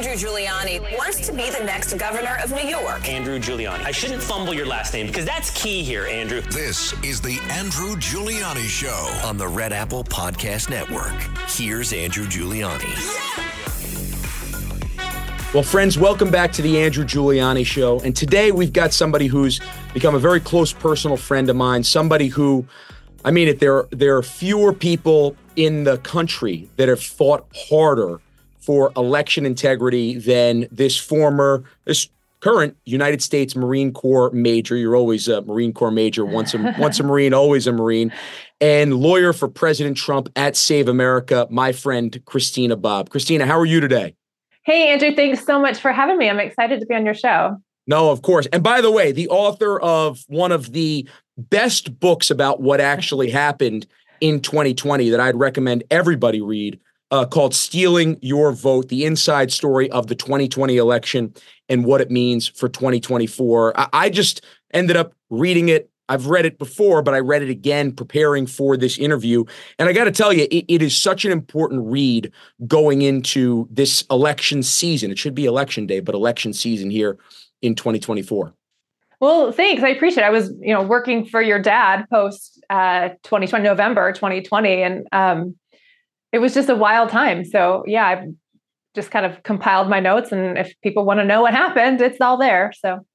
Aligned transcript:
Andrew 0.00 0.14
Giuliani 0.14 0.80
wants 0.96 1.26
to 1.26 1.30
be 1.30 1.50
the 1.50 1.62
next 1.62 1.92
governor 1.98 2.38
of 2.42 2.50
New 2.52 2.66
York. 2.66 3.06
Andrew 3.06 3.38
Giuliani. 3.38 3.84
I 3.84 3.90
shouldn't 3.90 4.22
fumble 4.22 4.54
your 4.54 4.64
last 4.64 4.94
name 4.94 5.06
because 5.06 5.26
that's 5.26 5.50
key 5.50 5.82
here, 5.82 6.06
Andrew. 6.06 6.40
This 6.40 6.94
is 7.04 7.20
the 7.20 7.38
Andrew 7.50 7.96
Giuliani 7.96 8.66
Show 8.66 9.20
on 9.22 9.36
the 9.36 9.46
Red 9.46 9.74
Apple 9.74 10.02
Podcast 10.04 10.70
Network. 10.70 11.12
Here's 11.50 11.92
Andrew 11.92 12.24
Giuliani. 12.24 12.88
Well, 15.52 15.64
friends, 15.64 15.98
welcome 15.98 16.30
back 16.30 16.50
to 16.52 16.62
the 16.62 16.78
Andrew 16.80 17.04
Giuliani 17.04 17.66
Show. 17.66 18.00
And 18.00 18.16
today 18.16 18.52
we've 18.52 18.72
got 18.72 18.94
somebody 18.94 19.26
who's 19.26 19.60
become 19.92 20.14
a 20.14 20.18
very 20.18 20.40
close 20.40 20.72
personal 20.72 21.18
friend 21.18 21.50
of 21.50 21.56
mine, 21.56 21.84
somebody 21.84 22.28
who, 22.28 22.64
I 23.22 23.32
mean, 23.32 23.48
it, 23.48 23.60
there, 23.60 23.86
there 23.90 24.16
are 24.16 24.22
fewer 24.22 24.72
people 24.72 25.36
in 25.56 25.84
the 25.84 25.98
country 25.98 26.70
that 26.76 26.88
have 26.88 27.02
fought 27.02 27.44
harder 27.54 28.18
for 28.60 28.92
election 28.96 29.46
integrity 29.46 30.18
than 30.18 30.68
this 30.70 30.96
former, 30.96 31.64
this 31.84 32.08
current 32.40 32.76
United 32.84 33.22
States 33.22 33.54
Marine 33.54 33.92
Corps 33.92 34.30
major. 34.32 34.76
You're 34.76 34.96
always 34.96 35.28
a 35.28 35.42
Marine 35.42 35.72
Corps 35.72 35.90
major, 35.90 36.24
once 36.24 36.54
a, 36.54 36.74
once 36.78 36.98
a 37.00 37.02
Marine, 37.02 37.32
always 37.32 37.66
a 37.66 37.72
Marine, 37.72 38.12
and 38.60 38.94
lawyer 38.94 39.32
for 39.32 39.48
President 39.48 39.96
Trump 39.96 40.28
at 40.36 40.56
Save 40.56 40.88
America, 40.88 41.46
my 41.50 41.72
friend 41.72 42.20
Christina 42.24 42.76
Bobb. 42.76 43.10
Christina, 43.10 43.46
how 43.46 43.58
are 43.58 43.66
you 43.66 43.80
today? 43.80 44.14
Hey, 44.64 44.88
Andrew, 44.92 45.14
thanks 45.14 45.44
so 45.44 45.60
much 45.60 45.78
for 45.78 45.92
having 45.92 46.18
me. 46.18 46.28
I'm 46.28 46.40
excited 46.40 46.80
to 46.80 46.86
be 46.86 46.94
on 46.94 47.04
your 47.04 47.14
show. 47.14 47.56
No, 47.86 48.10
of 48.10 48.22
course. 48.22 48.46
And 48.52 48.62
by 48.62 48.80
the 48.80 48.90
way, 48.90 49.10
the 49.10 49.28
author 49.28 49.80
of 49.80 50.24
one 50.28 50.52
of 50.52 50.72
the 50.72 51.08
best 51.36 51.98
books 51.98 52.30
about 52.30 52.60
what 52.60 52.80
actually 52.80 53.30
happened 53.32 53.86
in 54.20 54.40
2020 54.40 55.08
that 55.10 55.20
I'd 55.20 55.36
recommend 55.36 55.84
everybody 55.90 56.40
read 56.40 56.78
uh, 57.10 57.26
called 57.26 57.54
Stealing 57.54 58.18
Your 58.22 58.52
Vote 58.52 58.88
The 58.88 59.04
Inside 59.04 59.52
Story 59.52 59.90
of 59.90 60.06
the 60.06 60.14
2020 60.14 60.76
Election 60.76 61.34
and 61.68 61.84
What 61.84 62.00
It 62.00 62.10
Means 62.10 62.48
for 62.48 62.68
2024. 62.68 63.78
I, 63.78 63.88
I 63.92 64.10
just 64.10 64.44
ended 64.72 64.96
up 64.96 65.14
reading 65.30 65.68
it 65.68 65.90
I've 66.10 66.26
read 66.26 66.44
it 66.44 66.58
before, 66.58 67.02
but 67.02 67.14
I 67.14 67.20
read 67.20 67.40
it 67.40 67.50
again 67.50 67.92
preparing 67.92 68.44
for 68.44 68.76
this 68.76 68.98
interview. 68.98 69.44
And 69.78 69.88
I 69.88 69.92
got 69.92 70.04
to 70.04 70.10
tell 70.10 70.32
you, 70.32 70.48
it, 70.50 70.64
it 70.66 70.82
is 70.82 70.96
such 70.96 71.24
an 71.24 71.30
important 71.30 71.86
read 71.86 72.32
going 72.66 73.02
into 73.02 73.68
this 73.70 74.02
election 74.10 74.64
season. 74.64 75.12
It 75.12 75.18
should 75.18 75.36
be 75.36 75.44
election 75.44 75.86
day, 75.86 76.00
but 76.00 76.16
election 76.16 76.52
season 76.52 76.90
here 76.90 77.16
in 77.62 77.76
2024. 77.76 78.52
Well, 79.20 79.52
thanks. 79.52 79.84
I 79.84 79.90
appreciate 79.90 80.24
it. 80.24 80.26
I 80.26 80.30
was, 80.30 80.52
you 80.60 80.74
know, 80.74 80.82
working 80.82 81.26
for 81.26 81.40
your 81.40 81.60
dad 81.60 82.06
post 82.10 82.60
uh, 82.70 83.10
2020, 83.22 83.62
November 83.62 84.12
2020. 84.12 84.82
And 84.82 85.06
um, 85.12 85.56
it 86.32 86.38
was 86.38 86.54
just 86.54 86.68
a 86.68 86.76
wild 86.76 87.10
time. 87.10 87.44
So, 87.44 87.84
yeah, 87.86 88.06
I've 88.06 88.28
just 88.94 89.10
kind 89.10 89.26
of 89.26 89.42
compiled 89.42 89.88
my 89.88 90.00
notes. 90.00 90.32
And 90.32 90.58
if 90.58 90.72
people 90.82 91.04
want 91.04 91.20
to 91.20 91.24
know 91.24 91.42
what 91.42 91.54
happened, 91.54 92.00
it's 92.00 92.20
all 92.20 92.36
there. 92.36 92.72
So, 92.78 93.06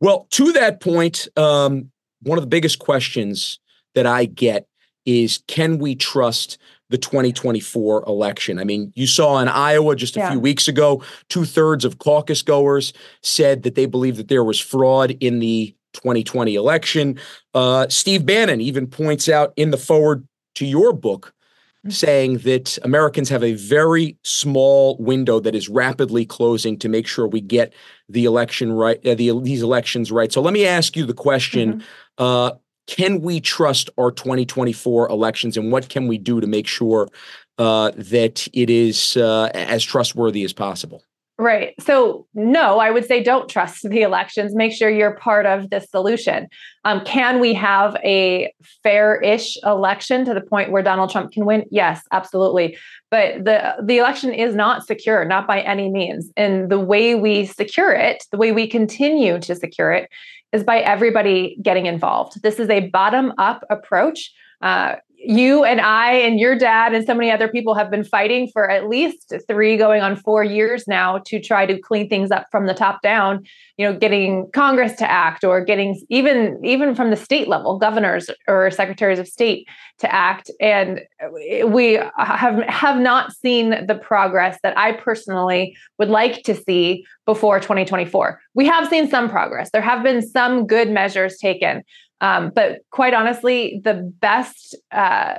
well, 0.00 0.26
to 0.30 0.52
that 0.52 0.80
point, 0.80 1.28
um, 1.36 1.90
one 2.22 2.38
of 2.38 2.42
the 2.42 2.48
biggest 2.48 2.78
questions 2.78 3.58
that 3.94 4.06
I 4.06 4.24
get 4.24 4.66
is 5.04 5.42
can 5.46 5.78
we 5.78 5.94
trust 5.94 6.58
the 6.90 6.98
2024 6.98 8.04
election? 8.06 8.58
I 8.58 8.64
mean, 8.64 8.92
you 8.94 9.06
saw 9.06 9.38
in 9.38 9.48
Iowa 9.48 9.96
just 9.96 10.16
a 10.16 10.20
yeah. 10.20 10.30
few 10.30 10.40
weeks 10.40 10.68
ago, 10.68 11.02
two 11.28 11.44
thirds 11.44 11.84
of 11.84 11.98
caucus 11.98 12.42
goers 12.42 12.92
said 13.22 13.62
that 13.62 13.74
they 13.74 13.86
believe 13.86 14.16
that 14.16 14.28
there 14.28 14.44
was 14.44 14.58
fraud 14.58 15.12
in 15.20 15.38
the 15.38 15.74
2020 15.94 16.54
election. 16.54 17.18
Uh, 17.54 17.86
Steve 17.88 18.26
Bannon 18.26 18.60
even 18.60 18.86
points 18.86 19.28
out 19.28 19.52
in 19.56 19.70
the 19.70 19.76
foreword 19.76 20.26
to 20.56 20.66
your 20.66 20.92
book. 20.92 21.34
Saying 21.88 22.38
that 22.38 22.78
Americans 22.82 23.28
have 23.28 23.44
a 23.44 23.54
very 23.54 24.16
small 24.22 24.96
window 24.98 25.40
that 25.40 25.54
is 25.54 25.68
rapidly 25.68 26.24
closing 26.24 26.78
to 26.78 26.88
make 26.88 27.06
sure 27.06 27.26
we 27.26 27.40
get 27.40 27.74
the 28.08 28.24
election 28.24 28.72
right, 28.72 29.04
uh, 29.06 29.14
the, 29.14 29.38
these 29.40 29.62
elections 29.62 30.10
right. 30.10 30.32
So 30.32 30.40
let 30.40 30.54
me 30.54 30.66
ask 30.66 30.96
you 30.96 31.04
the 31.04 31.14
question: 31.14 31.74
mm-hmm. 31.74 32.24
uh, 32.24 32.52
Can 32.86 33.20
we 33.20 33.40
trust 33.40 33.90
our 33.98 34.10
2024 34.10 35.08
elections, 35.08 35.56
and 35.56 35.70
what 35.70 35.88
can 35.88 36.08
we 36.08 36.18
do 36.18 36.40
to 36.40 36.46
make 36.46 36.66
sure 36.66 37.08
uh, 37.58 37.92
that 37.96 38.48
it 38.52 38.70
is 38.70 39.16
uh, 39.16 39.50
as 39.54 39.84
trustworthy 39.84 40.44
as 40.44 40.52
possible? 40.52 41.02
Right. 41.36 41.74
So, 41.80 42.28
no, 42.34 42.78
I 42.78 42.92
would 42.92 43.06
say 43.06 43.20
don't 43.20 43.48
trust 43.48 43.88
the 43.90 44.02
elections. 44.02 44.54
Make 44.54 44.72
sure 44.72 44.88
you're 44.88 45.16
part 45.16 45.46
of 45.46 45.68
the 45.70 45.80
solution. 45.80 46.46
Um, 46.84 47.04
can 47.04 47.40
we 47.40 47.52
have 47.54 47.96
a 48.04 48.52
fair 48.84 49.20
ish 49.20 49.56
election 49.64 50.24
to 50.26 50.34
the 50.34 50.40
point 50.40 50.70
where 50.70 50.82
Donald 50.82 51.10
Trump 51.10 51.32
can 51.32 51.44
win? 51.44 51.64
Yes, 51.72 52.02
absolutely. 52.12 52.78
But 53.10 53.44
the, 53.44 53.74
the 53.82 53.98
election 53.98 54.32
is 54.32 54.54
not 54.54 54.86
secure, 54.86 55.24
not 55.24 55.48
by 55.48 55.60
any 55.60 55.90
means. 55.90 56.30
And 56.36 56.70
the 56.70 56.78
way 56.78 57.16
we 57.16 57.46
secure 57.46 57.92
it, 57.92 58.22
the 58.30 58.38
way 58.38 58.52
we 58.52 58.68
continue 58.68 59.40
to 59.40 59.56
secure 59.56 59.90
it, 59.90 60.08
is 60.52 60.62
by 60.62 60.78
everybody 60.78 61.58
getting 61.60 61.86
involved. 61.86 62.42
This 62.42 62.60
is 62.60 62.70
a 62.70 62.88
bottom 62.90 63.32
up 63.38 63.64
approach. 63.70 64.32
Uh, 64.62 64.96
you 65.26 65.64
and 65.64 65.80
I 65.80 66.12
and 66.12 66.38
your 66.38 66.56
dad 66.56 66.94
and 66.94 67.06
so 67.06 67.14
many 67.14 67.30
other 67.30 67.48
people 67.48 67.74
have 67.74 67.90
been 67.90 68.04
fighting 68.04 68.48
for 68.52 68.70
at 68.70 68.88
least 68.88 69.32
three 69.48 69.76
going 69.76 70.02
on 70.02 70.16
four 70.16 70.44
years 70.44 70.86
now 70.86 71.18
to 71.26 71.40
try 71.40 71.66
to 71.66 71.78
clean 71.78 72.08
things 72.08 72.30
up 72.30 72.46
from 72.50 72.66
the 72.66 72.74
top 72.74 73.02
down 73.02 73.44
you 73.76 73.86
know 73.86 73.96
getting 73.98 74.50
congress 74.52 74.92
to 74.94 75.10
act 75.10 75.44
or 75.44 75.64
getting 75.64 76.00
even 76.08 76.58
even 76.64 76.94
from 76.94 77.10
the 77.10 77.16
state 77.16 77.48
level 77.48 77.78
governors 77.78 78.30
or 78.48 78.70
secretaries 78.70 79.18
of 79.18 79.26
state 79.26 79.66
to 79.98 80.12
act. 80.12 80.50
And 80.60 81.00
we 81.66 82.00
have 82.16 82.62
have 82.64 82.98
not 82.98 83.32
seen 83.32 83.86
the 83.86 83.94
progress 83.94 84.58
that 84.62 84.76
i 84.76 84.92
personally 84.92 85.76
would 85.98 86.08
like 86.08 86.42
to 86.42 86.54
see 86.54 87.06
before 87.26 87.60
2024 87.60 88.40
we 88.54 88.66
have 88.66 88.88
seen 88.88 89.10
some 89.10 89.28
progress. 89.28 89.70
There 89.72 89.82
have 89.82 90.02
been 90.02 90.22
some 90.22 90.66
good 90.66 90.88
measures 90.88 91.36
taken 91.38 91.82
um, 92.20 92.50
but 92.54 92.80
quite 92.90 93.14
honestly, 93.14 93.80
the 93.84 93.94
best 94.20 94.76
uh, 94.92 95.38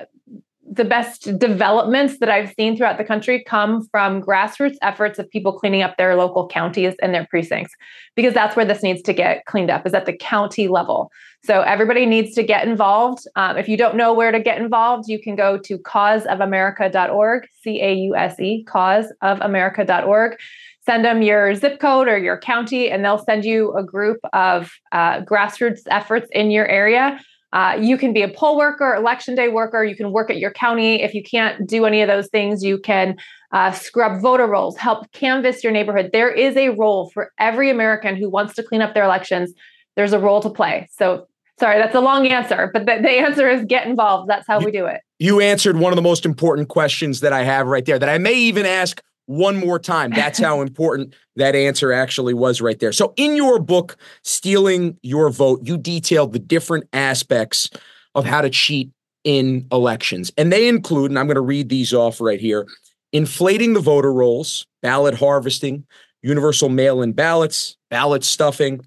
the 0.68 0.86
best 0.86 1.38
developments 1.38 2.18
that 2.20 2.30
I've 2.30 2.52
seen 2.54 2.76
throughout 2.76 2.98
the 2.98 3.04
country 3.04 3.44
come 3.44 3.88
from 3.92 4.22
grassroots 4.22 4.76
efforts 4.82 5.20
of 5.20 5.30
people 5.30 5.54
cleaning 5.54 5.84
up 5.84 5.96
their 5.98 6.16
local 6.16 6.48
counties 6.48 6.96
and 7.02 7.14
their 7.14 7.28
precincts, 7.30 7.74
because 8.16 8.34
that's 8.34 8.56
where 8.56 8.66
this 8.66 8.82
needs 8.82 9.02
to 9.04 9.14
get 9.14 9.46
cleaned 9.46 9.70
up, 9.70 9.86
is 9.86 9.94
at 9.94 10.06
the 10.06 10.14
county 10.18 10.68
level. 10.68 11.12
So 11.44 11.62
everybody 11.62 12.08
needs 12.08 12.34
to 12.36 12.44
get 12.44 12.68
involved. 12.68 13.28
Um, 13.36 13.58
if 13.58 13.70
you 13.70 13.78
don't 13.78 13.96
know 13.96 14.14
where 14.14 14.32
to 14.32 14.40
get 14.40 14.60
involved, 14.60 15.08
you 15.08 15.22
can 15.22 15.36
go 15.36 15.60
to 15.60 15.78
causeofamerica.org, 15.78 17.48
C 17.62 17.82
A 17.82 17.94
U 17.94 18.16
S 18.16 18.40
E, 18.40 18.66
causeofamerica.org 18.68 20.38
send 20.86 21.04
them 21.04 21.22
your 21.22 21.56
zip 21.56 21.80
code 21.80 22.08
or 22.08 22.18
your 22.18 22.38
county, 22.38 22.90
and 22.92 23.04
they'll 23.04 23.24
send 23.24 23.44
you 23.44 23.74
a 23.76 23.84
group 23.84 24.20
of 24.34 24.72
uh, 24.92 25.22
grassroots 25.22 25.82
efforts 25.88 26.28
in 26.32 26.52
your 26.52 26.68
area. 26.68 27.20
Uh, 27.54 27.78
you 27.80 27.98
can 27.98 28.12
be 28.12 28.22
a 28.22 28.28
poll 28.28 28.58
worker, 28.58 28.94
election 28.94 29.34
day 29.34 29.48
worker. 29.48 29.84
You 29.84 29.96
can 29.96 30.12
work 30.12 30.30
at 30.30 30.38
your 30.38 30.52
county. 30.52 31.02
If 31.02 31.14
you 31.14 31.24
can't 31.24 31.68
do 31.68 31.86
any 31.86 32.02
of 32.02 32.08
those 32.08 32.28
things, 32.28 32.64
you 32.64 32.78
can 32.78 33.16
uh, 33.54 33.72
scrub 33.72 34.22
voter 34.22 34.46
rolls, 34.46 34.76
help 34.76 35.10
canvass 35.14 35.64
your 35.64 35.72
neighborhood. 35.72 36.10
There 36.12 36.30
is 36.30 36.58
a 36.58 36.70
role 36.70 37.10
for 37.12 37.32
every 37.40 37.70
American 37.70 38.18
who 38.18 38.30
wants 38.30 38.56
to 38.56 38.64
clean 38.64 38.82
up 38.82 38.94
their 38.94 39.06
elections. 39.06 39.54
There's 39.96 40.12
a 40.12 40.20
role 40.20 40.42
to 40.42 40.50
play. 40.50 40.90
So, 40.92 41.28
sorry, 41.58 41.78
that's 41.78 41.96
a 41.96 42.02
long 42.02 42.28
answer, 42.28 42.70
but 42.74 42.86
the, 42.86 43.00
the 43.02 43.10
answer 43.10 43.50
is 43.50 43.64
get 43.64 43.88
involved. 43.88 44.30
That's 44.30 44.46
how 44.46 44.60
you, 44.60 44.66
we 44.66 44.72
do 44.74 44.86
it. 44.86 45.00
You 45.20 45.40
answered 45.40 45.78
one 45.78 45.94
of 45.94 45.96
the 45.96 46.02
most 46.02 46.26
important 46.26 46.68
questions 46.68 47.22
that 47.22 47.32
I 47.32 47.44
have 47.44 47.68
right 47.68 47.86
there 47.86 47.98
that 47.98 48.10
I 48.10 48.18
may 48.18 48.34
even 48.34 48.66
ask 48.66 49.02
one 49.26 49.58
more 49.58 49.80
time. 49.80 50.12
That's 50.12 50.40
how 50.40 50.62
important 50.62 51.16
that 51.36 51.56
answer 51.56 51.92
actually 51.92 52.34
was 52.34 52.62
right 52.62 52.80
there. 52.80 52.92
So, 52.92 53.14
in 53.18 53.36
your 53.36 53.60
book, 53.60 53.98
Stealing 54.24 54.98
Your 55.02 55.30
Vote, 55.30 55.62
you 55.64 55.78
detailed 55.78 56.34
the 56.34 56.40
different 56.40 56.88
aspects 56.94 57.70
of 58.14 58.26
how 58.26 58.42
to 58.42 58.50
cheat 58.50 58.92
in 59.24 59.68
elections. 59.72 60.32
And 60.38 60.52
they 60.52 60.68
include, 60.68 61.12
and 61.12 61.20
I'm 61.20 61.26
going 61.26 61.36
to 61.36 61.42
read 61.42 61.70
these 61.70 61.94
off 61.94 62.22
right 62.22 62.40
here 62.40 62.68
inflating 63.12 63.74
the 63.74 63.80
voter 63.80 64.12
rolls, 64.12 64.68
ballot 64.82 65.16
harvesting, 65.16 65.86
universal 66.22 66.70
mail 66.70 67.02
in 67.02 67.14
ballots, 67.14 67.78
ballot 67.90 68.24
stuffing, 68.24 68.86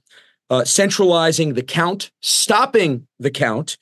uh, 0.50 0.64
centralizing 0.64 1.54
the 1.54 1.62
count, 1.62 2.10
stopping 2.20 3.06
the 3.18 3.30
count, 3.30 3.78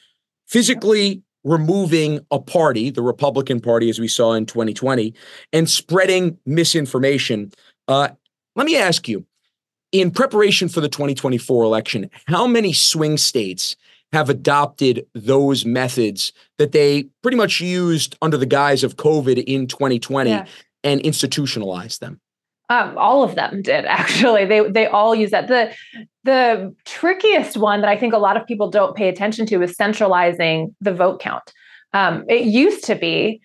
physically 0.46 1.22
removing 1.46 2.18
a 2.32 2.40
party, 2.40 2.90
the 2.90 3.02
Republican 3.02 3.60
Party, 3.60 3.88
as 3.88 4.00
we 4.00 4.08
saw 4.08 4.32
in 4.32 4.44
2020, 4.44 5.14
and 5.52 5.70
spreading 5.70 6.36
misinformation. 6.44 7.52
Uh, 7.86 8.08
let 8.56 8.66
me 8.66 8.76
ask 8.76 9.08
you 9.08 9.24
in 9.92 10.10
preparation 10.10 10.68
for 10.68 10.80
the 10.80 10.88
2024 10.88 11.62
election, 11.62 12.10
how 12.26 12.46
many 12.46 12.72
swing 12.72 13.16
states 13.16 13.76
have 14.12 14.28
adopted 14.28 15.06
those 15.14 15.64
methods 15.64 16.32
that 16.58 16.72
they 16.72 17.04
pretty 17.22 17.36
much 17.36 17.60
used 17.60 18.16
under 18.20 18.36
the 18.36 18.46
guise 18.46 18.82
of 18.82 18.96
COVID 18.96 19.42
in 19.44 19.68
2020 19.68 20.30
yeah. 20.30 20.46
and 20.82 21.00
institutionalized 21.02 22.00
them? 22.00 22.20
Um, 22.68 22.98
all 22.98 23.22
of 23.22 23.34
them 23.34 23.62
did 23.62 23.84
actually. 23.86 24.44
They 24.44 24.68
they 24.68 24.86
all 24.86 25.14
use 25.14 25.30
that. 25.30 25.48
The 25.48 25.74
the 26.24 26.74
trickiest 26.84 27.56
one 27.56 27.80
that 27.80 27.90
I 27.90 27.96
think 27.96 28.12
a 28.12 28.18
lot 28.18 28.36
of 28.36 28.46
people 28.46 28.70
don't 28.70 28.96
pay 28.96 29.08
attention 29.08 29.46
to 29.46 29.62
is 29.62 29.76
centralizing 29.76 30.74
the 30.80 30.92
vote 30.92 31.20
count. 31.20 31.52
Um, 31.92 32.24
it 32.28 32.44
used 32.44 32.84
to 32.84 32.94
be, 32.96 33.40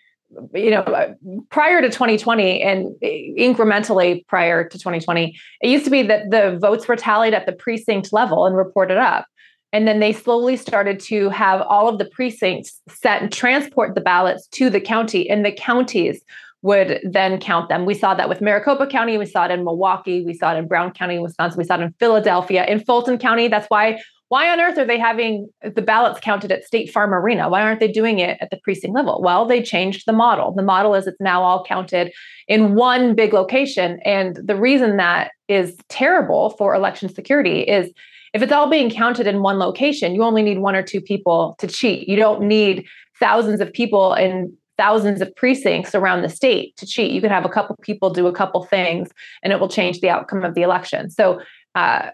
you 0.54 0.72
know, 0.72 1.16
prior 1.50 1.82
to 1.82 1.90
2020 1.90 2.62
and 2.62 2.88
incrementally 3.02 4.26
prior 4.28 4.68
to 4.68 4.78
2020, 4.78 5.38
it 5.62 5.70
used 5.70 5.86
to 5.86 5.92
be 5.92 6.02
that 6.04 6.32
the 6.32 6.58
votes 6.60 6.88
were 6.88 6.96
tallied 6.96 7.34
at 7.34 7.46
the 7.46 7.54
precinct 7.54 8.12
level 8.12 8.46
and 8.46 8.58
reported 8.58 8.98
up. 8.98 9.26
And 9.74 9.88
then 9.88 10.00
they 10.00 10.12
slowly 10.12 10.58
started 10.58 11.00
to 11.02 11.30
have 11.30 11.62
all 11.62 11.88
of 11.88 11.98
the 11.98 12.06
precincts 12.06 12.82
set 12.90 13.22
and 13.22 13.32
transport 13.32 13.96
the 13.96 14.02
ballots 14.02 14.48
to 14.48 14.70
the 14.70 14.82
county, 14.82 15.30
and 15.30 15.46
the 15.46 15.52
counties 15.52 16.22
would 16.62 17.00
then 17.04 17.40
count 17.40 17.70
them. 17.70 17.86
We 17.86 17.94
saw 17.94 18.14
that 18.14 18.30
with 18.30 18.42
Maricopa 18.42 18.88
County, 18.88 19.18
we 19.18 19.26
saw 19.26 19.46
it 19.46 19.52
in 19.52 19.64
Milwaukee, 19.64 20.24
we 20.24 20.34
saw 20.34 20.54
it 20.54 20.58
in 20.58 20.68
Brown 20.68 20.92
County, 20.92 21.18
Wisconsin, 21.20 21.58
we 21.58 21.64
saw 21.64 21.76
it 21.76 21.82
in 21.82 21.94
Philadelphia, 22.00 22.66
in 22.66 22.80
Fulton 22.80 23.18
County. 23.18 23.48
That's 23.48 23.68
why 23.68 24.00
why 24.32 24.50
on 24.50 24.62
earth 24.62 24.78
are 24.78 24.86
they 24.86 24.98
having 24.98 25.50
the 25.62 25.82
ballots 25.82 26.22
counted 26.22 26.54
at 26.54 26.64
State 26.64 26.90
Farm 26.90 27.14
Arena? 27.14 27.50
Why 27.50 27.62
aren't 27.64 27.82
they 27.82 27.92
doing 27.92 28.20
it 28.20 28.38
at 28.40 28.50
the 28.50 28.56
precinct 28.64 28.96
level? 28.96 29.22
Well, 29.22 29.46
they 29.46 29.62
changed 29.62 30.04
the 30.06 30.14
model. 30.14 30.54
The 30.54 30.64
model 30.64 30.96
is 30.96 31.06
it's 31.06 31.20
now 31.20 31.44
all 31.44 31.66
counted 31.66 32.14
in 32.48 32.76
one 32.76 33.14
big 33.14 33.34
location. 33.34 34.00
And 34.06 34.38
the 34.38 34.56
reason 34.56 34.96
that 34.96 35.32
is 35.50 35.76
terrible 35.90 36.52
for 36.52 36.74
election 36.74 37.14
security 37.14 37.64
is 37.64 37.92
if 38.34 38.42
it's 38.42 38.54
all 38.54 38.70
being 38.70 38.90
counted 38.90 39.28
in 39.28 39.42
one 39.42 39.60
location, 39.60 40.16
you 40.16 40.24
only 40.24 40.44
need 40.44 40.60
one 40.60 40.78
or 40.78 40.84
two 40.84 41.02
people 41.02 41.58
to 41.60 41.68
cheat. 41.68 42.08
You 42.08 42.16
don't 42.16 42.44
need 42.44 42.86
thousands 43.20 43.60
of 43.60 43.74
people 43.74 44.14
in 44.14 44.56
thousands 44.82 45.22
of 45.22 45.30
precincts 45.36 45.94
around 45.94 46.24
the 46.24 46.30
state 46.30 46.76
to 46.78 46.88
cheat. 46.88 47.12
You 47.12 47.22
could 47.22 47.30
have 47.38 47.46
a 47.46 47.50
couple 47.50 47.76
people 47.84 48.10
do 48.10 48.26
a 48.26 48.34
couple 48.34 48.64
things 48.64 49.10
and 49.44 49.54
it 49.54 49.60
will 49.60 49.70
change 49.70 50.00
the 50.00 50.10
outcome 50.10 50.44
of 50.44 50.56
the 50.56 50.64
election. 50.64 51.12
So 51.12 51.40
uh, 51.76 52.10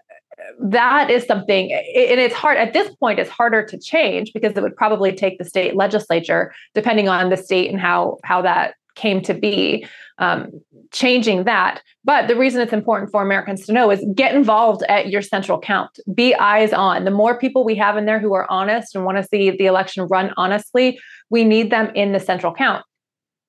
that 0.60 1.08
is 1.08 1.24
something, 1.24 1.72
and 1.72 2.20
it's 2.20 2.34
hard 2.34 2.58
at 2.58 2.74
this 2.74 2.94
point, 2.96 3.18
it's 3.18 3.30
harder 3.30 3.64
to 3.64 3.78
change 3.78 4.32
because 4.34 4.52
it 4.54 4.62
would 4.62 4.76
probably 4.76 5.12
take 5.12 5.38
the 5.38 5.46
state 5.46 5.76
legislature, 5.76 6.52
depending 6.74 7.08
on 7.08 7.30
the 7.30 7.38
state 7.38 7.70
and 7.70 7.80
how 7.80 8.18
how 8.22 8.42
that 8.42 8.74
came 8.94 9.22
to 9.22 9.32
be, 9.32 9.86
um, 10.18 10.50
changing 10.90 11.44
that. 11.44 11.80
But 12.04 12.28
the 12.28 12.36
reason 12.36 12.60
it's 12.60 12.72
important 12.72 13.10
for 13.10 13.22
Americans 13.22 13.64
to 13.66 13.72
know 13.72 13.90
is 13.90 14.04
get 14.14 14.34
involved 14.34 14.82
at 14.88 15.08
your 15.08 15.22
central 15.22 15.58
count. 15.58 15.98
Be 16.12 16.34
eyes 16.34 16.72
on. 16.72 17.04
The 17.04 17.10
more 17.22 17.38
people 17.38 17.64
we 17.64 17.76
have 17.76 17.96
in 17.96 18.06
there 18.06 18.18
who 18.18 18.34
are 18.34 18.50
honest 18.50 18.94
and 18.94 19.04
want 19.04 19.16
to 19.18 19.24
see 19.24 19.50
the 19.50 19.66
election 19.66 20.06
run 20.08 20.32
honestly, 20.36 20.98
we 21.30 21.44
need 21.44 21.70
them 21.70 21.90
in 21.94 22.12
the 22.12 22.20
central 22.20 22.52
count. 22.52 22.84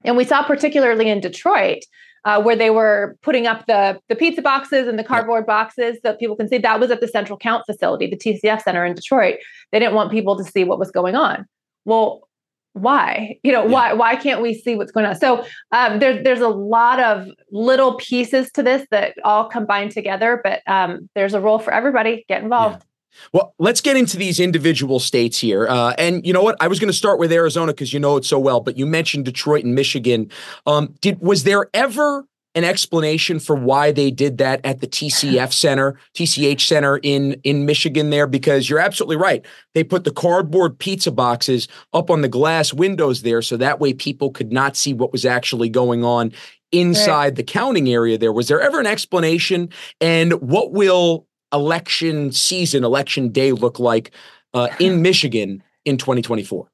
And 0.03 0.15
we 0.15 0.23
saw 0.23 0.43
particularly 0.43 1.09
in 1.09 1.19
Detroit 1.19 1.83
uh, 2.25 2.41
where 2.41 2.55
they 2.55 2.69
were 2.69 3.17
putting 3.21 3.47
up 3.47 3.65
the 3.65 3.99
the 4.09 4.15
pizza 4.15 4.41
boxes 4.41 4.87
and 4.87 4.99
the 4.99 5.03
cardboard 5.03 5.45
boxes 5.45 5.97
so 6.03 6.13
people 6.15 6.35
can 6.35 6.47
see 6.47 6.57
that 6.57 6.79
was 6.79 6.91
at 6.91 7.01
the 7.01 7.07
Central 7.07 7.37
Count 7.37 7.65
facility, 7.65 8.07
the 8.07 8.17
TCF 8.17 8.61
Center 8.61 8.85
in 8.85 8.93
Detroit. 8.93 9.35
They 9.71 9.79
didn't 9.79 9.95
want 9.95 10.11
people 10.11 10.37
to 10.37 10.43
see 10.43 10.63
what 10.63 10.79
was 10.79 10.91
going 10.91 11.15
on. 11.15 11.45
Well, 11.85 12.27
why 12.73 13.35
you 13.43 13.51
know 13.51 13.63
yeah. 13.63 13.71
why 13.71 13.93
why 13.93 14.15
can't 14.15 14.41
we 14.41 14.53
see 14.53 14.75
what's 14.75 14.91
going 14.91 15.05
on 15.05 15.15
so 15.15 15.43
um, 15.71 15.97
there's 15.97 16.23
there's 16.23 16.39
a 16.39 16.47
lot 16.47 16.99
of 16.99 17.27
little 17.51 17.95
pieces 17.95 18.51
to 18.51 18.61
this 18.61 18.85
that 18.91 19.15
all 19.23 19.49
combine 19.49 19.89
together 19.89 20.39
but 20.43 20.61
um, 20.67 21.09
there's 21.15 21.33
a 21.33 21.41
role 21.41 21.57
for 21.57 21.73
everybody 21.73 22.23
get 22.29 22.43
involved. 22.43 22.83
Well, 23.33 23.53
let's 23.59 23.81
get 23.81 23.97
into 23.97 24.17
these 24.17 24.39
individual 24.39 24.99
states 24.99 25.37
here. 25.37 25.67
Uh, 25.67 25.93
and 25.97 26.25
you 26.25 26.33
know 26.33 26.43
what? 26.43 26.55
I 26.59 26.67
was 26.67 26.79
going 26.79 26.89
to 26.89 26.97
start 26.97 27.19
with 27.19 27.31
Arizona 27.31 27.73
because 27.73 27.93
you 27.93 27.99
know 27.99 28.17
it 28.17 28.25
so 28.25 28.39
well, 28.39 28.61
but 28.61 28.77
you 28.77 28.85
mentioned 28.85 29.25
Detroit 29.25 29.63
and 29.63 29.75
Michigan. 29.75 30.31
Um, 30.65 30.95
did 31.01 31.19
was 31.21 31.43
there 31.43 31.69
ever 31.73 32.25
an 32.55 32.63
explanation 32.63 33.39
for 33.39 33.55
why 33.55 33.91
they 33.91 34.09
did 34.09 34.39
that 34.39 34.59
at 34.65 34.81
the 34.81 34.87
TCF 34.87 35.53
Center, 35.53 35.99
TCH 36.15 36.61
Center 36.61 36.99
in 37.03 37.33
in 37.43 37.65
Michigan 37.65 38.09
there 38.09 38.27
because 38.27 38.69
you're 38.69 38.79
absolutely 38.79 39.17
right. 39.17 39.45
They 39.73 39.83
put 39.83 40.03
the 40.03 40.11
cardboard 40.11 40.79
pizza 40.79 41.11
boxes 41.11 41.67
up 41.93 42.09
on 42.09 42.21
the 42.21 42.27
glass 42.27 42.73
windows 42.73 43.21
there 43.21 43.41
so 43.41 43.57
that 43.57 43.79
way 43.79 43.93
people 43.93 44.31
could 44.31 44.51
not 44.51 44.75
see 44.75 44.93
what 44.93 45.11
was 45.11 45.25
actually 45.25 45.69
going 45.69 46.03
on 46.03 46.31
inside 46.71 47.23
right. 47.23 47.35
the 47.35 47.43
counting 47.43 47.89
area 47.89 48.17
there. 48.17 48.33
Was 48.33 48.47
there 48.47 48.61
ever 48.61 48.79
an 48.79 48.87
explanation 48.87 49.69
and 50.01 50.33
what 50.33 50.71
will 50.71 51.27
election 51.53 52.31
season, 52.31 52.83
election 52.83 53.29
day 53.29 53.51
look 53.51 53.79
like 53.79 54.11
uh, 54.53 54.69
in 54.79 55.01
Michigan 55.01 55.63
in 55.85 55.97
2024? 55.97 56.69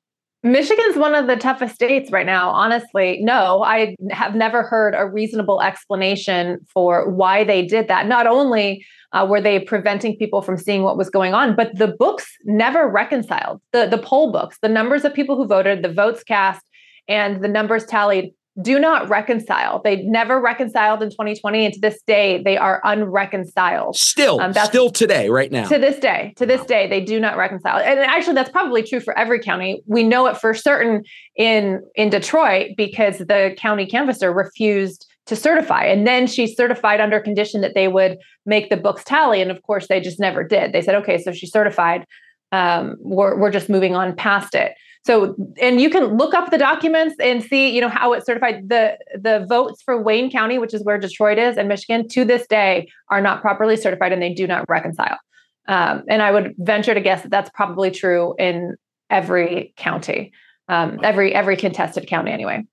Michigan's 0.45 0.95
one 0.95 1.16
of 1.16 1.25
the 1.25 1.38
toughest 1.38 1.74
states 1.74 2.12
right 2.12 2.25
now. 2.25 2.51
Honestly, 2.51 3.19
no, 3.24 3.63
I 3.63 3.95
have 4.12 4.36
never 4.36 4.62
heard 4.62 4.94
a 4.95 5.07
reasonable 5.07 5.60
explanation 5.60 6.60
for 6.72 7.10
why 7.10 7.44
they 7.44 7.66
did 7.66 7.88
that. 7.88 8.06
Not 8.06 8.27
only 8.27 8.86
uh, 9.12 9.25
were 9.27 9.42
they 9.42 9.60
preventing 9.60 10.16
people 10.18 10.44
from 10.44 10.57
seeing 10.57 10.83
what 10.83 10.98
was 10.98 11.10
going 11.10 11.33
on, 11.33 11.56
but 11.56 11.75
the 11.75 11.88
books 11.88 12.28
never 12.44 12.88
reconciled. 12.88 13.60
The 13.71 13.88
the 13.88 13.98
poll 13.98 14.31
books, 14.31 14.60
the 14.62 14.69
numbers 14.69 15.04
of 15.04 15.16
people 15.16 15.36
who 15.36 15.48
voted, 15.48 15.81
the 15.81 15.92
votes 15.92 16.24
cast, 16.24 16.63
and 17.07 17.44
the 17.44 17.48
numbers 17.48 17.83
tallied 17.86 18.31
do 18.62 18.80
not 18.80 19.10
reconcile. 19.10 19.81
They 19.84 19.98
never 20.04 20.40
reconciled 20.40 21.04
in 21.04 21.10
2020, 21.10 21.66
and 21.66 21.74
to 21.74 21.80
this 21.80 22.02
day, 22.04 22.42
they 22.42 22.57
are 22.57 22.81
unreconciled. 22.86 23.98
Still, 23.98 24.40
um, 24.40 24.54
still 24.54 24.90
today, 24.90 25.30
right 25.30 25.52
now. 25.52 25.68
To 25.68 25.78
this 25.78 26.00
day, 26.00 26.34
to 26.38 26.46
this 26.46 26.66
day, 26.66 26.88
they 26.88 27.02
do 27.02 27.19
not 27.19 27.36
reconcile. 27.38 27.80
And 27.80 28.00
actually, 28.00 28.36
that's 28.36 28.50
probably 28.50 28.81
true 28.81 29.02
for 29.02 29.18
every 29.18 29.40
county. 29.40 29.84
We 29.88 30.04
know 30.04 30.28
it 30.28 30.38
for 30.38 30.54
certain 30.54 31.04
in 31.36 31.81
in 31.96 32.10
Detroit 32.10 32.72
because 32.78 33.18
the 33.18 33.56
county 33.57 33.86
canvasser 33.86 34.34
refused 34.34 35.06
to 35.25 35.36
certify, 35.36 35.84
and 35.84 36.07
then 36.07 36.25
she 36.25 36.48
certified 36.48 37.02
under 37.02 37.19
condition 37.19 37.60
that 37.62 37.74
they 37.75 37.90
would 37.90 38.18
make 38.46 38.69
the 38.69 38.78
books 38.78 39.04
tally, 39.04 39.42
and 39.42 39.52
of 39.52 39.62
course, 39.63 39.88
they 39.88 40.00
just 40.00 40.19
never 40.19 40.44
did. 40.44 40.72
They 40.72 40.81
said, 40.81 40.96
"Okay, 40.96 41.18
so 41.18 41.34
she 41.34 41.46
certified. 41.46 42.06
Um, 42.54 42.96
we're 43.00 43.38
we're 43.38 43.52
just 43.52 43.68
moving 43.68 43.96
on 43.96 44.16
past 44.16 44.56
it." 44.56 44.74
So, 45.06 45.36
and 45.62 45.80
you 45.80 45.92
can 45.92 46.18
look 46.18 46.34
up 46.34 46.50
the 46.50 46.57
documents 46.57 47.16
and 47.19 47.44
see, 47.44 47.69
you 47.69 47.80
know, 47.80 47.90
how 47.90 48.13
it's 48.13 48.25
certified. 48.25 48.69
The 48.69 48.98
the 49.13 49.46
votes 49.48 49.84
for 49.84 50.02
Wayne 50.02 50.31
County, 50.31 50.57
which 50.57 50.74
is 50.74 50.84
where 50.84 50.98
Detroit 50.98 51.38
is, 51.38 51.57
and 51.57 51.68
Michigan, 51.68 52.07
to 52.10 52.25
this 52.25 52.48
day, 52.48 52.90
are 53.09 53.21
not 53.21 53.42
properly 53.42 53.78
certified, 53.78 54.12
and 54.14 54.21
they 54.21 54.33
do 54.33 54.47
not 54.47 54.68
reconcile. 54.68 55.19
Um, 55.68 56.04
and 56.09 56.24
I 56.24 56.31
would 56.31 56.56
venture 56.57 56.95
to 56.95 57.02
guess 57.02 57.21
that 57.21 57.30
that's 57.30 57.52
probably 57.54 57.92
true 57.92 58.33
in 58.40 58.76
every 59.12 59.74
county, 59.78 60.31
um, 60.69 61.00
every 61.04 61.35
every 61.35 61.56
contested 61.56 62.07
county, 62.07 62.31
anyway. 62.31 62.64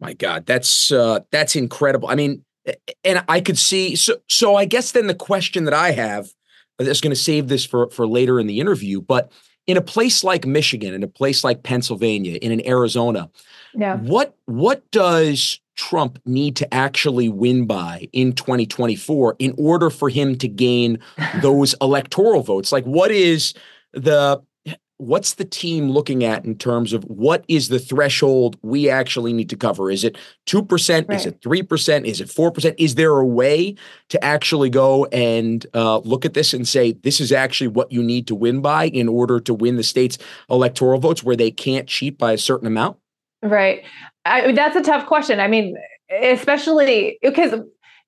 My 0.00 0.14
God, 0.14 0.46
that's 0.46 0.90
uh, 0.90 1.20
that's 1.30 1.54
incredible. 1.54 2.08
I 2.08 2.16
mean, 2.16 2.44
and 3.04 3.24
I 3.28 3.40
could 3.40 3.58
see. 3.58 3.94
So, 3.94 4.16
so 4.28 4.56
I 4.56 4.64
guess 4.64 4.90
then 4.90 5.06
the 5.06 5.14
question 5.14 5.64
that 5.64 5.74
I 5.74 5.92
have, 5.92 6.28
that's 6.76 7.00
going 7.00 7.14
to 7.14 7.20
save 7.20 7.46
this 7.46 7.64
for 7.64 7.88
for 7.90 8.04
later 8.04 8.40
in 8.40 8.48
the 8.48 8.58
interview, 8.58 9.00
but 9.00 9.30
in 9.68 9.76
a 9.76 9.82
place 9.82 10.24
like 10.24 10.46
Michigan, 10.46 10.94
in 10.94 11.04
a 11.04 11.08
place 11.08 11.44
like 11.44 11.62
Pennsylvania, 11.62 12.38
in 12.40 12.50
an 12.50 12.66
Arizona, 12.66 13.30
yeah. 13.74 13.98
what 13.98 14.34
what 14.46 14.90
does 14.90 15.60
Trump 15.76 16.18
need 16.24 16.56
to 16.56 16.74
actually 16.74 17.28
win 17.28 17.66
by 17.66 18.08
in 18.12 18.32
2024 18.32 19.36
in 19.38 19.54
order 19.58 19.90
for 19.90 20.08
him 20.08 20.36
to 20.38 20.48
gain 20.48 20.98
those 21.42 21.74
electoral 21.80 22.42
votes? 22.42 22.72
Like, 22.72 22.84
what 22.84 23.12
is 23.12 23.54
the 23.92 24.42
what's 24.98 25.34
the 25.34 25.44
team 25.44 25.90
looking 25.90 26.24
at 26.24 26.44
in 26.44 26.56
terms 26.56 26.92
of 26.92 27.04
what 27.04 27.44
is 27.48 27.68
the 27.68 27.78
threshold 27.78 28.58
we 28.62 28.90
actually 28.90 29.32
need 29.32 29.48
to 29.48 29.56
cover? 29.56 29.90
Is 29.90 30.04
it 30.04 30.18
2%? 30.46 31.08
Right. 31.08 31.18
Is 31.18 31.26
it 31.26 31.40
3%? 31.40 32.04
Is 32.04 32.20
it 32.20 32.28
4%? 32.28 32.74
Is 32.78 32.96
there 32.96 33.16
a 33.16 33.24
way 33.24 33.76
to 34.08 34.22
actually 34.24 34.70
go 34.70 35.06
and 35.06 35.64
uh, 35.72 35.98
look 35.98 36.24
at 36.24 36.34
this 36.34 36.52
and 36.52 36.66
say, 36.66 36.92
this 36.92 37.20
is 37.20 37.32
actually 37.32 37.68
what 37.68 37.90
you 37.92 38.02
need 38.02 38.26
to 38.26 38.34
win 38.34 38.60
by 38.60 38.88
in 38.88 39.08
order 39.08 39.40
to 39.40 39.54
win 39.54 39.76
the 39.76 39.82
state's 39.82 40.18
electoral 40.50 40.98
votes 40.98 41.22
where 41.22 41.36
they 41.36 41.50
can't 41.50 41.88
cheat 41.88 42.18
by 42.18 42.32
a 42.32 42.38
certain 42.38 42.66
amount? 42.66 42.98
Right. 43.42 43.84
I, 44.24 44.52
that's 44.52 44.76
a 44.76 44.82
tough 44.82 45.06
question. 45.06 45.38
I 45.38 45.46
mean, 45.46 45.76
especially 46.10 47.18
because 47.22 47.54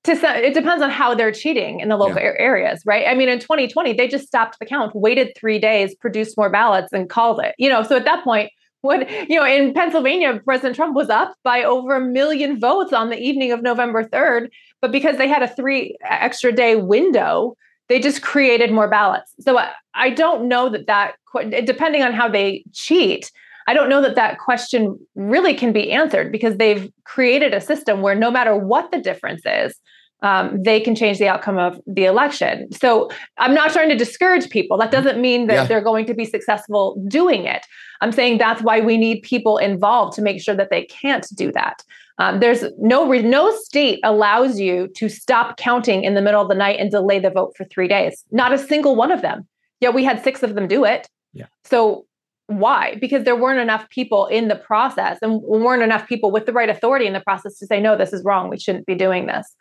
to 0.04 0.12
it 0.12 0.54
depends 0.54 0.82
on 0.82 0.90
how 0.90 1.14
they're 1.14 1.32
cheating 1.32 1.80
in 1.80 1.88
the 1.88 1.96
local 1.96 2.20
yeah. 2.20 2.32
areas, 2.38 2.82
right? 2.86 3.06
I 3.06 3.14
mean, 3.14 3.28
in 3.28 3.38
2020, 3.38 3.92
they 3.92 4.08
just 4.08 4.26
stopped 4.26 4.58
the 4.58 4.66
count, 4.66 4.94
waited 4.94 5.32
three 5.36 5.58
days, 5.58 5.94
produced 5.94 6.36
more 6.38 6.48
ballots, 6.48 6.92
and 6.92 7.08
called 7.08 7.40
it. 7.40 7.54
You 7.58 7.68
know, 7.68 7.82
so 7.82 7.96
at 7.96 8.04
that 8.04 8.24
point, 8.24 8.50
what 8.82 9.10
you 9.28 9.36
know, 9.36 9.44
in 9.44 9.74
Pennsylvania, 9.74 10.40
President 10.44 10.74
Trump 10.74 10.94
was 10.94 11.10
up 11.10 11.34
by 11.42 11.62
over 11.62 11.96
a 11.96 12.00
million 12.00 12.58
votes 12.58 12.92
on 12.92 13.10
the 13.10 13.18
evening 13.18 13.52
of 13.52 13.62
November 13.62 14.04
3rd, 14.04 14.48
but 14.80 14.90
because 14.90 15.18
they 15.18 15.28
had 15.28 15.42
a 15.42 15.48
three 15.48 15.96
extra 16.02 16.50
day 16.50 16.76
window, 16.76 17.56
they 17.88 18.00
just 18.00 18.22
created 18.22 18.72
more 18.72 18.88
ballots. 18.88 19.34
So 19.40 19.58
I, 19.58 19.72
I 19.94 20.10
don't 20.10 20.48
know 20.48 20.70
that 20.70 20.86
that 20.86 21.16
depending 21.66 22.02
on 22.02 22.12
how 22.12 22.28
they 22.28 22.64
cheat. 22.72 23.30
I 23.66 23.74
don't 23.74 23.88
know 23.88 24.00
that 24.02 24.14
that 24.16 24.38
question 24.38 24.98
really 25.14 25.54
can 25.54 25.72
be 25.72 25.92
answered 25.92 26.32
because 26.32 26.56
they've 26.56 26.90
created 27.04 27.54
a 27.54 27.60
system 27.60 28.02
where 28.02 28.14
no 28.14 28.30
matter 28.30 28.56
what 28.56 28.90
the 28.90 28.98
difference 29.00 29.42
is, 29.44 29.74
um, 30.22 30.62
they 30.62 30.80
can 30.80 30.94
change 30.94 31.18
the 31.18 31.28
outcome 31.28 31.58
of 31.58 31.80
the 31.86 32.04
election. 32.04 32.70
So 32.72 33.10
I'm 33.38 33.54
not 33.54 33.72
trying 33.72 33.88
to 33.88 33.96
discourage 33.96 34.50
people. 34.50 34.76
That 34.76 34.90
doesn't 34.90 35.18
mean 35.20 35.46
that 35.46 35.54
Yeah. 35.54 35.64
they're 35.64 35.80
going 35.80 36.04
to 36.06 36.14
be 36.14 36.26
successful 36.26 37.02
doing 37.08 37.44
it. 37.46 37.64
I'm 38.02 38.12
saying 38.12 38.36
that's 38.38 38.60
why 38.62 38.80
we 38.80 38.98
need 38.98 39.22
people 39.22 39.56
involved 39.56 40.14
to 40.16 40.22
make 40.22 40.42
sure 40.42 40.54
that 40.54 40.68
they 40.70 40.84
can't 40.84 41.26
do 41.34 41.50
that. 41.52 41.82
Um, 42.18 42.40
there's 42.40 42.64
no 42.78 43.08
re- 43.08 43.22
no 43.22 43.50
state 43.62 43.98
allows 44.04 44.60
you 44.60 44.88
to 44.96 45.08
stop 45.08 45.56
counting 45.56 46.04
in 46.04 46.12
the 46.12 46.20
middle 46.20 46.42
of 46.42 46.48
the 46.48 46.54
night 46.54 46.78
and 46.78 46.90
delay 46.90 47.18
the 47.18 47.30
vote 47.30 47.54
for 47.56 47.64
three 47.64 47.88
days. 47.88 48.22
Not 48.30 48.52
a 48.52 48.58
single 48.58 48.94
one 48.96 49.10
of 49.10 49.22
them. 49.22 49.48
Yet 49.80 49.94
we 49.94 50.04
had 50.04 50.22
six 50.22 50.42
of 50.42 50.54
them 50.54 50.68
do 50.68 50.84
it. 50.84 51.08
Yeah. 51.32 51.46
So 51.64 52.04
why? 52.50 52.96
Because 53.00 53.24
there 53.24 53.36
weren't 53.36 53.60
enough 53.60 53.88
people 53.90 54.26
in 54.26 54.48
the 54.48 54.56
process, 54.56 55.18
and 55.22 55.40
weren't 55.42 55.82
enough 55.82 56.08
people 56.08 56.30
with 56.30 56.46
the 56.46 56.52
right 56.52 56.68
authority 56.68 57.06
in 57.06 57.12
the 57.12 57.20
process 57.20 57.58
to 57.58 57.66
say, 57.66 57.80
no, 57.80 57.96
this 57.96 58.12
is 58.12 58.24
wrong. 58.24 58.48
We 58.48 58.58
shouldn't 58.58 58.86
be 58.86 58.96
doing 58.96 59.26
this. 59.26 59.54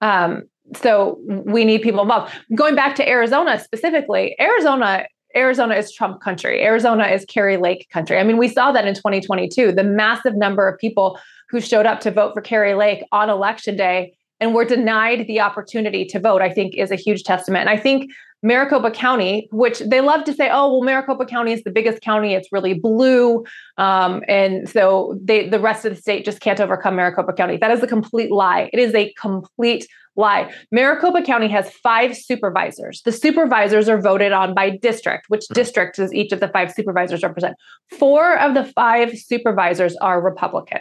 Um, 0.00 0.44
so 0.74 1.18
we 1.26 1.64
need 1.64 1.82
people 1.82 2.02
involved. 2.02 2.32
Going 2.54 2.76
back 2.76 2.94
to 2.96 3.08
Arizona 3.08 3.58
specifically, 3.58 4.36
Arizona. 4.40 5.06
Arizona 5.34 5.74
is 5.74 5.92
Trump 5.92 6.22
country. 6.22 6.62
Arizona 6.62 7.08
is 7.08 7.26
Kari 7.26 7.58
Lake 7.58 7.88
country. 7.92 8.16
I 8.16 8.22
mean, 8.22 8.38
we 8.38 8.48
saw 8.48 8.72
that 8.72 8.86
in 8.86 8.94
2022. 8.94 9.70
The 9.70 9.84
massive 9.84 10.34
number 10.34 10.66
of 10.66 10.78
people 10.78 11.18
who 11.50 11.60
showed 11.60 11.84
up 11.84 12.00
to 12.00 12.10
vote 12.10 12.32
for 12.32 12.40
Kari 12.40 12.72
Lake 12.72 13.04
on 13.12 13.28
election 13.28 13.76
day 13.76 14.16
and 14.40 14.54
were 14.54 14.64
denied 14.64 15.26
the 15.26 15.40
opportunity 15.40 16.06
to 16.06 16.18
vote, 16.18 16.40
I 16.40 16.50
think 16.50 16.74
is 16.74 16.90
a 16.90 16.96
huge 16.96 17.24
testament. 17.24 17.68
And 17.68 17.70
I 17.70 17.80
think 17.80 18.10
Maricopa 18.42 18.90
County, 18.90 19.48
which 19.50 19.80
they 19.80 20.00
love 20.00 20.24
to 20.24 20.32
say, 20.32 20.48
oh, 20.52 20.70
well, 20.70 20.82
Maricopa 20.82 21.24
County 21.26 21.52
is 21.52 21.62
the 21.64 21.70
biggest 21.70 22.02
county. 22.02 22.34
It's 22.34 22.52
really 22.52 22.74
blue. 22.74 23.44
Um, 23.78 24.22
and 24.28 24.68
so 24.68 25.18
they, 25.22 25.48
the 25.48 25.58
rest 25.58 25.84
of 25.84 25.94
the 25.94 26.00
state 26.00 26.24
just 26.24 26.40
can't 26.40 26.60
overcome 26.60 26.96
Maricopa 26.96 27.32
County. 27.32 27.56
That 27.56 27.70
is 27.70 27.82
a 27.82 27.86
complete 27.86 28.30
lie. 28.30 28.70
It 28.72 28.78
is 28.78 28.94
a 28.94 29.12
complete 29.14 29.88
lie. 30.16 30.52
Maricopa 30.70 31.22
County 31.22 31.48
has 31.48 31.70
five 31.70 32.16
supervisors. 32.16 33.02
The 33.02 33.12
supervisors 33.12 33.88
are 33.88 34.00
voted 34.00 34.32
on 34.32 34.54
by 34.54 34.70
district, 34.70 35.26
which 35.28 35.46
district 35.48 35.96
does 35.96 36.12
each 36.14 36.32
of 36.32 36.40
the 36.40 36.48
five 36.48 36.72
supervisors 36.72 37.22
represent? 37.22 37.56
Four 37.98 38.38
of 38.38 38.54
the 38.54 38.64
five 38.64 39.18
supervisors 39.18 39.96
are 39.96 40.20
Republican. 40.20 40.80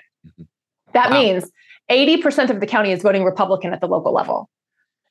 That 0.93 1.09
Wow. 1.09 1.21
means 1.21 1.51
80% 1.89 2.49
of 2.49 2.59
the 2.59 2.67
county 2.67 2.91
is 2.91 3.01
voting 3.01 3.23
Republican 3.23 3.73
at 3.73 3.81
the 3.81 3.87
local 3.87 4.13
level. 4.13 4.49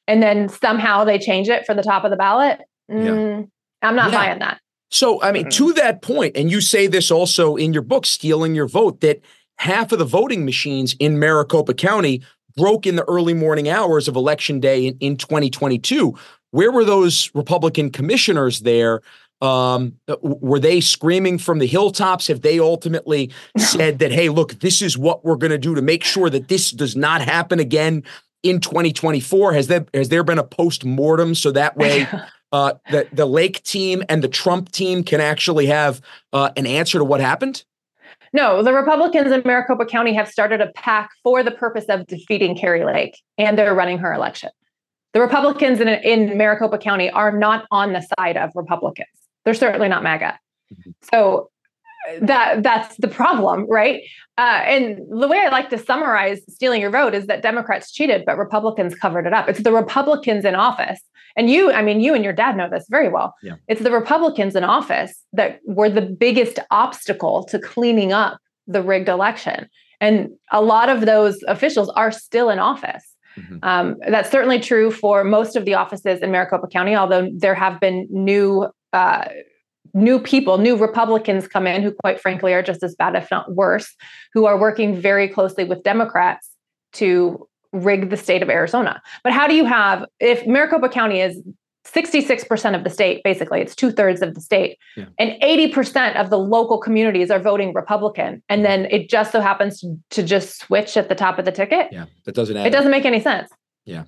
And 0.06 0.22
then 0.22 0.48
somehow 0.48 1.04
they 1.04 1.18
change 1.18 1.48
it 1.48 1.64
for 1.66 1.74
the 1.74 1.82
top 1.82 2.04
of 2.04 2.10
the 2.10 2.16
ballot. 2.16 2.60
Mm, 2.90 3.48
I'm 3.82 3.96
not 3.96 4.10
Yeah. 4.10 4.18
buying 4.18 4.38
that. 4.40 4.60
So, 4.90 5.20
I 5.22 5.32
mean, 5.32 5.48
to 5.50 5.72
that 5.72 6.02
point, 6.02 6.36
and 6.36 6.50
you 6.50 6.60
say 6.60 6.86
this 6.86 7.10
also 7.10 7.56
in 7.56 7.72
your 7.72 7.82
book, 7.82 8.06
Stealing 8.06 8.54
Your 8.54 8.68
Vote, 8.68 9.00
that 9.00 9.20
half 9.56 9.92
of 9.92 9.98
the 9.98 10.04
voting 10.04 10.44
machines 10.44 10.94
in 11.00 11.18
Maricopa 11.18 11.74
County 11.74 12.22
broke 12.56 12.86
in 12.86 12.94
the 12.96 13.04
early 13.08 13.34
morning 13.34 13.68
hours 13.68 14.06
of 14.06 14.14
election 14.14 14.60
day 14.60 14.86
in, 14.86 14.96
in 15.00 15.16
2022. 15.16 16.14
Where 16.52 16.70
were 16.70 16.84
those 16.84 17.30
Republican 17.34 17.90
commissioners 17.90 18.60
there? 18.60 19.00
Um, 19.40 19.94
were 20.22 20.60
they 20.60 20.80
screaming 20.80 21.38
from 21.38 21.58
the 21.58 21.66
hilltops? 21.66 22.28
Have 22.28 22.42
they 22.42 22.60
ultimately 22.60 23.32
said 23.58 23.98
that, 23.98 24.12
hey, 24.12 24.28
look, 24.28 24.60
this 24.60 24.80
is 24.80 24.96
what 24.96 25.24
we're 25.24 25.36
going 25.36 25.50
to 25.50 25.58
do 25.58 25.74
to 25.74 25.82
make 25.82 26.04
sure 26.04 26.30
that 26.30 26.48
this 26.48 26.70
does 26.70 26.94
not 26.94 27.20
happen 27.20 27.58
again 27.58 28.04
in 28.44 28.60
2024? 28.60 29.54
Has 29.54 29.66
there 29.66 29.86
has 29.92 30.10
there 30.10 30.22
been 30.22 30.38
a 30.38 30.44
post 30.44 30.84
mortem 30.84 31.34
so 31.34 31.50
that 31.50 31.76
way 31.78 32.06
uh, 32.52 32.74
the 32.92 33.08
the 33.12 33.26
Lake 33.26 33.64
team 33.64 34.04
and 34.08 34.22
the 34.22 34.28
Trump 34.28 34.70
team 34.70 35.02
can 35.02 35.20
actually 35.20 35.66
have 35.66 36.00
uh, 36.32 36.50
an 36.56 36.66
answer 36.66 36.98
to 36.98 37.04
what 37.04 37.20
happened? 37.20 37.64
No, 38.32 38.62
the 38.62 38.72
Republicans 38.72 39.32
in 39.32 39.42
Maricopa 39.44 39.86
County 39.86 40.12
have 40.12 40.28
started 40.28 40.60
a 40.60 40.70
pack 40.72 41.10
for 41.22 41.42
the 41.42 41.50
purpose 41.50 41.84
of 41.88 42.06
defeating 42.06 42.56
Kari 42.56 42.84
Lake, 42.84 43.20
and 43.38 43.58
they're 43.58 43.74
running 43.74 43.98
her 43.98 44.12
election. 44.12 44.50
The 45.12 45.20
Republicans 45.20 45.80
in, 45.80 45.88
in 45.88 46.36
Maricopa 46.36 46.78
County 46.78 47.10
are 47.10 47.30
not 47.30 47.66
on 47.70 47.92
the 47.92 48.04
side 48.18 48.36
of 48.36 48.50
Republicans. 48.56 49.08
They're 49.44 49.54
certainly 49.54 49.88
not 49.88 50.02
MAGA. 50.02 50.38
So 51.12 51.38
uh, 51.38 51.53
that 52.22 52.62
that's 52.62 52.96
the 52.96 53.08
problem, 53.08 53.66
right? 53.68 54.02
Uh, 54.36 54.62
and 54.66 54.98
the 55.10 55.28
way 55.28 55.38
I 55.38 55.48
like 55.48 55.70
to 55.70 55.78
summarize 55.78 56.40
stealing 56.48 56.80
your 56.80 56.90
vote 56.90 57.14
is 57.14 57.26
that 57.26 57.42
Democrats 57.42 57.92
cheated, 57.92 58.24
but 58.26 58.36
Republicans 58.36 58.94
covered 58.94 59.26
it 59.26 59.32
up. 59.32 59.48
It's 59.48 59.62
the 59.62 59.72
Republicans 59.72 60.44
in 60.44 60.54
office, 60.54 61.00
and 61.36 61.48
you, 61.48 61.72
I 61.72 61.82
mean, 61.82 62.00
you 62.00 62.14
and 62.14 62.24
your 62.24 62.32
dad 62.32 62.56
know 62.56 62.68
this 62.68 62.86
very 62.88 63.08
well. 63.08 63.34
Yeah. 63.42 63.54
It's 63.68 63.82
the 63.82 63.90
Republicans 63.90 64.56
in 64.56 64.64
office 64.64 65.22
that 65.32 65.60
were 65.66 65.90
the 65.90 66.02
biggest 66.02 66.58
obstacle 66.70 67.44
to 67.46 67.58
cleaning 67.58 68.12
up 68.12 68.38
the 68.66 68.82
rigged 68.82 69.08
election, 69.08 69.68
and 70.00 70.30
a 70.52 70.62
lot 70.62 70.88
of 70.88 71.06
those 71.06 71.42
officials 71.48 71.88
are 71.90 72.10
still 72.12 72.50
in 72.50 72.58
office. 72.58 73.14
Mhm. 73.36 73.58
Um, 73.62 73.96
that's 74.08 74.30
certainly 74.30 74.60
true 74.60 74.90
for 74.90 75.24
most 75.24 75.56
of 75.56 75.64
the 75.64 75.74
offices 75.74 76.20
in 76.20 76.30
Maricopa 76.30 76.68
County, 76.68 76.94
although 76.94 77.28
there 77.36 77.54
have 77.54 77.80
been 77.80 78.06
new 78.10 78.68
uh, 78.92 79.24
new 79.92 80.18
people, 80.18 80.58
new 80.58 80.76
Republicans 80.76 81.46
come 81.46 81.66
in 81.66 81.82
who, 81.82 81.92
quite 81.92 82.20
frankly, 82.20 82.52
are 82.54 82.62
just 82.62 82.82
as 82.82 82.94
bad, 82.94 83.14
if 83.14 83.30
not 83.30 83.54
worse, 83.54 83.94
who 84.32 84.46
are 84.46 84.58
working 84.58 84.96
very 85.00 85.28
closely 85.28 85.64
with 85.64 85.82
Democrats 85.82 86.48
to 86.94 87.46
rig 87.72 88.10
the 88.10 88.16
state 88.16 88.42
of 88.42 88.48
Arizona. 88.48 89.02
But 89.22 89.32
how 89.32 89.46
do 89.46 89.54
you 89.54 89.64
have, 89.64 90.04
if 90.20 90.46
Maricopa 90.46 90.88
County 90.88 91.20
is 91.20 91.40
66% 91.86 92.74
of 92.74 92.82
the 92.82 92.88
state, 92.88 93.20
basically, 93.24 93.60
it's 93.60 93.74
two 93.76 93.90
thirds 93.92 94.22
of 94.22 94.34
the 94.34 94.40
state, 94.40 94.78
Yeah. 94.96 95.04
and 95.18 95.32
80% 95.42 96.16
of 96.18 96.30
the 96.30 96.38
local 96.38 96.78
communities 96.78 97.30
are 97.30 97.38
voting 97.38 97.74
Republican, 97.74 98.42
and 98.48 98.64
then 98.64 98.86
it 98.90 99.10
just 99.10 99.32
so 99.32 99.40
happens 99.40 99.84
to, 100.10 100.22
just 100.22 100.60
switch 100.60 100.96
at 100.96 101.08
the 101.10 101.14
top 101.14 101.38
of 101.38 101.44
the 101.44 101.52
ticket? 101.52 101.88
Yeah, 101.92 102.06
that 102.24 102.34
doesn't 102.34 102.56
add 102.56 102.66
It 102.66 102.68
up. 102.68 102.72
doesn't 102.78 102.90
make 102.90 103.04
any 103.04 103.20
sense. 103.20 103.50
Yeah. 103.84 104.04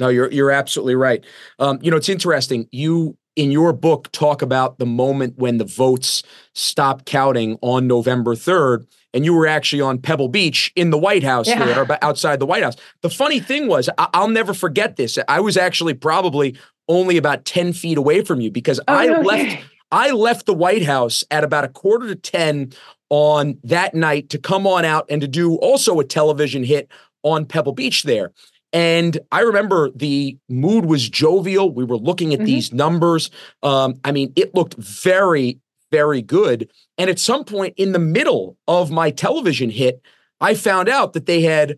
No, 0.00 0.08
you're 0.08 0.32
you're 0.32 0.50
absolutely 0.50 0.96
right. 0.96 1.24
Um, 1.60 1.78
you 1.82 1.90
know, 1.90 1.96
it's 1.96 2.08
interesting. 2.08 2.66
You 2.72 3.16
in 3.36 3.50
your 3.50 3.72
book 3.72 4.10
talk 4.12 4.42
about 4.42 4.78
the 4.78 4.86
moment 4.86 5.34
when 5.38 5.58
the 5.58 5.64
votes 5.64 6.22
stopped 6.54 7.06
counting 7.06 7.58
on 7.62 7.86
November 7.86 8.34
3rd, 8.34 8.86
and 9.14 9.24
you 9.24 9.32
were 9.34 9.46
actually 9.46 9.80
on 9.80 9.98
Pebble 9.98 10.28
Beach 10.28 10.72
in 10.76 10.90
the 10.90 10.98
White 10.98 11.22
House 11.22 11.48
Yeah. 11.48 11.64
there, 11.64 11.84
but 11.84 12.02
outside 12.02 12.40
the 12.40 12.46
White 12.46 12.62
House. 12.62 12.76
The 13.02 13.10
funny 13.10 13.40
thing 13.40 13.68
was, 13.68 13.88
I- 13.98 14.08
I'll 14.14 14.28
never 14.28 14.52
forget 14.54 14.96
this. 14.96 15.18
I 15.28 15.40
was 15.40 15.56
actually 15.56 15.94
probably 15.94 16.56
only 16.88 17.16
about 17.16 17.44
10 17.44 17.72
feet 17.72 17.96
away 17.98 18.22
from 18.22 18.40
you 18.40 18.50
because 18.50 18.80
Oh, 18.88 18.94
I 18.94 19.06
no 19.06 19.20
left. 19.20 19.56
I 19.90 20.10
left 20.10 20.46
the 20.46 20.54
White 20.54 20.82
House 20.82 21.22
at 21.30 21.44
about 21.44 21.64
a 21.64 21.68
quarter 21.68 22.08
to 22.08 22.14
10 22.14 22.72
on 23.10 23.58
that 23.64 23.94
night 23.94 24.30
to 24.30 24.38
come 24.38 24.66
on 24.66 24.84
out 24.86 25.04
and 25.10 25.20
to 25.20 25.28
do 25.28 25.56
also 25.56 26.00
a 26.00 26.04
television 26.04 26.64
hit 26.64 26.88
on 27.22 27.44
Pebble 27.44 27.72
Beach 27.72 28.02
there. 28.04 28.32
And 28.72 29.18
I 29.30 29.40
remember 29.40 29.90
the 29.90 30.38
mood 30.48 30.86
was 30.86 31.08
jovial. 31.08 31.70
We 31.70 31.84
were 31.84 31.98
looking 31.98 32.32
at 32.32 32.40
Mhm. 32.40 32.46
these 32.46 32.72
numbers. 32.72 33.30
Um, 33.62 33.94
I 34.04 34.12
mean, 34.12 34.32
it 34.36 34.54
looked 34.54 34.74
very, 34.74 35.58
very 35.90 36.22
good. 36.22 36.70
And 36.96 37.10
at 37.10 37.18
some 37.18 37.44
point 37.44 37.74
in 37.76 37.92
the 37.92 37.98
middle 37.98 38.56
of 38.66 38.90
my 38.90 39.10
television 39.10 39.68
hit, 39.70 40.00
I 40.40 40.54
found 40.54 40.88
out 40.88 41.12
that 41.12 41.26
they 41.26 41.42
had 41.42 41.76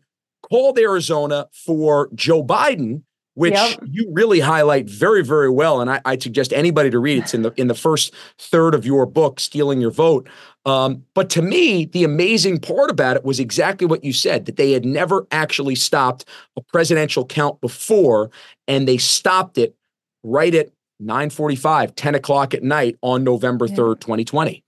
called 0.48 0.78
Arizona 0.78 1.48
for 1.52 2.10
Joe 2.14 2.44
Biden, 2.44 3.02
which 3.34 3.54
Yep. 3.54 3.80
you 3.90 4.08
really 4.12 4.40
highlight 4.40 4.88
very, 4.88 5.22
very 5.22 5.50
well. 5.50 5.80
And 5.80 5.90
I, 5.90 6.00
I'd 6.04 6.22
suggest 6.22 6.52
anybody 6.52 6.90
to 6.90 6.98
read 6.98 7.18
it. 7.18 7.22
It's 7.22 7.34
in 7.34 7.42
the 7.42 7.52
in 7.56 7.68
the 7.68 7.74
first 7.74 8.12
third 8.38 8.74
of 8.74 8.86
your 8.86 9.06
book, 9.06 9.40
Stealing 9.40 9.80
Your 9.80 9.90
Vote. 9.90 10.28
Um, 10.66 11.04
but 11.14 11.28
to 11.30 11.42
me, 11.42 11.84
the 11.84 12.04
amazing 12.04 12.58
part 12.58 12.90
about 12.90 13.16
it 13.16 13.24
was 13.24 13.38
exactly 13.38 13.86
what 13.86 14.02
you 14.02 14.12
said 14.12 14.46
that 14.46 14.56
they 14.56 14.72
had 14.72 14.84
never 14.84 15.26
actually 15.30 15.74
stopped 15.74 16.24
a 16.56 16.62
presidential 16.62 17.26
count 17.26 17.60
before, 17.60 18.30
and 18.66 18.88
they 18.88 18.96
stopped 18.96 19.58
it 19.58 19.74
right 20.22 20.54
at 20.54 20.70
9:45, 21.02 21.94
10 21.96 22.14
o'clock 22.14 22.54
at 22.54 22.62
night 22.62 22.96
on 23.02 23.24
November 23.24 23.66
3rd, 23.66 24.00
2020. 24.00 24.62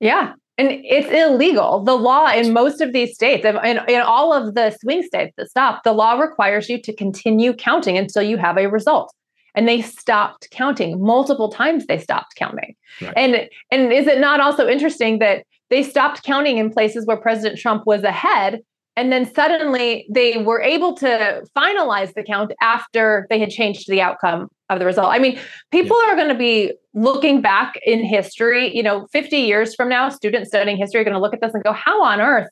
Yeah. 0.00 0.34
And 0.58 0.72
it's 0.72 1.08
illegal. 1.08 1.84
The 1.84 1.94
law 1.94 2.30
in 2.32 2.52
most 2.52 2.80
of 2.80 2.92
these 2.92 3.14
states, 3.14 3.44
in, 3.44 3.78
in 3.88 4.00
all 4.00 4.32
of 4.32 4.54
the 4.54 4.76
swing 4.80 5.04
states 5.04 5.32
that 5.36 5.48
stop, 5.48 5.84
the 5.84 5.92
law 5.92 6.18
requires 6.18 6.68
you 6.68 6.82
to 6.82 6.92
continue 6.92 7.54
counting 7.54 7.96
until 7.96 8.22
you 8.22 8.36
have 8.36 8.58
a 8.58 8.66
result. 8.66 9.14
And 9.54 9.68
they 9.68 9.80
stopped 9.82 10.48
counting 10.50 11.00
multiple 11.00 11.48
times. 11.48 11.86
They 11.86 11.98
stopped 11.98 12.34
counting. 12.36 12.74
Right. 13.00 13.14
And 13.16 13.48
and 13.70 13.92
is 13.92 14.06
it 14.08 14.20
not 14.20 14.40
also 14.40 14.68
interesting 14.68 15.20
that 15.20 15.44
they 15.70 15.82
stopped 15.82 16.22
counting 16.24 16.58
in 16.58 16.70
places 16.70 17.06
where 17.06 17.16
President 17.16 17.58
Trump 17.58 17.84
was 17.86 18.02
ahead, 18.02 18.60
and 18.96 19.12
then 19.12 19.32
suddenly 19.32 20.06
they 20.10 20.38
were 20.38 20.60
able 20.60 20.94
to 20.96 21.42
finalize 21.56 22.14
the 22.14 22.22
count 22.22 22.52
after 22.60 23.26
they 23.30 23.38
had 23.38 23.50
changed 23.50 23.88
the 23.88 24.00
outcome 24.00 24.48
of 24.70 24.78
the 24.78 24.84
result. 24.84 25.08
I 25.08 25.18
mean, 25.18 25.38
people 25.70 25.96
are 26.08 26.16
going 26.16 26.28
to 26.28 26.34
be 26.34 26.72
looking 26.94 27.40
back 27.40 27.78
in 27.86 28.04
history, 28.04 28.74
you 28.74 28.82
know, 28.82 29.06
50 29.12 29.36
years 29.36 29.74
from 29.74 29.88
now, 29.88 30.08
students 30.08 30.50
studying 30.50 30.76
history 30.76 31.00
are 31.00 31.04
going 31.04 31.14
to 31.14 31.20
look 31.20 31.34
at 31.34 31.40
this 31.40 31.54
and 31.54 31.62
go, 31.62 31.72
how 31.72 32.02
on 32.02 32.20
earth? 32.20 32.48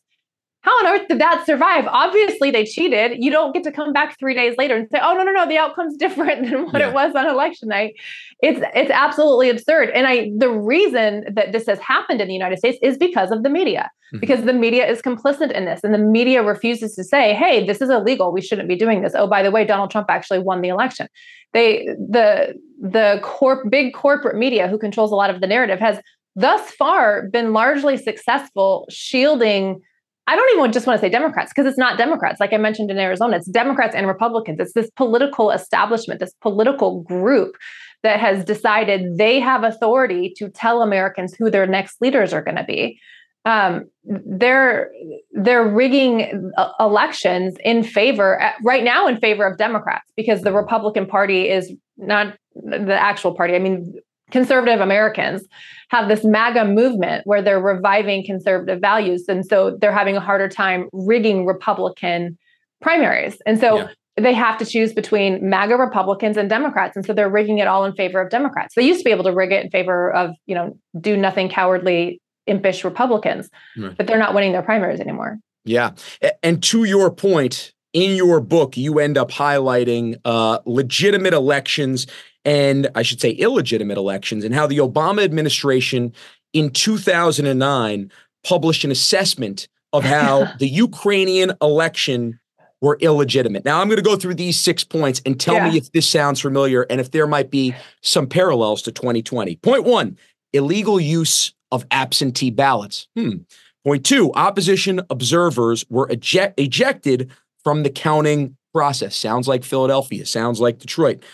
How 0.66 0.72
on 0.80 0.86
earth 0.86 1.06
did 1.06 1.20
that 1.20 1.46
survive? 1.46 1.86
Obviously, 1.86 2.50
they 2.50 2.64
cheated. 2.64 3.22
You 3.22 3.30
don't 3.30 3.54
get 3.54 3.62
to 3.62 3.70
come 3.70 3.92
back 3.92 4.18
three 4.18 4.34
days 4.34 4.56
later 4.58 4.74
and 4.74 4.88
say, 4.90 4.98
"Oh 5.00 5.14
no, 5.14 5.22
no, 5.22 5.30
no, 5.30 5.46
the 5.46 5.56
outcome's 5.56 5.96
different 6.04 6.50
than 6.50 6.64
what 6.64 6.80
yeah. 6.80 6.88
it 6.88 6.92
was 6.92 7.14
on 7.14 7.28
election 7.28 7.68
night." 7.68 7.94
It's 8.42 8.60
it's 8.74 8.90
absolutely 8.90 9.48
absurd. 9.48 9.90
And 9.90 10.08
I 10.08 10.32
the 10.36 10.50
reason 10.50 11.24
that 11.32 11.52
this 11.52 11.66
has 11.66 11.78
happened 11.78 12.20
in 12.20 12.26
the 12.26 12.34
United 12.34 12.58
States 12.58 12.78
is 12.82 12.98
because 12.98 13.30
of 13.30 13.44
the 13.44 13.48
media, 13.48 13.92
mm-hmm. 14.08 14.18
because 14.18 14.42
the 14.42 14.52
media 14.52 14.90
is 14.90 15.00
complicit 15.00 15.52
in 15.52 15.66
this, 15.66 15.84
and 15.84 15.94
the 15.94 15.98
media 15.98 16.42
refuses 16.42 16.96
to 16.96 17.04
say, 17.04 17.32
"Hey, 17.32 17.64
this 17.64 17.80
is 17.80 17.88
illegal. 17.88 18.32
We 18.32 18.42
shouldn't 18.42 18.68
be 18.68 18.76
doing 18.76 19.02
this." 19.02 19.14
Oh, 19.14 19.28
by 19.28 19.44
the 19.44 19.52
way, 19.52 19.64
Donald 19.64 19.92
Trump 19.92 20.10
actually 20.10 20.40
won 20.40 20.62
the 20.62 20.68
election. 20.68 21.06
They 21.52 21.86
the 21.96 22.54
the 22.82 23.20
corp 23.22 23.70
big 23.70 23.94
corporate 23.94 24.36
media 24.36 24.66
who 24.66 24.78
controls 24.78 25.12
a 25.12 25.14
lot 25.14 25.30
of 25.30 25.40
the 25.40 25.46
narrative 25.46 25.78
has 25.78 26.00
thus 26.34 26.72
far 26.72 27.28
been 27.28 27.52
largely 27.52 27.96
successful 27.96 28.84
shielding 28.90 29.80
I 30.28 30.34
don't 30.34 30.58
even 30.58 30.72
just 30.72 30.86
want 30.86 30.98
to 30.98 31.00
say 31.00 31.08
Democrats 31.08 31.52
because 31.54 31.68
it's 31.68 31.78
not 31.78 31.98
Democrats. 31.98 32.40
Like 32.40 32.52
I 32.52 32.56
mentioned 32.56 32.90
in 32.90 32.98
Arizona, 32.98 33.36
it's 33.36 33.48
Democrats 33.48 33.94
and 33.94 34.06
Republicans. 34.06 34.58
It's 34.58 34.72
this 34.72 34.90
political 34.96 35.50
establishment, 35.50 36.18
this 36.18 36.34
political 36.40 37.02
group 37.02 37.56
that 38.02 38.18
has 38.18 38.44
decided 38.44 39.18
they 39.18 39.38
have 39.38 39.62
authority 39.62 40.32
to 40.36 40.48
tell 40.48 40.82
Americans 40.82 41.34
who 41.38 41.50
their 41.50 41.66
next 41.66 42.00
leaders 42.00 42.32
are 42.32 42.42
going 42.42 42.56
to 42.56 42.64
be. 42.64 42.98
Um, 43.44 43.84
they're 44.04 44.90
they're 45.32 45.68
rigging 45.68 46.50
uh, 46.56 46.72
elections 46.80 47.54
in 47.64 47.84
favor 47.84 48.42
uh, 48.42 48.50
right 48.64 48.82
now 48.82 49.06
in 49.06 49.18
favor 49.18 49.46
of 49.46 49.56
Democrats 49.56 50.10
because 50.16 50.42
the 50.42 50.52
Republican 50.52 51.06
Party 51.06 51.48
is 51.48 51.72
not 51.96 52.36
the 52.56 52.98
actual 53.00 53.36
party. 53.36 53.54
I 53.54 53.60
mean, 53.60 53.94
conservative 54.30 54.80
Americans 54.80 55.46
have 55.88 56.08
this 56.08 56.24
MAGA 56.24 56.64
movement 56.64 57.26
where 57.26 57.42
they're 57.42 57.60
reviving 57.60 58.24
conservative 58.24 58.80
values. 58.80 59.24
And 59.28 59.46
so 59.46 59.76
they're 59.80 59.92
having 59.92 60.16
a 60.16 60.20
harder 60.20 60.48
time 60.48 60.88
rigging 60.92 61.46
Republican 61.46 62.36
primaries. 62.80 63.38
And 63.46 63.58
so 63.58 63.76
yeah. 63.76 63.88
they 64.16 64.34
have 64.34 64.58
to 64.58 64.66
choose 64.66 64.92
between 64.92 65.48
MAGA 65.48 65.76
Republicans 65.76 66.36
and 66.36 66.50
Democrats. 66.50 66.96
And 66.96 67.06
so 67.06 67.12
they're 67.12 67.30
rigging 67.30 67.58
it 67.58 67.68
all 67.68 67.84
in 67.84 67.94
favor 67.94 68.20
of 68.20 68.30
Democrats. 68.30 68.74
They 68.74 68.82
used 68.82 69.00
to 69.00 69.04
be 69.04 69.12
able 69.12 69.24
to 69.24 69.32
rig 69.32 69.52
it 69.52 69.64
in 69.64 69.70
favor 69.70 70.12
of, 70.12 70.32
you 70.46 70.54
know, 70.54 70.76
do 71.00 71.16
nothing 71.16 71.48
cowardly, 71.48 72.20
impish 72.46 72.84
Republicans, 72.84 73.48
right. 73.76 73.96
but 73.96 74.06
they're 74.06 74.18
not 74.18 74.34
winning 74.34 74.52
their 74.52 74.62
primaries 74.62 75.00
anymore. 75.00 75.38
Yeah. 75.64 75.92
And 76.42 76.62
to 76.64 76.84
your 76.84 77.10
point, 77.10 77.72
in 77.92 78.14
your 78.14 78.40
book, 78.40 78.76
you 78.76 78.98
end 78.98 79.16
up 79.16 79.30
highlighting 79.30 80.16
uh, 80.24 80.58
legitimate 80.66 81.32
elections 81.32 82.06
and 82.46 82.88
I 82.94 83.02
should 83.02 83.20
say 83.20 83.32
illegitimate 83.32 83.98
elections, 83.98 84.44
and 84.44 84.54
how 84.54 84.66
the 84.66 84.78
Obama 84.78 85.24
administration 85.24 86.14
in 86.52 86.70
2009 86.70 88.10
published 88.44 88.84
an 88.84 88.92
assessment 88.92 89.68
of 89.92 90.04
how 90.04 90.48
the 90.58 90.68
Ukrainian 90.68 91.52
election 91.60 92.38
were 92.80 92.98
illegitimate. 93.00 93.64
Now, 93.64 93.80
I'm 93.80 93.88
going 93.88 93.96
to 93.96 94.02
go 94.02 94.16
through 94.16 94.34
these 94.34 94.58
six 94.58 94.84
points 94.84 95.20
and 95.26 95.40
tell 95.40 95.56
yeah. 95.56 95.70
me 95.70 95.76
if 95.76 95.90
this 95.92 96.08
sounds 96.08 96.40
familiar 96.40 96.82
and 96.88 97.00
if 97.00 97.10
there 97.10 97.26
might 97.26 97.50
be 97.50 97.74
some 98.02 98.28
parallels 98.28 98.82
to 98.82 98.92
2020. 98.92 99.56
Point 99.56 99.84
one 99.84 100.16
illegal 100.52 101.00
use 101.00 101.52
of 101.72 101.84
absentee 101.90 102.50
ballots. 102.50 103.08
Hmm. 103.16 103.38
Point 103.84 104.06
two 104.06 104.32
opposition 104.34 105.00
observers 105.10 105.84
were 105.90 106.08
eject- 106.10 106.60
ejected 106.60 107.30
from 107.64 107.82
the 107.82 107.90
counting 107.90 108.56
process. 108.72 109.16
Sounds 109.16 109.48
like 109.48 109.64
Philadelphia, 109.64 110.26
sounds 110.26 110.60
like 110.60 110.78
Detroit. 110.78 111.24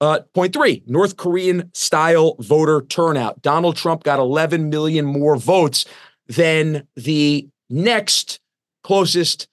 Uh, 0.00 0.20
point 0.34 0.52
three 0.52 0.82
North 0.86 1.16
Korean 1.16 1.70
style 1.74 2.36
voter 2.38 2.82
turnout. 2.82 3.42
Donald 3.42 3.76
Trump 3.76 4.02
got 4.02 4.18
11 4.18 4.70
million 4.70 5.04
more 5.04 5.36
votes 5.36 5.84
than 6.26 6.86
the 6.96 7.48
next 7.68 8.40
closest 8.82 9.48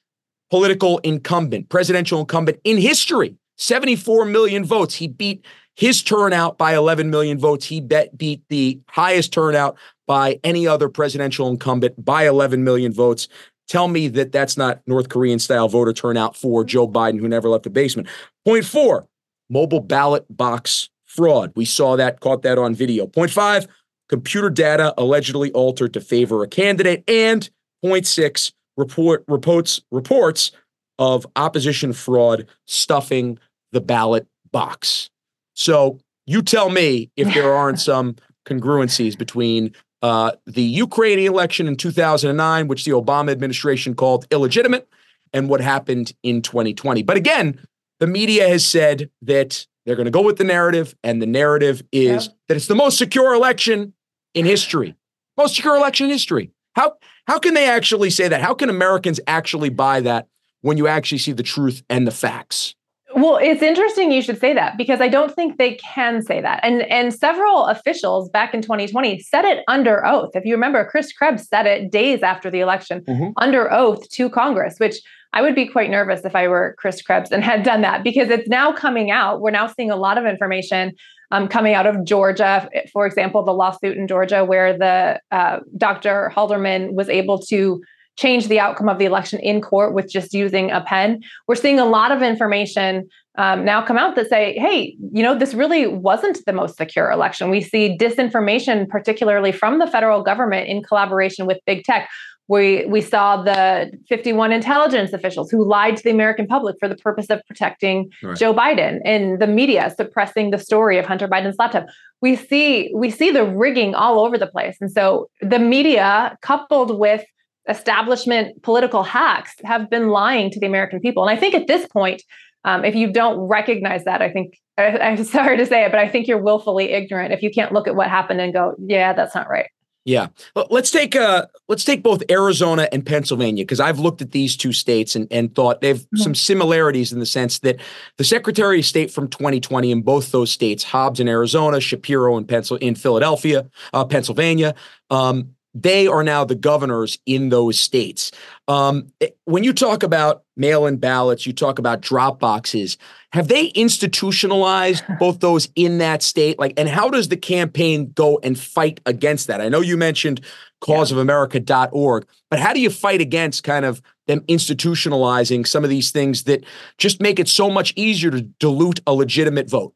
political 0.49 0.99
incumbent, 0.99 1.69
presidential 1.69 2.19
incumbent 2.19 2.59
in 2.63 2.77
history. 2.77 3.35
74 3.57 4.25
million 4.25 4.63
votes. 4.63 4.95
He 4.95 5.07
beat 5.07 5.45
his 5.75 6.01
turnout 6.01 6.57
by 6.57 6.75
11 6.75 7.09
million 7.09 7.37
votes. 7.39 7.65
He 7.65 7.81
bet, 7.81 8.17
beat 8.17 8.41
the 8.49 8.79
highest 8.89 9.33
turnout 9.33 9.77
by 10.05 10.39
any 10.43 10.67
other 10.67 10.89
presidential 10.89 11.49
incumbent 11.49 12.03
by 12.03 12.27
11 12.27 12.63
million 12.63 12.93
votes. 12.93 13.27
Tell 13.67 13.87
me 13.87 14.07
that 14.09 14.31
that's 14.31 14.55
not 14.55 14.81
North 14.87 15.09
Korean 15.09 15.39
style 15.39 15.67
voter 15.67 15.91
turnout 15.91 16.37
for 16.37 16.63
Joe 16.63 16.87
Biden, 16.87 17.19
who 17.19 17.27
never 17.27 17.49
left 17.49 17.65
the 17.65 17.69
basement. 17.69 18.07
Point 18.45 18.65
four 18.65 19.07
mobile 19.49 19.79
ballot 19.79 20.25
box 20.29 20.89
fraud. 21.05 21.51
We 21.55 21.65
saw 21.65 21.95
that, 21.95 22.19
caught 22.19 22.41
that 22.43 22.57
on 22.57 22.75
video. 22.75 23.07
Point 23.07 23.31
five, 23.31 23.67
computer 24.09 24.49
data 24.49 24.93
allegedly 24.97 25.51
altered 25.51 25.93
to 25.93 26.01
favor 26.01 26.43
a 26.43 26.47
candidate. 26.47 27.03
And 27.07 27.49
point 27.81 28.05
six, 28.05 28.51
report 28.75 29.23
reports 29.27 29.81
reports 29.91 30.51
of 30.99 31.25
opposition 31.35 31.93
fraud 31.93 32.47
stuffing 32.65 33.39
the 33.71 33.81
ballot 33.81 34.27
box. 34.51 35.09
So 35.53 35.99
you 36.25 36.41
tell 36.41 36.69
me 36.69 37.09
if 37.15 37.33
there 37.33 37.53
aren't 37.55 37.79
some 37.79 38.15
congruencies 38.45 39.17
between 39.17 39.73
uh, 40.01 40.31
the 40.45 40.61
Ukrainian 40.61 41.31
election 41.31 41.67
in 41.67 41.75
2009, 41.75 42.67
which 42.67 42.85
the 42.85 42.91
Obama 42.91 43.31
administration 43.31 43.95
called 43.95 44.27
illegitimate, 44.31 44.87
and 45.33 45.49
what 45.49 45.59
happened 45.59 46.13
in 46.23 46.41
2020. 46.41 47.03
But 47.03 47.17
again, 47.17 47.59
the 47.99 48.07
media 48.07 48.47
has 48.47 48.65
said 48.65 49.09
that 49.21 49.65
they're 49.85 49.95
going 49.95 50.05
to 50.05 50.11
go 50.11 50.21
with 50.21 50.37
the 50.37 50.43
narrative, 50.43 50.95
and 51.03 51.21
the 51.21 51.25
narrative 51.25 51.81
is 51.91 52.25
yeah. 52.25 52.33
that 52.47 52.57
it's 52.57 52.67
the 52.67 52.75
most 52.75 52.97
secure 52.97 53.33
election 53.33 53.93
in 54.33 54.45
history. 54.45 54.95
Most 55.37 55.55
secure 55.55 55.75
election 55.75 56.05
in 56.05 56.11
history. 56.11 56.51
How 56.73 56.95
how 57.25 57.39
can 57.39 57.53
they 57.53 57.69
actually 57.69 58.09
say 58.09 58.27
that? 58.27 58.41
How 58.41 58.53
can 58.53 58.69
Americans 58.69 59.19
actually 59.27 59.69
buy 59.69 60.01
that 60.01 60.27
when 60.61 60.77
you 60.77 60.87
actually 60.87 61.17
see 61.19 61.31
the 61.31 61.43
truth 61.43 61.83
and 61.89 62.05
the 62.05 62.11
facts? 62.11 62.75
Well, 63.15 63.37
it's 63.37 63.63
interesting 63.63 64.11
you 64.11 64.21
should 64.21 64.39
say 64.39 64.53
that 64.53 64.77
because 64.77 65.01
I 65.01 65.07
don't 65.07 65.33
think 65.33 65.57
they 65.57 65.75
can 65.75 66.21
say 66.21 66.41
that. 66.41 66.59
And 66.61 66.83
and 66.83 67.13
several 67.13 67.65
officials 67.65 68.29
back 68.29 68.53
in 68.53 68.61
2020 68.61 69.19
said 69.19 69.45
it 69.45 69.63
under 69.67 70.05
oath. 70.05 70.31
If 70.35 70.45
you 70.45 70.53
remember, 70.53 70.85
Chris 70.85 71.11
Krebs 71.13 71.47
said 71.47 71.65
it 71.65 71.91
days 71.91 72.21
after 72.21 72.51
the 72.51 72.59
election 72.59 73.01
mm-hmm. 73.07 73.29
under 73.37 73.71
oath 73.71 74.07
to 74.09 74.29
Congress, 74.29 74.75
which 74.77 74.97
I 75.33 75.41
would 75.41 75.55
be 75.55 75.67
quite 75.67 75.89
nervous 75.89 76.25
if 76.25 76.35
I 76.35 76.47
were 76.47 76.75
Chris 76.77 77.01
Krebs 77.01 77.31
and 77.31 77.43
had 77.43 77.63
done 77.63 77.81
that 77.81 78.03
because 78.03 78.29
it's 78.29 78.47
now 78.47 78.71
coming 78.71 79.11
out. 79.11 79.41
We're 79.41 79.51
now 79.51 79.67
seeing 79.67 79.91
a 79.91 79.95
lot 79.95 80.17
of 80.17 80.25
information 80.25 80.93
um, 81.31 81.47
coming 81.47 81.73
out 81.73 81.85
of 81.85 82.05
Georgia, 82.05 82.69
for 82.93 83.05
example, 83.05 83.43
the 83.43 83.51
lawsuit 83.53 83.97
in 83.97 84.07
Georgia 84.07 84.45
where 84.45 84.77
the 84.77 85.19
uh, 85.31 85.59
Dr. 85.77 86.31
Halderman 86.33 86.93
was 86.93 87.09
able 87.09 87.39
to 87.47 87.81
change 88.17 88.47
the 88.47 88.59
outcome 88.59 88.89
of 88.89 88.97
the 88.97 89.05
election 89.05 89.39
in 89.39 89.61
court 89.61 89.93
with 89.93 90.09
just 90.09 90.33
using 90.33 90.71
a 90.71 90.81
pen. 90.81 91.21
We're 91.47 91.55
seeing 91.55 91.79
a 91.79 91.85
lot 91.85 92.11
of 92.11 92.21
information 92.21 93.07
um, 93.37 93.63
now 93.63 93.85
come 93.85 93.97
out 93.97 94.15
that 94.15 94.29
say, 94.29 94.57
hey, 94.57 94.97
you 95.13 95.21
know, 95.21 95.37
this 95.37 95.53
really 95.53 95.85
wasn't 95.85 96.43
the 96.45 96.53
most 96.53 96.75
secure 96.75 97.11
election. 97.11 97.51
We 97.51 97.61
see 97.61 97.95
disinformation, 97.95 98.89
particularly 98.89 99.51
from 99.51 99.77
the 99.77 99.85
federal 99.85 100.23
government 100.23 100.67
in 100.67 100.81
collaboration 100.81 101.45
with 101.45 101.59
big 101.67 101.83
tech. 101.83 102.09
We, 102.47 102.85
we 102.85 103.01
saw 103.01 103.43
the 103.43 103.91
51 104.07 104.53
intelligence 104.53 105.11
officials 105.11 105.51
who 105.51 105.67
lied 105.67 105.97
to 105.97 106.03
the 106.03 106.11
American 106.11 106.47
public 106.47 106.77
for 106.79 106.87
the 106.87 106.95
purpose 106.95 107.29
of 107.29 107.41
protecting 107.47 108.09
right. 108.23 108.37
Joe 108.37 108.53
Biden 108.53 108.99
and 109.03 109.41
the 109.41 109.47
media 109.47 109.93
suppressing 109.95 110.51
the 110.51 110.57
story 110.57 110.97
of 110.97 111.05
Hunter 111.05 111.27
Biden's 111.27 111.57
laptop. 111.59 111.87
We 112.21 112.35
see 112.35 112.91
we 112.95 113.11
see 113.11 113.31
the 113.31 113.45
rigging 113.45 113.95
all 113.95 114.19
over 114.19 114.37
the 114.37 114.47
place. 114.47 114.77
And 114.79 114.91
so 114.91 115.29
the 115.41 115.59
media 115.59 116.37
coupled 116.41 116.97
with 116.97 117.25
establishment 117.69 118.63
political 118.63 119.03
hacks 119.03 119.53
have 119.63 119.89
been 119.89 120.09
lying 120.09 120.49
to 120.51 120.59
the 120.59 120.65
American 120.65 120.99
people. 120.99 121.27
And 121.27 121.37
I 121.37 121.39
think 121.39 121.53
at 121.53 121.67
this 121.67 121.85
point, 121.87 122.23
um, 122.63 122.85
if 122.85 122.95
you 122.95 123.11
don't 123.11 123.39
recognize 123.39 124.03
that, 124.05 124.21
I 124.21 124.31
think 124.31 124.57
I, 124.77 124.97
I'm 124.99 125.23
sorry 125.23 125.57
to 125.57 125.65
say 125.65 125.85
it, 125.85 125.91
but 125.91 125.99
I 125.99 126.07
think 126.07 126.27
you're 126.27 126.41
willfully 126.41 126.91
ignorant 126.91 127.33
if 127.33 127.41
you 127.41 127.51
can't 127.51 127.71
look 127.71 127.87
at 127.87 127.95
what 127.95 128.09
happened 128.09 128.41
and 128.41 128.53
go, 128.53 128.75
yeah, 128.79 129.13
that's 129.13 129.35
not 129.35 129.49
right. 129.49 129.67
Yeah, 130.07 130.27
let's 130.69 130.89
take 130.89 131.17
uh 131.17 131.47
let's 131.67 131.83
take 131.83 132.01
both 132.01 132.23
Arizona 132.31 132.87
and 132.93 133.05
Pennsylvania 133.05 133.65
because 133.65 133.81
I've 133.81 133.99
looked 133.99 134.21
at 134.21 134.31
these 134.31 134.55
two 134.55 134.71
states 134.71 135.17
and 135.17 135.27
and 135.31 135.53
thought 135.53 135.81
they 135.81 135.89
have 135.89 135.97
mm-hmm. 135.97 136.15
some 136.19 136.33
similarities 136.33 137.11
in 137.11 137.19
the 137.19 137.25
sense 137.25 137.59
that 137.59 137.81
the 138.15 138.23
Secretary 138.23 138.79
of 138.79 138.85
State 138.85 139.11
from 139.11 139.27
2020 139.27 139.91
in 139.91 140.03
both 140.03 140.31
those 140.31 140.49
states, 140.49 140.85
Hobbs 140.85 141.19
in 141.19 141.27
Arizona, 141.27 141.81
Shapiro 141.81 142.37
in 142.37 142.45
Pencil 142.45 142.77
in 142.77 142.95
Philadelphia, 142.95 143.69
uh, 143.91 144.05
Pennsylvania, 144.05 144.75
um, 145.09 145.56
they 145.81 146.07
are 146.07 146.23
now 146.23 146.43
the 146.43 146.55
governors 146.55 147.19
in 147.25 147.49
those 147.49 147.79
states. 147.79 148.31
Um, 148.67 149.11
eh, 149.21 149.29
when 149.45 149.63
you 149.63 149.73
talk 149.73 150.03
about 150.03 150.43
mail-in 150.55 150.97
ballots, 150.97 151.45
you 151.45 151.53
talk 151.53 151.77
about 151.77 152.01
drop 152.01 152.39
boxes. 152.39 152.97
Have 153.33 153.47
they 153.47 153.65
institutionalized 153.67 155.03
both 155.19 155.39
those 155.39 155.69
in 155.75 155.99
that 155.99 156.23
state? 156.23 156.57
Like, 156.57 156.73
and 156.77 156.89
how 156.89 157.09
does 157.09 157.29
the 157.29 157.37
campaign 157.37 158.11
go 158.15 158.39
and 158.43 158.59
fight 158.59 158.99
against 159.05 159.47
that? 159.47 159.61
I 159.61 159.69
know 159.69 159.81
you 159.81 159.97
mentioned 159.97 160.41
causeofamerica.org, 160.83 162.27
but 162.49 162.59
how 162.59 162.73
do 162.73 162.79
you 162.79 162.89
fight 162.89 163.21
against 163.21 163.63
kind 163.63 163.85
of 163.85 164.01
them 164.27 164.41
institutionalizing 164.41 165.65
some 165.65 165.83
of 165.83 165.89
these 165.89 166.11
things 166.11 166.43
that 166.43 166.63
just 166.97 167.21
make 167.21 167.39
it 167.39 167.47
so 167.47 167.69
much 167.69 167.93
easier 167.95 168.31
to 168.31 168.41
dilute 168.41 168.99
a 169.05 169.13
legitimate 169.13 169.69
vote? 169.69 169.93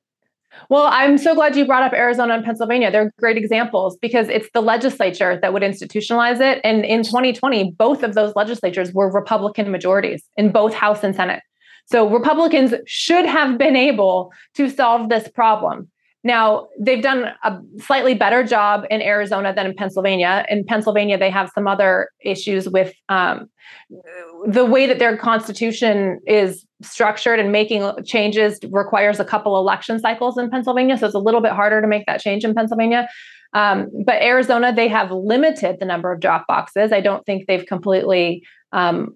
Well, 0.70 0.88
I'm 0.90 1.18
so 1.18 1.36
glad 1.36 1.56
you 1.56 1.66
brought 1.66 1.84
up 1.84 1.94
Arizona 1.94 2.36
and 2.36 2.44
Pennsylvania. 2.44 2.92
They're 2.92 3.14
great 3.18 3.38
examples 3.38 3.98
because 4.02 4.30
it's 4.30 4.50
the 4.54 4.62
legislature 4.62 5.40
that 5.42 5.54
would 5.54 5.64
institutionalize 5.64 6.40
it. 6.40 6.62
And 6.64 6.86
in 6.86 7.04
2020, 7.04 7.72
both 7.72 8.04
of 8.04 8.14
those 8.14 8.34
legislatures 8.36 8.94
were 8.94 9.12
Republican 9.12 9.72
majorities 9.72 10.24
in 10.38 10.52
both 10.52 10.74
House 10.74 11.04
and 11.04 11.16
Senate. 11.16 11.42
So 11.86 12.10
Republicans 12.10 12.74
should 12.86 13.26
have 13.26 13.58
been 13.58 13.76
able 13.76 14.32
to 14.56 14.70
solve 14.70 15.10
this 15.10 15.28
problem. 15.28 15.90
Now, 16.24 16.68
they've 16.80 17.02
done 17.02 17.32
a 17.44 17.60
slightly 17.80 18.14
better 18.14 18.44
job 18.44 18.86
in 18.92 19.02
Arizona 19.02 19.54
than 19.56 19.66
in 19.66 19.74
Pennsylvania. 19.74 20.46
In 20.50 20.64
Pennsylvania, 20.64 21.18
they 21.18 21.32
have 21.32 21.52
some 21.54 21.68
other 21.68 22.10
issues 22.24 22.70
with 22.70 22.94
um, 23.10 23.50
the 24.46 24.66
way 24.66 24.88
that 24.88 25.00
their 25.00 25.16
constitution 25.18 26.20
is 26.26 26.66
structured 26.82 27.40
and 27.40 27.52
making 27.52 27.92
changes 28.06 28.60
requires 28.72 29.20
a 29.20 29.26
couple 29.26 29.58
election 29.58 30.00
cycles 30.00 30.38
in 30.38 30.50
Pennsylvania. 30.50 30.98
So 30.98 31.06
it's 31.06 31.16
a 31.16 31.20
little 31.20 31.42
bit 31.42 31.52
harder 31.52 31.82
to 31.82 31.88
make 31.88 32.06
that 32.08 32.22
change 32.22 32.44
in 32.44 32.56
Pennsylvania. 32.56 33.08
Um, 33.54 33.90
but 34.06 34.22
Arizona, 34.22 34.74
they 34.74 34.88
have 34.88 35.12
limited 35.12 35.78
the 35.80 35.86
number 35.86 36.12
of 36.12 36.20
drop 36.20 36.48
boxes. 36.48 36.92
I 36.92 37.02
don't 37.02 37.26
think 37.26 37.48
they've 37.48 37.66
completely 37.66 38.44
um, 38.72 39.16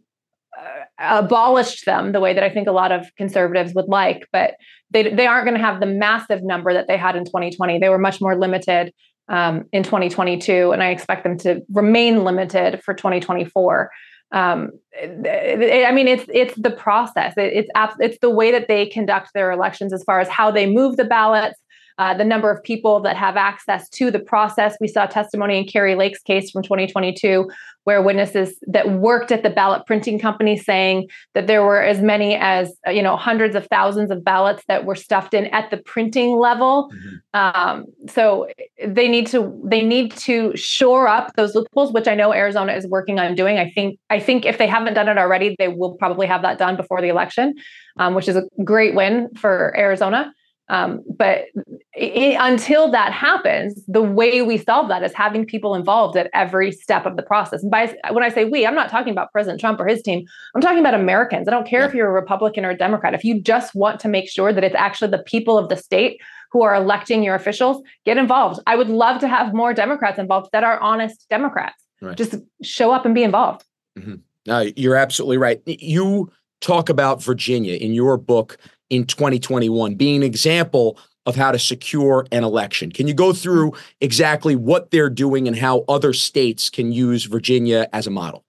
uh, 0.57 1.21
abolished 1.21 1.85
them 1.85 2.11
the 2.11 2.19
way 2.19 2.33
that 2.33 2.43
I 2.43 2.49
think 2.49 2.67
a 2.67 2.73
lot 2.73 2.91
of 2.91 3.05
conservatives 3.17 3.73
would 3.73 3.87
like, 3.87 4.27
but 4.31 4.55
they, 4.91 5.09
they 5.09 5.25
aren't 5.25 5.45
going 5.45 5.57
to 5.57 5.63
have 5.63 5.79
the 5.79 5.85
massive 5.85 6.43
number 6.43 6.73
that 6.73 6.87
they 6.87 6.97
had 6.97 7.15
in 7.15 7.25
2020. 7.25 7.79
They 7.79 7.89
were 7.89 7.97
much 7.97 8.21
more 8.21 8.37
limited 8.37 8.93
um, 9.27 9.65
in 9.71 9.83
2022, 9.83 10.71
and 10.71 10.83
I 10.83 10.89
expect 10.89 11.23
them 11.23 11.37
to 11.39 11.61
remain 11.71 12.23
limited 12.23 12.83
for 12.83 12.93
2024 12.93 13.89
um, 14.31 14.71
I 15.01 15.91
mean, 15.93 16.07
it's 16.07 16.25
it's 16.33 16.55
the 16.55 16.71
process. 16.71 17.33
It, 17.37 17.53
it's 17.53 17.69
it's 17.99 18.17
the 18.19 18.29
way 18.29 18.51
that 18.51 18.67
they 18.67 18.85
conduct 18.87 19.31
their 19.33 19.51
elections, 19.51 19.93
as 19.93 20.03
far 20.03 20.19
as 20.19 20.27
how 20.27 20.51
they 20.51 20.65
move 20.65 20.97
the 20.97 21.05
ballots, 21.05 21.59
uh, 21.97 22.13
the 22.13 22.25
number 22.25 22.51
of 22.51 22.61
people 22.63 22.99
that 23.01 23.15
have 23.15 23.37
access 23.37 23.87
to 23.89 24.11
the 24.11 24.19
process. 24.19 24.75
We 24.81 24.87
saw 24.87 25.05
testimony 25.05 25.57
in 25.57 25.65
Kari 25.65 25.95
Lake's 25.95 26.21
case 26.21 26.51
from 26.51 26.61
2022, 26.63 27.49
where 27.85 28.01
witnesses 28.01 28.57
that 28.67 28.91
worked 28.91 29.31
at 29.31 29.43
the 29.43 29.49
ballot 29.49 29.85
printing 29.85 30.19
company 30.19 30.57
saying 30.57 31.07
that 31.33 31.47
there 31.47 31.63
were 31.63 31.81
as 31.81 32.01
many 32.01 32.35
as 32.35 32.75
uh, 32.85 32.91
you 32.91 33.01
know 33.01 33.15
hundreds 33.15 33.55
of 33.55 33.65
thousands 33.67 34.11
of 34.11 34.23
ballots 34.23 34.63
that 34.67 34.85
were 34.85 34.95
stuffed 34.95 35.33
in 35.33 35.45
at 35.47 35.71
the 35.71 35.77
printing 35.77 36.37
level. 36.37 36.91
Mm-hmm. 36.91 37.15
Um, 37.33 37.85
so 38.09 38.47
they 38.85 39.07
need 39.07 39.27
to 39.27 39.57
they 39.63 39.81
need 39.81 40.11
to 40.17 40.55
shore 40.57 41.07
up 41.07 41.33
those 41.35 41.55
loopholes, 41.55 41.93
which 41.93 42.07
I 42.07 42.15
know 42.15 42.33
Arizona 42.33 42.73
is 42.73 42.85
working 42.87 43.19
on 43.19 43.35
doing. 43.35 43.57
I 43.57 43.69
think 43.69 43.99
I 44.09 44.19
think 44.19 44.45
if 44.45 44.57
they 44.57 44.67
haven't 44.67 44.95
done 44.95 45.07
it 45.07 45.17
already, 45.17 45.55
they 45.57 45.69
will 45.69 45.93
probably 45.93 46.27
have 46.27 46.41
that 46.41 46.57
done 46.57 46.75
before 46.75 47.01
the 47.01 47.07
election, 47.07 47.53
um, 47.97 48.15
which 48.15 48.27
is 48.27 48.35
a 48.35 48.43
great 48.63 48.95
win 48.95 49.29
for 49.35 49.73
Arizona. 49.77 50.33
Um, 50.67 51.03
but 51.15 51.45
it, 51.93 52.37
until 52.39 52.89
that 52.91 53.11
happens, 53.13 53.83
the 53.87 54.01
way 54.01 54.41
we 54.41 54.57
solve 54.57 54.89
that 54.89 55.03
is 55.03 55.13
having 55.13 55.45
people 55.45 55.75
involved 55.75 56.17
at 56.17 56.29
every 56.33 56.71
step 56.71 57.05
of 57.05 57.17
the 57.17 57.21
process. 57.21 57.61
And 57.61 57.69
by 57.69 57.95
when 58.09 58.23
I 58.23 58.29
say 58.29 58.45
we, 58.45 58.65
I'm 58.65 58.73
not 58.73 58.89
talking 58.89 59.11
about 59.11 59.31
President 59.31 59.59
Trump 59.59 59.79
or 59.79 59.85
his 59.85 60.01
team. 60.01 60.25
I'm 60.55 60.61
talking 60.61 60.79
about 60.79 60.95
Americans. 60.95 61.47
I 61.47 61.51
don't 61.51 61.67
care 61.67 61.81
yeah. 61.81 61.87
if 61.87 61.93
you're 61.93 62.09
a 62.09 62.13
Republican 62.13 62.65
or 62.65 62.71
a 62.71 62.77
Democrat. 62.77 63.13
If 63.13 63.23
you 63.23 63.39
just 63.41 63.75
want 63.75 63.99
to 64.01 64.07
make 64.07 64.29
sure 64.29 64.51
that 64.51 64.63
it's 64.63 64.75
actually 64.75 65.11
the 65.11 65.23
people 65.23 65.57
of 65.57 65.69
the 65.69 65.77
state 65.77 66.19
who 66.51 66.63
are 66.63 66.73
electing 66.73 67.21
your 67.21 67.35
officials, 67.35 67.83
get 68.05 68.17
involved. 68.17 68.59
I 68.65 68.75
would 68.75 68.89
love 68.89 69.19
to 69.21 69.27
have 69.27 69.53
more 69.53 69.73
Democrats 69.73 70.17
involved 70.17 70.49
that 70.51 70.63
are 70.63 70.79
honest 70.79 71.27
Democrats. 71.29 71.83
Right. 72.01 72.17
Just 72.17 72.35
show 72.63 72.91
up 72.91 73.05
and 73.05 73.13
be 73.13 73.23
involved. 73.23 73.65
Mm-hmm. 73.97 74.15
No, 74.47 74.71
you're 74.75 74.95
absolutely 74.95 75.37
right. 75.37 75.61
You 75.65 76.31
talk 76.61 76.89
about 76.89 77.21
Virginia 77.21 77.75
in 77.75 77.93
your 77.93 78.17
book 78.17 78.57
in 78.89 79.05
2021 79.05 79.95
being 79.95 80.17
an 80.17 80.23
example 80.23 80.97
of 81.25 81.35
how 81.35 81.51
to 81.51 81.59
secure 81.59 82.27
an 82.31 82.43
election. 82.43 82.91
Can 82.91 83.07
you 83.07 83.13
go 83.13 83.33
through 83.33 83.73
exactly 83.99 84.55
what 84.55 84.91
they're 84.91 85.09
doing 85.09 85.47
and 85.47 85.57
how 85.57 85.83
other 85.87 86.13
states 86.13 86.69
can 86.69 86.91
use 86.91 87.25
Virginia 87.25 87.87
as 87.93 88.05
a 88.05 88.11
model? 88.11 88.45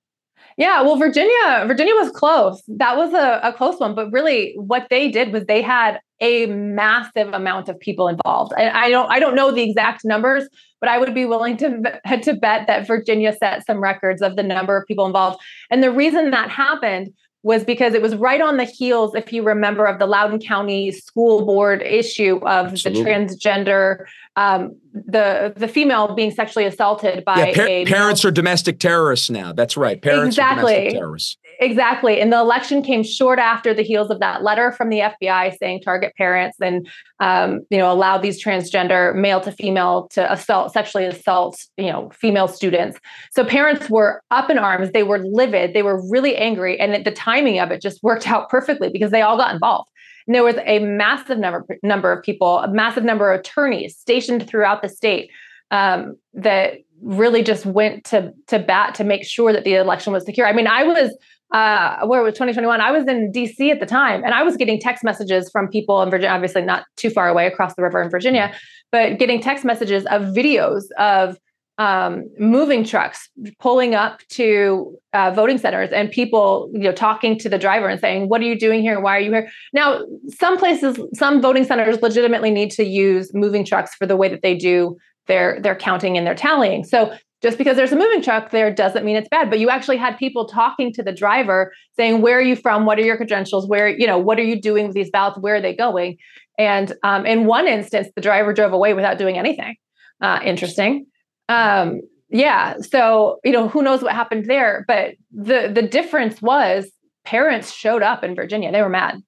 Yeah, 0.59 0.81
well, 0.83 0.97
Virginia, 0.97 1.65
Virginia 1.67 1.95
was 1.95 2.11
close. 2.11 2.63
That 2.67 2.97
was 2.97 3.13
a, 3.13 3.41
a 3.43 3.53
close 3.53 3.79
one, 3.79 3.95
but 3.95 4.11
really, 4.11 4.55
what 4.57 4.87
they 4.89 5.11
did 5.11 5.31
was 5.33 5.45
they 5.45 5.61
had 5.61 6.01
a 6.21 6.47
massive 6.47 7.29
amount 7.35 7.69
of 7.69 7.79
people 7.79 8.09
involved. 8.09 8.55
And 8.57 8.71
I 8.71 8.89
don't, 8.89 9.11
I 9.11 9.19
don't 9.19 9.35
know 9.35 9.51
the 9.51 9.63
exact 9.63 10.03
numbers, 10.03 10.49
but 10.81 10.89
I 10.89 10.97
would 10.97 11.15
be 11.15 11.27
willing 11.27 11.59
to 11.59 12.01
to 12.23 12.35
bet 12.35 12.67
that 12.69 12.87
Virginia 12.87 13.35
set 13.35 13.67
some 13.67 13.81
records 13.81 14.23
of 14.23 14.37
the 14.37 14.43
number 14.43 14.79
of 14.79 14.87
people 14.87 15.05
involved. 15.05 15.43
And 15.71 15.83
the 15.83 15.93
reason 15.93 16.31
that 16.31 16.49
happened 16.49 17.13
was 17.43 17.65
because 17.65 17.95
it 17.95 18.03
was 18.03 18.17
right 18.17 18.41
on 18.41 18.57
the 18.57 18.65
heels, 18.65 19.15
if 19.15 19.33
you 19.33 19.43
remember, 19.43 19.87
of 19.87 19.99
the 19.99 20.07
Loudoun 20.07 20.41
County 20.41 20.91
School 20.91 21.45
Board 21.47 21.83
issue 21.83 22.37
of 22.39 22.73
Absolutely. 22.73 23.05
the 23.05 23.09
transgender, 23.09 24.05
um, 24.35 24.77
the 24.93 25.53
the 25.57 25.69
female 25.69 26.15
being 26.15 26.31
sexually 26.31 26.67
assaulted 26.67 27.25
by 27.25 27.49
yeah, 27.49 27.55
par- 27.55 27.85
parents 27.87 28.25
are 28.25 28.31
domestic 28.31 28.81
terrorists 28.81 29.31
now. 29.31 29.53
That's 29.53 29.77
right, 29.77 30.01
parents 30.01 30.37
exactly. 30.37 30.73
are 30.73 30.77
domestic 30.77 30.99
terrorists. 30.99 31.37
Exactly. 31.59 32.21
And 32.21 32.33
the 32.33 32.39
election 32.39 32.83
came 32.83 33.03
short 33.03 33.39
after 33.39 33.73
the 33.73 33.83
heels 33.83 34.11
of 34.11 34.21
that 34.21 34.43
letter 34.43 34.73
from 34.73 34.91
the 34.91 34.99
FBI 34.99 35.57
saying 35.59 35.81
target 35.81 36.15
parents 36.17 36.59
and 36.61 36.87
um, 37.21 37.61
you 37.71 37.79
know 37.79 37.91
allow 37.91 38.19
these 38.19 38.43
transgender 38.43 39.15
male 39.15 39.41
to 39.41 39.53
female 39.53 40.09
to 40.09 40.31
assault 40.31 40.73
sexually 40.73 41.07
assault 41.07 41.65
you 41.77 41.91
know 41.91 42.11
female 42.11 42.49
students. 42.49 42.99
So 43.31 43.45
parents 43.45 43.89
were 43.89 44.23
up 44.31 44.51
in 44.51 44.59
arms. 44.59 44.91
They 44.93 45.03
were 45.03 45.19
livid. 45.19 45.73
They 45.73 45.83
were 45.83 46.03
really 46.11 46.37
angry, 46.37 46.79
and 46.79 47.05
the 47.05 47.11
timing 47.11 47.59
of 47.59 47.71
it 47.71 47.81
just 47.81 48.03
worked 48.03 48.29
out 48.29 48.51
perfectly 48.51 48.91
because 48.91 49.11
they 49.11 49.23
all 49.23 49.37
got 49.37 49.55
involved. 49.55 49.91
And 50.27 50.35
there 50.35 50.45
was 50.45 50.57
a 50.67 50.81
massive 50.81 51.39
number 51.39 51.65
number 51.83 52.13
of 52.13 52.23
people, 52.23 52.59
a 52.59 52.69
massive 52.69 53.05
number 53.05 53.33
of 53.33 53.41
attorneys 53.41 53.97
stationed 53.97 54.47
throughout 54.47 54.83
the 54.83 54.89
state 54.89 55.31
um, 55.71 56.17
that 56.35 56.79
really 57.03 57.43
just 57.43 57.67
went 57.67 58.05
to 58.05 58.33
to 58.49 58.59
bat 58.59 58.95
to 58.97 59.05
make 59.05 59.25
sure 59.25 59.53
that 59.53 59.65
the 59.65 59.75
election 59.75 60.13
was 60.13 60.25
secure. 60.25 60.47
I 60.47 60.53
mean, 60.53 60.67
I 60.67 60.83
was 60.83 61.17
uh, 61.53 62.07
where 62.07 62.23
was 62.23 62.35
2021? 62.35 62.81
I 62.81 62.91
was 62.91 63.07
in 63.07 63.33
DC 63.33 63.71
at 63.71 63.81
the 63.81 63.87
time, 63.87 64.25
and 64.25 64.35
I 64.35 64.43
was 64.43 64.57
getting 64.57 64.81
text 64.81 65.05
messages 65.05 65.49
from 65.51 65.69
people 65.69 66.03
in 66.03 66.11
Virginia, 66.11 66.35
obviously 66.35 66.63
not 66.63 66.85
too 66.97 67.11
far 67.11 67.29
away 67.29 67.47
across 67.47 67.75
the 67.75 67.83
river 67.83 68.03
in 68.03 68.11
Virginia, 68.11 68.53
but 68.91 69.19
getting 69.19 69.41
text 69.41 69.65
messages 69.65 70.05
of 70.07 70.23
videos 70.35 70.85
of 70.99 71.39
um, 71.79 72.25
moving 72.39 72.85
trucks 72.85 73.29
pulling 73.61 73.95
up 73.95 74.21
to 74.31 74.97
uh, 75.13 75.31
voting 75.33 75.59
centers 75.59 75.91
and 75.91 76.11
people, 76.11 76.71
you 76.73 76.81
know, 76.81 76.93
talking 76.93 77.39
to 77.39 77.49
the 77.49 77.59
driver 77.59 77.87
and 77.87 78.01
saying, 78.01 78.29
"What 78.29 78.41
are 78.41 78.45
you 78.45 78.59
doing 78.59 78.81
here? 78.81 78.99
Why 78.99 79.17
are 79.17 79.21
you 79.21 79.31
here?" 79.31 79.51
Now, 79.75 80.01
some 80.29 80.57
places, 80.57 80.99
some 81.13 81.43
voting 81.43 81.65
centers 81.65 82.01
legitimately 82.01 82.51
need 82.51 82.71
to 82.73 82.85
use 82.85 83.33
moving 83.35 83.65
trucks 83.65 83.95
for 83.95 84.07
the 84.07 84.17
way 84.17 84.29
that 84.29 84.41
they 84.43 84.55
do 84.57 84.97
their 85.27 85.61
their 85.61 85.77
counting 85.77 86.17
and 86.17 86.27
their 86.27 86.35
tallying. 86.35 86.83
So 86.83 87.13
just 87.43 87.59
because 87.59 87.77
there's 87.77 87.93
a 87.93 87.97
moving 87.97 88.23
truck 88.23 88.51
there 88.51 88.73
doesn't 88.73 89.05
mean 89.05 89.17
it's 89.17 89.29
bad 89.29 89.51
but 89.51 89.59
you 89.59 89.69
actually 89.69 89.97
had 89.97 90.17
people 90.17 90.47
talking 90.47 90.93
to 90.93 91.03
the 91.03 91.13
driver 91.13 91.73
saying 91.97 92.23
where 92.23 92.39
are 92.39 92.43
you 92.43 92.57
from? 92.57 92.87
What 92.87 92.99
are 92.99 93.03
your 93.03 93.17
credentials? 93.17 93.67
Where 93.67 93.89
you 93.89 94.07
know 94.07 94.19
what 94.19 94.39
are 94.39 94.45
you 94.45 94.61
doing 94.61 94.87
with 94.87 94.95
these 94.95 95.11
ballots 95.11 95.39
where 95.39 95.57
are 95.57 95.61
they 95.61 95.75
going? 95.75 96.17
And 96.59 96.93
um, 97.03 97.27
in 97.27 97.47
one 97.47 97.67
instance 97.67 98.09
the 98.15 98.23
driver 98.23 98.53
drove 98.53 98.73
away 98.73 98.95
without 98.95 99.19
doing 99.19 99.39
anything. 99.39 99.77
Uh, 100.21 100.41
interesting. 100.45 101.07
Um, 101.49 102.01
yeah 102.29 102.75
so 102.81 103.39
you 103.45 103.53
know 103.53 103.69
who 103.69 103.83
knows 103.83 104.03
what 104.03 104.13
happened 104.13 104.47
there 104.47 104.85
but 104.89 105.15
the 105.31 105.71
the 105.73 105.83
difference 105.83 106.43
was 106.43 106.91
parents 107.25 107.73
showed 107.73 108.03
up 108.03 108.25
in 108.25 108.35
virginia. 108.35 108.73
They 108.73 108.83
were 108.83 108.89
mad. 108.89 109.23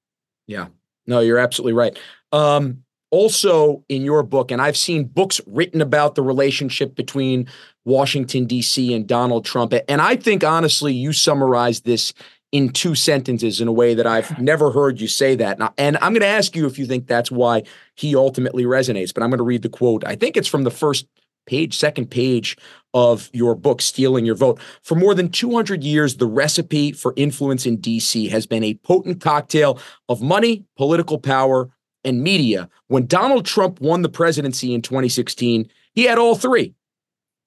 Yeah. 0.47 0.67
No 1.07 1.21
you're 1.21 1.39
absolutely 1.39 1.75
right. 1.75 1.99
Um, 2.33 2.83
also 3.11 3.85
in 3.89 4.03
your 4.03 4.23
book, 4.23 4.51
and 4.51 4.61
I've 4.61 4.77
seen 4.77 5.05
books 5.05 5.41
written 5.47 5.81
about 5.81 6.15
the 6.15 6.23
relationship 6.23 6.95
between 6.95 7.49
Washington, 7.89 8.45
D.C. 8.45 8.95
and 8.95 9.07
Donald 9.07 9.45
Trump. 9.45 9.73
And 9.89 10.01
I 10.01 10.15
think, 10.15 10.45
honestly, 10.45 10.93
you 10.93 11.13
summarized 11.13 11.85
this 11.85 12.13
in 12.53 12.71
two 12.71 12.95
sentences 12.95 13.61
in 13.61 13.69
a 13.69 13.73
way 13.73 13.95
that 13.95 14.07
I've 14.07 14.39
never 14.41 14.71
heard 14.71 15.01
you 15.01 15.09
say 15.09 15.35
that. 15.37 15.59
And 15.77 15.97
I'm 15.97 16.13
going 16.13 16.21
to 16.21 16.27
ask 16.27 16.55
you 16.55 16.67
if 16.67 16.79
you 16.79 16.87
think 16.87 17.07
that's 17.07 17.31
why 17.31 17.65
he 17.95 18.15
ultimately 18.15 18.65
resonates, 18.65 19.13
but 19.13 19.23
I'm 19.23 19.31
going 19.31 19.39
to 19.39 19.45
read 19.45 19.63
the 19.63 19.69
quote. 19.69 20.05
I 20.07 20.15
think 20.15 20.37
it's 20.37 20.49
from 20.49 20.65
the 20.65 20.71
first 20.71 21.07
page, 21.47 21.77
second 21.77 22.11
page 22.11 22.57
of 22.93 23.31
your 23.33 23.55
book, 23.55 23.81
Stealing 23.81 24.27
Your 24.27 24.35
Vote. 24.35 24.61
For 24.83 24.95
more 24.95 25.15
than 25.15 25.31
200 25.31 25.83
years, 25.83 26.17
the 26.17 26.27
recipe 26.27 26.93
for 26.93 27.15
influence 27.17 27.65
in 27.65 27.79
DC 27.79 28.29
has 28.29 28.47
been 28.47 28.63
a 28.63 28.75
potent 28.75 29.21
cocktail 29.23 29.81
of 30.09 30.21
money, 30.21 30.65
political 30.77 31.19
power, 31.19 31.71
and 32.05 32.23
media. 32.23 32.69
When 32.89 33.07
Donald 33.07 33.47
Trump 33.47 33.81
won 33.81 34.03
the 34.03 34.09
presidency 34.09 34.75
in 34.75 34.83
2016, 34.83 35.69
he 35.95 36.05
had 36.05 36.19
all 36.19 36.35
three. 36.35 36.75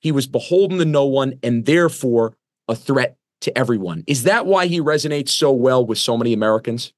He 0.01 0.11
was 0.11 0.27
beholden 0.27 0.79
to 0.79 0.85
no 0.85 1.05
one 1.05 1.39
and 1.41 1.65
therefore 1.65 2.35
a 2.67 2.75
threat 2.75 3.17
to 3.41 3.57
everyone. 3.57 4.03
Is 4.07 4.23
that 4.23 4.45
why 4.45 4.67
he 4.67 4.81
resonates 4.81 5.29
so 5.29 5.51
well 5.51 5.85
with 5.85 5.97
so 5.97 6.17
many 6.17 6.33
Americans? 6.33 6.93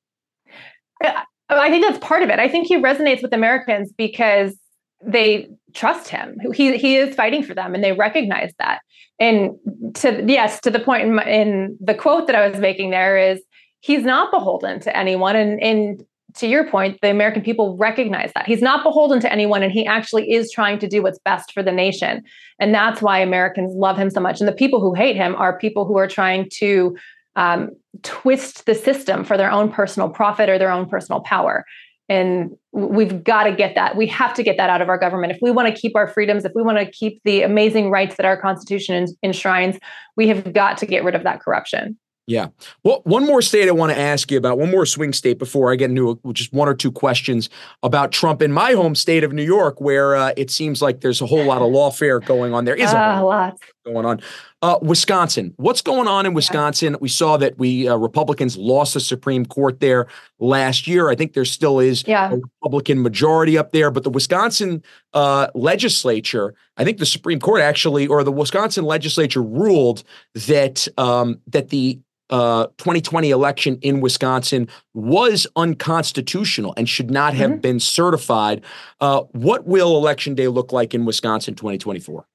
Uh, 1.04 1.22
I 1.50 1.70
think 1.70 1.86
that's 1.86 2.04
part 2.04 2.24
of 2.24 2.30
it. 2.30 2.40
I 2.40 2.50
think 2.50 2.68
he 2.68 2.78
resonates 2.78 3.22
with 3.22 3.34
Americans 3.34 3.94
because 3.98 4.58
they 5.06 5.50
trust 5.74 6.08
him. 6.08 6.38
He 6.54 6.78
he 6.78 6.96
is 6.96 7.16
fighting 7.16 7.44
for 7.44 7.54
them, 7.54 7.76
and 7.76 7.84
they 7.84 7.92
recognize 7.92 8.54
that. 8.60 8.82
And 9.20 9.52
to 9.96 10.24
yes, 10.26 10.60
to 10.62 10.72
the 10.72 10.80
point 10.80 11.04
in, 11.04 11.20
in 11.28 11.78
the 11.82 11.94
quote 11.94 12.28
that 12.28 12.36
I 12.36 12.48
was 12.48 12.60
making 12.60 12.92
there 12.92 13.18
is 13.18 13.42
he's 13.82 14.04
not 14.04 14.32
beholden 14.32 14.80
to 14.82 14.96
anyone, 14.96 15.36
and 15.36 15.62
and 15.62 16.04
to 16.36 16.48
your 16.48 16.68
point, 16.70 17.00
the 17.02 17.10
American 17.10 17.42
people 17.42 17.78
recognize 17.78 18.32
that. 18.36 18.46
He's 18.46 18.62
not 18.62 18.84
beholden 18.84 19.20
to 19.22 19.32
anyone 19.32 19.64
and 19.64 19.72
he 19.72 19.86
actually 19.86 20.32
is 20.32 20.52
trying 20.52 20.80
to 20.80 20.88
do 20.88 21.04
what's 21.04 21.20
best 21.20 21.52
for 21.52 21.62
the 21.62 21.72
nation. 21.72 22.24
And 22.60 22.74
that's 22.74 23.02
why 23.02 23.20
Americans 23.20 23.74
love 23.76 23.98
him 23.98 24.10
so 24.10 24.20
much. 24.20 24.40
And 24.40 24.48
the 24.48 24.54
people 24.54 24.80
who 24.80 24.94
hate 24.94 25.16
him 25.16 25.36
are 25.36 25.58
people 25.58 25.86
who 25.86 25.98
are 25.98 26.08
trying 26.08 26.50
to 26.58 26.98
um, 27.36 27.70
twist 28.04 28.66
the 28.66 28.76
system 28.76 29.24
for 29.24 29.38
their 29.38 29.52
own 29.52 29.72
personal 29.72 30.10
profit 30.10 30.50
or 30.50 30.58
their 30.58 30.72
own 30.72 30.88
personal 30.88 31.22
power. 31.22 31.66
And 32.10 32.52
we've 32.74 33.24
got 33.24 33.44
to 33.46 33.56
get 33.56 33.76
that. 33.76 33.96
We 33.96 34.08
have 34.08 34.34
to 34.34 34.44
get 34.44 34.58
that 34.58 34.70
out 34.70 34.82
of 34.82 34.90
our 34.90 34.98
government. 34.98 35.32
If 35.32 35.40
we 35.42 35.52
want 35.52 35.74
to 35.74 35.80
keep 35.80 35.96
our 35.96 36.08
freedoms, 36.08 36.44
if 36.44 36.52
we 36.54 36.62
want 36.62 36.78
to 36.78 36.86
keep 36.86 37.22
the 37.24 37.44
amazing 37.44 37.90
rights 37.90 38.18
that 38.18 38.26
our 38.26 38.40
Constitution 38.40 39.08
enshrines, 39.24 39.78
we 40.18 40.28
have 40.28 40.54
got 40.54 40.78
to 40.80 40.86
get 40.86 41.04
rid 41.04 41.16
of 41.16 41.24
that 41.24 41.40
corruption. 41.40 41.98
Yeah. 42.26 42.48
Well, 42.84 43.02
one 43.04 43.26
more 43.26 43.42
state 43.42 43.68
I 43.68 43.72
want 43.72 43.92
to 43.92 44.00
ask 44.00 44.32
you 44.32 44.38
about, 44.38 44.58
one 44.58 44.72
more 44.72 44.86
swing 44.86 45.12
state 45.12 45.38
before 45.38 45.74
I 45.74 45.76
get 45.76 45.90
into 45.90 46.12
a, 46.12 46.34
just 46.34 46.54
one 46.54 46.70
or 46.70 46.74
two 46.74 46.92
questions 46.92 47.50
about 47.82 48.14
Trump 48.14 48.42
in 48.42 48.52
my 48.52 48.72
home 48.74 48.96
state 48.96 49.26
of 49.26 49.34
New 49.34 49.44
York, 49.44 49.82
where 49.82 50.16
uh, 50.16 50.32
it 50.38 50.50
seems 50.50 50.82
like 50.82 51.02
there's 51.02 51.22
a 51.22 51.26
whole 51.26 51.44
lot 51.44 51.62
of 51.62 51.70
lawfare 51.70 52.26
going 52.26 52.54
on. 52.54 52.64
There 52.64 52.76
is 52.76 52.94
a 52.94 52.98
uh, 52.98 53.22
lot 53.22 53.58
going 53.86 54.06
on. 54.06 54.22
Uh, 54.62 54.80
Wisconsin. 54.82 55.54
What's 55.58 55.82
going 55.82 56.08
on 56.08 56.26
in 56.26 56.34
Wisconsin? 56.34 56.96
We 57.02 57.10
saw 57.10 57.38
that 57.38 57.58
we 57.58 57.88
uh, 57.88 57.96
Republicans 57.96 58.58
lost 58.58 58.94
the 58.94 59.00
Supreme 59.00 59.46
Court 59.46 59.80
there 59.80 60.08
last 60.40 60.88
year. 60.88 61.10
I 61.10 61.16
think 61.16 61.34
there 61.34 61.46
still 61.46 61.80
is 61.80 62.04
yeah. 62.08 62.32
a 62.32 62.38
Republican 62.38 63.02
majority 63.02 63.58
up 63.58 63.72
there, 63.72 63.92
but 63.92 64.04
the 64.04 64.10
Wisconsin 64.10 64.84
uh, 65.14 65.48
legislature, 65.54 66.54
I 66.78 66.84
think 66.84 66.98
the 66.98 67.06
Supreme 67.06 67.40
Court 67.40 67.62
actually, 67.62 68.08
or 68.08 68.24
the 68.24 68.32
Wisconsin 68.32 68.86
legislature 68.86 69.42
ruled 69.42 70.04
that 70.34 70.88
um, 70.98 71.40
that 71.48 71.70
the 71.70 72.00
uh, 72.30 72.68
2020 72.78 73.30
election 73.30 73.78
in 73.82 74.02
Wisconsin 74.02 74.68
was 74.94 75.46
unconstitutional 75.56 76.74
and 76.78 76.88
should 76.88 77.12
not 77.12 77.34
have 77.34 77.52
mm-hmm. 77.52 77.60
been 77.60 77.80
certified. 77.80 78.64
Uh, 79.02 79.22
what 79.34 79.68
will 79.68 79.98
election 79.98 80.34
day 80.34 80.48
look 80.48 80.72
like 80.72 80.94
in 80.94 81.06
Wisconsin 81.06 81.54
2024? 81.54 82.26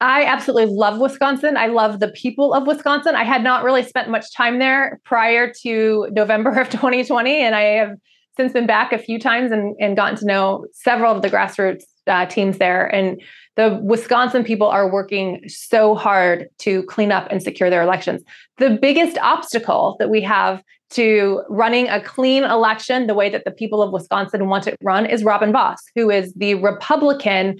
I 0.00 0.24
absolutely 0.24 0.74
love 0.74 0.98
Wisconsin. 0.98 1.56
I 1.56 1.68
love 1.68 2.00
the 2.00 2.08
people 2.08 2.52
of 2.52 2.66
Wisconsin. 2.66 3.14
I 3.14 3.24
had 3.24 3.42
not 3.42 3.64
really 3.64 3.82
spent 3.82 4.10
much 4.10 4.32
time 4.34 4.58
there 4.58 5.00
prior 5.04 5.52
to 5.62 6.08
November 6.12 6.58
of 6.60 6.68
2020, 6.70 7.40
and 7.40 7.54
I 7.54 7.62
have 7.62 7.96
since 8.36 8.52
been 8.52 8.66
back 8.66 8.92
a 8.92 8.98
few 8.98 9.18
times 9.18 9.50
and, 9.50 9.74
and 9.80 9.96
gotten 9.96 10.18
to 10.18 10.26
know 10.26 10.66
several 10.72 11.14
of 11.14 11.22
the 11.22 11.30
grassroots 11.30 11.84
uh, 12.06 12.26
teams 12.26 12.58
there. 12.58 12.86
And 12.86 13.20
the 13.56 13.80
Wisconsin 13.82 14.44
people 14.44 14.66
are 14.66 14.90
working 14.90 15.42
so 15.48 15.94
hard 15.94 16.48
to 16.58 16.82
clean 16.84 17.10
up 17.10 17.26
and 17.30 17.42
secure 17.42 17.70
their 17.70 17.82
elections. 17.82 18.22
The 18.58 18.70
biggest 18.70 19.16
obstacle 19.18 19.96
that 19.98 20.10
we 20.10 20.20
have 20.20 20.62
to 20.90 21.42
running 21.48 21.88
a 21.88 22.00
clean 22.00 22.44
election 22.44 23.06
the 23.06 23.14
way 23.14 23.28
that 23.30 23.44
the 23.44 23.50
people 23.50 23.82
of 23.82 23.92
Wisconsin 23.92 24.48
want 24.48 24.66
it 24.66 24.76
run 24.82 25.06
is 25.06 25.24
Robin 25.24 25.52
Vos, 25.52 25.78
who 25.96 26.10
is 26.10 26.32
the 26.34 26.54
Republican 26.56 27.56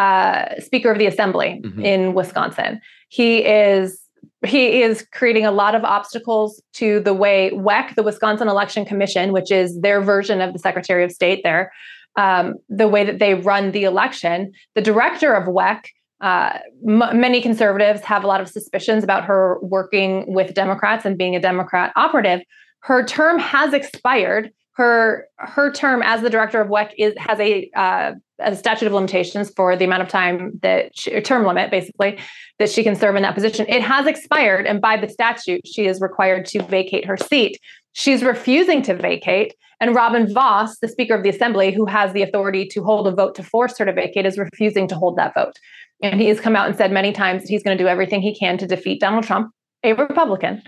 uh, 0.00 0.58
Speaker 0.60 0.90
of 0.90 0.98
the 0.98 1.06
Assembly 1.06 1.60
mm-hmm. 1.62 1.84
in 1.84 2.14
Wisconsin. 2.14 2.80
He 3.08 3.44
is 3.44 4.00
he 4.46 4.80
is 4.80 5.06
creating 5.12 5.44
a 5.44 5.50
lot 5.50 5.74
of 5.74 5.84
obstacles 5.84 6.62
to 6.72 7.00
the 7.00 7.12
way 7.12 7.50
WEC, 7.52 7.94
the 7.94 8.02
Wisconsin 8.02 8.48
Election 8.48 8.86
Commission, 8.86 9.32
which 9.32 9.50
is 9.50 9.78
their 9.82 10.00
version 10.00 10.40
of 10.40 10.54
the 10.54 10.58
Secretary 10.58 11.04
of 11.04 11.12
State 11.12 11.42
there, 11.44 11.70
um, 12.16 12.54
the 12.70 12.88
way 12.88 13.04
that 13.04 13.18
they 13.18 13.34
run 13.34 13.72
the 13.72 13.84
election. 13.84 14.52
The 14.74 14.80
director 14.80 15.34
of 15.34 15.46
WEC, 15.46 15.84
uh, 16.22 16.58
m- 16.88 17.20
many 17.20 17.42
conservatives 17.42 18.00
have 18.00 18.24
a 18.24 18.26
lot 18.26 18.40
of 18.40 18.48
suspicions 18.48 19.04
about 19.04 19.24
her 19.24 19.58
working 19.60 20.32
with 20.32 20.54
Democrats 20.54 21.04
and 21.04 21.18
being 21.18 21.36
a 21.36 21.40
Democrat 21.40 21.92
operative. 21.96 22.40
Her 22.80 23.04
term 23.04 23.38
has 23.38 23.74
expired. 23.74 24.50
Her 24.80 25.28
her 25.36 25.70
term 25.70 26.00
as 26.02 26.22
the 26.22 26.30
director 26.30 26.58
of 26.58 26.68
WEC 26.68 26.92
is 26.96 27.12
has 27.18 27.38
a 27.38 27.70
uh, 27.76 28.12
a 28.38 28.56
statute 28.56 28.86
of 28.86 28.94
limitations 28.94 29.52
for 29.54 29.76
the 29.76 29.84
amount 29.84 30.00
of 30.00 30.08
time 30.08 30.58
that 30.62 30.98
she, 30.98 31.20
term 31.20 31.44
limit 31.44 31.70
basically 31.70 32.18
that 32.58 32.70
she 32.70 32.82
can 32.82 32.96
serve 32.96 33.14
in 33.14 33.22
that 33.22 33.34
position. 33.34 33.66
It 33.68 33.82
has 33.82 34.06
expired, 34.06 34.66
and 34.66 34.80
by 34.80 34.96
the 34.96 35.06
statute, 35.06 35.60
she 35.66 35.86
is 35.86 36.00
required 36.00 36.46
to 36.46 36.62
vacate 36.62 37.04
her 37.04 37.18
seat. 37.18 37.60
She's 37.92 38.22
refusing 38.22 38.80
to 38.84 38.94
vacate, 38.94 39.52
and 39.80 39.94
Robin 39.94 40.32
Vos, 40.32 40.78
the 40.78 40.88
Speaker 40.88 41.14
of 41.14 41.24
the 41.24 41.28
Assembly, 41.28 41.72
who 41.72 41.84
has 41.84 42.14
the 42.14 42.22
authority 42.22 42.64
to 42.68 42.82
hold 42.82 43.06
a 43.06 43.12
vote 43.12 43.34
to 43.34 43.42
force 43.42 43.76
her 43.76 43.84
to 43.84 43.92
vacate, 43.92 44.24
is 44.24 44.38
refusing 44.38 44.88
to 44.88 44.94
hold 44.94 45.18
that 45.18 45.34
vote. 45.34 45.58
And 46.02 46.18
he 46.22 46.28
has 46.28 46.40
come 46.40 46.56
out 46.56 46.68
and 46.68 46.74
said 46.74 46.90
many 46.90 47.12
times 47.12 47.42
that 47.42 47.50
he's 47.50 47.62
going 47.62 47.76
to 47.76 47.84
do 47.84 47.88
everything 47.88 48.22
he 48.22 48.34
can 48.34 48.56
to 48.56 48.66
defeat 48.66 48.98
Donald 48.98 49.24
Trump, 49.24 49.52
a 49.84 49.92
Republican, 49.92 50.62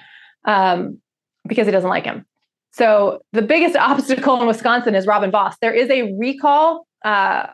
um, 0.45 1.01
because 1.49 1.67
he 1.67 1.73
doesn't 1.73 1.89
like 1.89 2.05
him. 2.05 2.27
So 2.73 3.23
the 3.33 3.43
biggest 3.43 3.77
obstacle 3.77 4.41
in 4.41 4.47
Wisconsin 4.47 4.95
is 4.95 5.07
Robin 5.07 5.31
Vos. 5.31 5.55
There 5.61 5.75
is 5.75 5.91
a 5.91 6.15
recall 6.15 6.87
uh, 7.05 7.47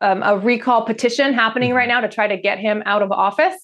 um, 0.00 0.22
a 0.22 0.38
recall 0.38 0.82
petition 0.82 1.32
happening 1.32 1.74
right 1.74 1.88
mm-hmm. 1.88 2.00
now 2.00 2.00
to 2.02 2.08
try 2.08 2.26
to 2.26 2.36
get 2.36 2.58
him 2.58 2.82
out 2.86 3.02
of 3.02 3.10
office. 3.10 3.54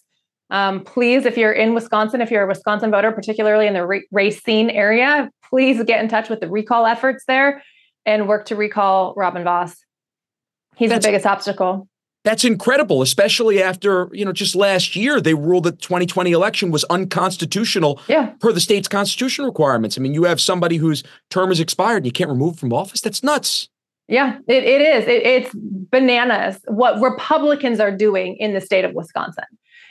Um, 0.51 0.85
please, 0.85 1.25
if 1.25 1.37
you're 1.37 1.53
in 1.53 1.75
Wisconsin, 1.75 2.21
if 2.21 2.31
you're 2.31 2.45
a 2.45 2.47
Wisconsin 2.47 2.91
voter, 2.91 3.13
particularly 3.13 3.67
in 3.67 3.75
the 3.75 4.03
Racine 4.13 4.71
area, 4.71 5.31
please 5.49 5.83
get 5.85 6.03
in 6.03 6.09
touch 6.09 6.29
with 6.29 6.41
the 6.41 6.49
recall 6.49 6.87
efforts 6.87 7.25
there 7.27 7.63
and 8.05 8.29
work 8.29 8.47
to 8.47 8.57
recall 8.57 9.15
Robin 9.17 9.43
Vos. 9.43 9.77
He's 10.77 10.91
that's, 10.91 11.05
the 11.05 11.09
biggest 11.09 11.27
obstacle. 11.27 11.89
That's 12.25 12.43
incredible, 12.43 13.03
especially 13.03 13.63
after, 13.63 14.09
you 14.13 14.25
know, 14.25 14.33
just 14.33 14.57
last 14.57 14.97
year 14.97 15.21
they 15.21 15.35
ruled 15.35 15.65
that 15.65 15.83
2020 15.83 16.33
election 16.33 16.71
was 16.71 16.83
unconstitutional 16.85 18.01
yeah. 18.09 18.33
per 18.41 18.51
the 18.51 18.61
state's 18.61 18.89
constitution 18.89 19.45
requirements. 19.45 19.99
I 19.99 20.01
mean, 20.01 20.15
you 20.15 20.25
have 20.25 20.41
somebody 20.41 20.79
whose 20.79 21.03
term 21.29 21.53
is 21.53 21.61
expired 21.61 21.99
and 21.99 22.07
you 22.07 22.13
can't 22.13 22.31
remove 22.31 22.59
from 22.59 22.73
office. 22.73 23.03
That's 23.03 23.23
nuts. 23.23 23.69
Yeah, 24.09 24.39
it, 24.49 24.65
it 24.65 24.81
is. 24.81 25.05
It, 25.07 25.23
it's 25.23 25.51
bananas 25.55 26.59
what 26.67 27.01
Republicans 27.01 27.79
are 27.79 27.95
doing 27.95 28.37
in 28.37 28.55
the 28.55 28.61
state 28.61 28.85
of 28.85 28.95
Wisconsin. 28.95 29.45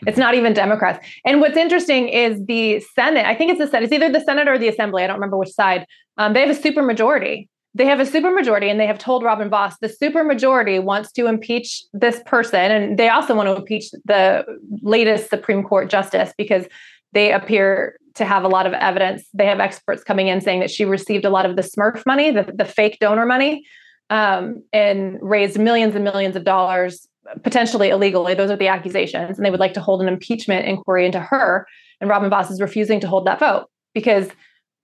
It's 0.05 0.17
not 0.17 0.35
even 0.35 0.53
Democrats. 0.53 1.05
And 1.25 1.39
what's 1.39 1.55
interesting 1.55 2.09
is 2.09 2.43
the 2.45 2.79
Senate, 2.93 3.25
I 3.25 3.35
think 3.35 3.51
it's 3.51 3.59
the 3.59 3.67
Senate, 3.67 3.85
it's 3.85 3.93
either 3.93 4.11
the 4.11 4.21
Senate 4.21 4.47
or 4.47 4.57
the 4.57 4.67
Assembly. 4.67 5.03
I 5.03 5.07
don't 5.07 5.15
remember 5.15 5.37
which 5.37 5.51
side. 5.51 5.85
Um, 6.17 6.33
they 6.33 6.45
have 6.45 6.49
a 6.49 6.59
supermajority. 6.59 7.47
They 7.75 7.85
have 7.85 7.99
a 7.99 8.05
supermajority, 8.05 8.69
and 8.69 8.79
they 8.79 8.85
have 8.85 8.99
told 8.99 9.23
Robin 9.23 9.49
Vos 9.49 9.77
the 9.81 9.87
supermajority 9.87 10.83
wants 10.83 11.11
to 11.13 11.27
impeach 11.27 11.83
this 11.91 12.21
person. 12.25 12.71
And 12.71 12.99
they 12.99 13.09
also 13.09 13.33
want 13.33 13.47
to 13.47 13.55
impeach 13.55 13.89
the 14.05 14.45
latest 14.81 15.29
Supreme 15.29 15.63
Court 15.63 15.89
justice 15.89 16.33
because 16.37 16.67
they 17.13 17.31
appear 17.31 17.97
to 18.15 18.25
have 18.25 18.43
a 18.43 18.47
lot 18.47 18.67
of 18.67 18.73
evidence. 18.73 19.27
They 19.33 19.45
have 19.47 19.59
experts 19.59 20.03
coming 20.03 20.27
in 20.27 20.39
saying 20.39 20.59
that 20.59 20.69
she 20.69 20.85
received 20.85 21.25
a 21.25 21.29
lot 21.31 21.47
of 21.47 21.55
the 21.55 21.63
Smurf 21.63 22.05
money, 22.05 22.29
the, 22.31 22.51
the 22.55 22.65
fake 22.65 22.97
donor 22.99 23.25
money 23.25 23.65
um, 24.09 24.63
and 24.71 25.17
raised 25.21 25.57
millions 25.57 25.95
and 25.95 26.03
millions 26.03 26.35
of 26.35 26.43
dollars, 26.43 27.07
potentially 27.43 27.89
illegally. 27.89 28.35
Those 28.35 28.51
are 28.51 28.55
the 28.57 28.67
accusations. 28.67 29.37
And 29.37 29.45
they 29.45 29.49
would 29.49 29.59
like 29.59 29.73
to 29.73 29.81
hold 29.81 30.01
an 30.01 30.07
impeachment 30.07 30.67
inquiry 30.67 31.05
into 31.05 31.19
her. 31.19 31.65
And 31.99 32.09
Robin 32.09 32.29
Vos 32.29 32.51
is 32.51 32.61
refusing 32.61 32.99
to 32.99 33.07
hold 33.07 33.25
that 33.25 33.39
vote 33.39 33.67
because 33.93 34.29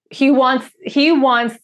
he 0.09 0.31
wants 0.31 0.65
he 0.83 1.11
wants 1.11 1.55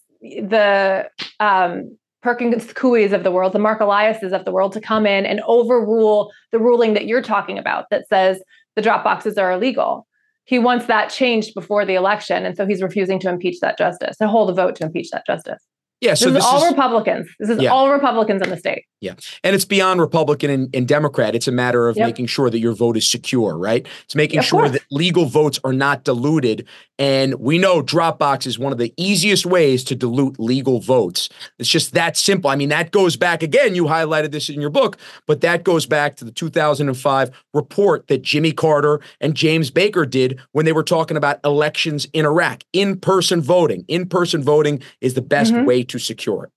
the 0.41 1.09
um, 1.39 1.97
Perkins 2.21 2.73
Coie's 2.73 3.13
of 3.13 3.23
the 3.23 3.31
world, 3.31 3.53
the 3.53 3.59
Marc 3.59 3.79
Eliases 3.79 4.33
of 4.33 4.45
the 4.45 4.51
world 4.51 4.73
to 4.73 4.81
come 4.81 5.05
in 5.05 5.25
and 5.25 5.41
overrule 5.41 6.31
the 6.51 6.59
ruling 6.59 6.93
that 6.93 7.05
you're 7.05 7.21
talking 7.21 7.57
about 7.57 7.85
that 7.91 8.07
says 8.07 8.41
the 8.75 8.81
drop 8.81 9.03
boxes 9.03 9.37
are 9.37 9.51
illegal. 9.51 10.07
He 10.45 10.59
wants 10.59 10.87
that 10.87 11.09
changed 11.09 11.53
before 11.53 11.85
the 11.85 11.95
election. 11.95 12.45
And 12.45 12.55
so 12.55 12.65
he's 12.65 12.81
refusing 12.81 13.19
to 13.19 13.29
impeach 13.29 13.59
that 13.59 13.77
justice, 13.77 14.17
to 14.17 14.27
hold 14.27 14.49
a 14.49 14.53
vote 14.53 14.75
to 14.77 14.85
impeach 14.85 15.09
that 15.11 15.25
justice. 15.25 15.63
Yeah, 16.01 16.13
so 16.13 16.25
this, 16.25 16.35
this 16.35 16.43
is 16.43 16.49
all 16.51 16.63
is, 16.63 16.71
Republicans. 16.71 17.27
This 17.39 17.49
is 17.49 17.61
yeah. 17.61 17.69
all 17.69 17.91
Republicans 17.91 18.41
in 18.41 18.49
the 18.49 18.57
state. 18.57 18.85
Yeah, 19.05 19.13
and 19.43 19.55
it's 19.55 19.65
beyond 19.65 20.01
Republican 20.01 20.49
and, 20.49 20.75
and 20.75 20.87
Democrat. 20.87 21.35
It's 21.35 21.47
a 21.47 21.51
matter 21.51 21.87
of 21.87 21.95
yep. 21.95 22.07
making 22.07 22.25
sure 22.25 22.49
that 22.49 22.59
your 22.59 22.73
vote 22.73 22.97
is 22.97 23.07
secure, 23.07 23.57
right? 23.57 23.87
It's 24.03 24.15
making 24.15 24.39
of 24.39 24.45
sure 24.45 24.61
course. 24.61 24.71
that 24.71 24.81
legal 24.89 25.25
votes 25.25 25.59
are 25.63 25.73
not 25.73 26.03
diluted. 26.03 26.67
And 26.97 27.35
we 27.35 27.57
know 27.57 27.81
Dropbox 27.81 28.47
is 28.47 28.57
one 28.57 28.71
of 28.71 28.77
the 28.77 28.93
easiest 28.97 29.45
ways 29.45 29.83
to 29.85 29.95
dilute 29.95 30.39
legal 30.39 30.79
votes. 30.79 31.29
It's 31.59 31.69
just 31.69 31.93
that 31.93 32.15
simple. 32.17 32.49
I 32.49 32.55
mean, 32.55 32.69
that 32.69 32.91
goes 32.91 33.17
back 33.17 33.43
again. 33.43 33.75
You 33.75 33.85
highlighted 33.85 34.31
this 34.31 34.49
in 34.49 34.61
your 34.61 34.69
book, 34.69 34.97
but 35.27 35.41
that 35.41 35.63
goes 35.63 35.85
back 35.85 36.15
to 36.17 36.25
the 36.25 36.31
2005 36.31 37.31
report 37.53 38.07
that 38.07 38.21
Jimmy 38.21 38.53
Carter 38.53 39.01
and 39.19 39.35
James 39.35 39.69
Baker 39.69 40.05
did 40.05 40.39
when 40.53 40.65
they 40.65 40.73
were 40.73 40.83
talking 40.83 41.17
about 41.17 41.39
elections 41.43 42.07
in 42.13 42.25
Iraq. 42.25 42.63
In-person 42.73 43.41
voting. 43.41 43.83
In-person 43.87 44.41
voting 44.41 44.81
is 45.01 45.13
the 45.13 45.21
best 45.21 45.53
mm-hmm. 45.53 45.65
way 45.65 45.83
to 45.83 45.99
secure 45.99 46.45
it. 46.45 46.51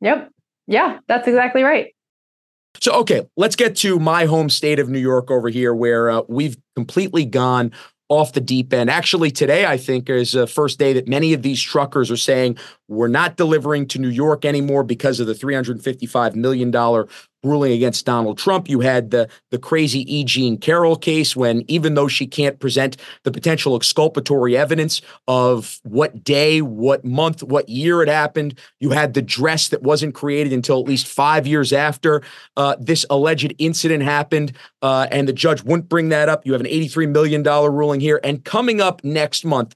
Yep. 0.00 0.30
Yeah, 0.68 0.98
that's 1.08 1.26
exactly 1.26 1.64
right. 1.64 1.94
So, 2.80 2.92
okay, 3.00 3.26
let's 3.36 3.56
get 3.56 3.74
to 3.78 3.98
my 3.98 4.26
home 4.26 4.48
state 4.48 4.78
of 4.78 4.88
New 4.88 5.00
York 5.00 5.30
over 5.30 5.48
here, 5.48 5.74
where 5.74 6.10
uh, 6.10 6.22
we've 6.28 6.56
completely 6.76 7.24
gone 7.24 7.72
off 8.08 8.32
the 8.32 8.40
deep 8.40 8.72
end. 8.72 8.88
Actually, 8.88 9.30
today, 9.30 9.66
I 9.66 9.76
think, 9.76 10.08
is 10.08 10.32
the 10.32 10.46
first 10.46 10.78
day 10.78 10.92
that 10.92 11.08
many 11.08 11.32
of 11.32 11.42
these 11.42 11.60
truckers 11.60 12.10
are 12.10 12.16
saying 12.16 12.56
we're 12.86 13.08
not 13.08 13.36
delivering 13.36 13.86
to 13.88 13.98
New 13.98 14.08
York 14.08 14.44
anymore 14.44 14.84
because 14.84 15.20
of 15.20 15.26
the 15.26 15.34
$355 15.34 16.34
million 16.34 16.70
ruling 17.44 17.72
against 17.72 18.04
Donald 18.04 18.38
Trump. 18.38 18.68
You 18.68 18.80
had 18.80 19.10
the 19.10 19.28
the 19.50 19.58
crazy 19.58 20.00
E. 20.12 20.24
Jean 20.24 20.58
Carroll 20.58 20.96
case 20.96 21.36
when 21.36 21.64
even 21.68 21.94
though 21.94 22.08
she 22.08 22.26
can't 22.26 22.58
present 22.58 22.96
the 23.24 23.30
potential 23.30 23.76
exculpatory 23.76 24.56
evidence 24.56 25.00
of 25.26 25.80
what 25.84 26.24
day, 26.24 26.60
what 26.62 27.04
month, 27.04 27.42
what 27.42 27.68
year 27.68 28.02
it 28.02 28.08
happened, 28.08 28.58
you 28.80 28.90
had 28.90 29.14
the 29.14 29.22
dress 29.22 29.68
that 29.68 29.82
wasn't 29.82 30.14
created 30.14 30.52
until 30.52 30.80
at 30.80 30.86
least 30.86 31.06
five 31.06 31.46
years 31.46 31.72
after 31.72 32.22
uh, 32.56 32.76
this 32.80 33.06
alleged 33.10 33.54
incident 33.58 34.02
happened, 34.02 34.52
uh, 34.82 35.06
and 35.10 35.28
the 35.28 35.32
judge 35.32 35.62
wouldn't 35.62 35.88
bring 35.88 36.08
that 36.08 36.28
up. 36.28 36.44
You 36.44 36.52
have 36.52 36.60
an 36.60 36.66
$83 36.66 37.10
million 37.10 37.42
ruling 37.42 38.00
here. 38.00 38.20
And 38.24 38.44
coming 38.44 38.80
up 38.80 39.02
next 39.04 39.44
month, 39.44 39.74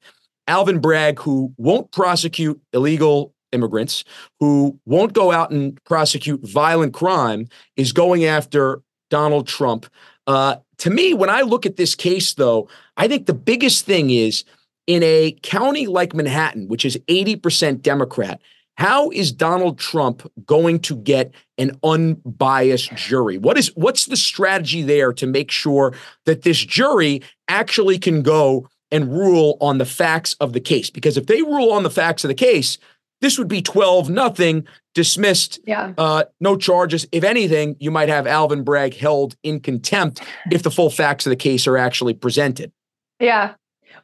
Alvin 0.49 0.81
Bragg, 0.81 1.21
who 1.21 1.55
won't 1.57 1.91
prosecute 1.93 2.61
illegal 2.73 3.35
immigrants, 3.53 4.05
who 4.41 4.79
won't 4.87 5.13
go 5.13 5.33
out 5.33 5.51
and 5.51 5.83
prosecute 5.85 6.41
violent 6.43 6.95
crime, 6.95 7.49
is 7.77 7.93
going 7.93 8.25
after 8.25 8.83
Donald 9.11 9.47
Trump. 9.47 9.87
Uh, 10.27 10.57
to 10.79 10.91
me, 10.91 11.15
when 11.15 11.31
I 11.31 11.43
look 11.43 11.67
at 11.67 11.77
this 11.77 11.95
case, 11.95 12.35
though, 12.35 12.69
I 12.97 13.09
think 13.09 13.27
the 13.27 13.35
biggest 13.35 13.85
thing 13.85 14.11
is 14.11 14.45
in 14.87 15.03
a 15.03 15.33
county 15.43 15.87
like 15.87 16.15
Manhattan, 16.15 16.69
which 16.69 16.85
is 16.85 16.97
80% 17.09 17.83
Democrat, 17.83 18.41
how 18.77 19.11
is 19.11 19.33
Donald 19.33 19.79
Trump 19.79 20.31
going 20.47 20.81
to 20.81 20.97
get 20.97 21.33
an 21.59 21.79
unbiased 21.85 22.95
jury? 22.95 23.39
What 23.39 23.59
is 23.59 23.71
what's 23.77 24.07
the 24.07 24.17
strategy 24.17 24.83
there 24.83 25.13
to 25.13 25.27
make 25.27 25.51
sure 25.51 25.95
that 26.25 26.43
this 26.43 26.59
jury 26.59 27.23
actually 27.49 27.99
can 27.99 28.23
go 28.23 28.69
and 28.91 29.13
rule 29.13 29.57
on 29.61 29.79
the 29.79 29.85
facts 29.85 30.35
of 30.41 30.53
the 30.53 30.61
case? 30.61 30.91
Because 30.91 31.17
if 31.17 31.27
they 31.27 31.43
rule 31.43 31.73
on 31.73 31.83
the 31.83 31.91
facts 31.91 32.25
of 32.25 32.29
the 32.29 32.35
case, 32.35 32.79
this 33.23 33.39
would 33.39 33.49
be 33.49 33.63
12 33.63 34.11
nothing 34.11 34.67
dismissed. 34.95 35.61
Yeah. 35.67 35.95
Uh, 35.97 36.25
no 36.41 36.57
charges. 36.57 37.07
If 37.13 37.25
anything, 37.25 37.77
you 37.81 37.91
might 37.91 38.11
have 38.11 38.27
Alvin 38.27 38.65
Bragg 38.65 38.95
held 38.95 39.37
in 39.43 39.61
contempt 39.61 40.21
if 40.51 40.63
the 40.63 40.71
full 40.71 40.91
facts 40.91 41.25
of 41.25 41.31
the 41.31 41.37
case 41.37 41.67
are 41.67 41.79
actually 41.79 42.13
presented. 42.13 42.73
Yeah. 43.19 43.55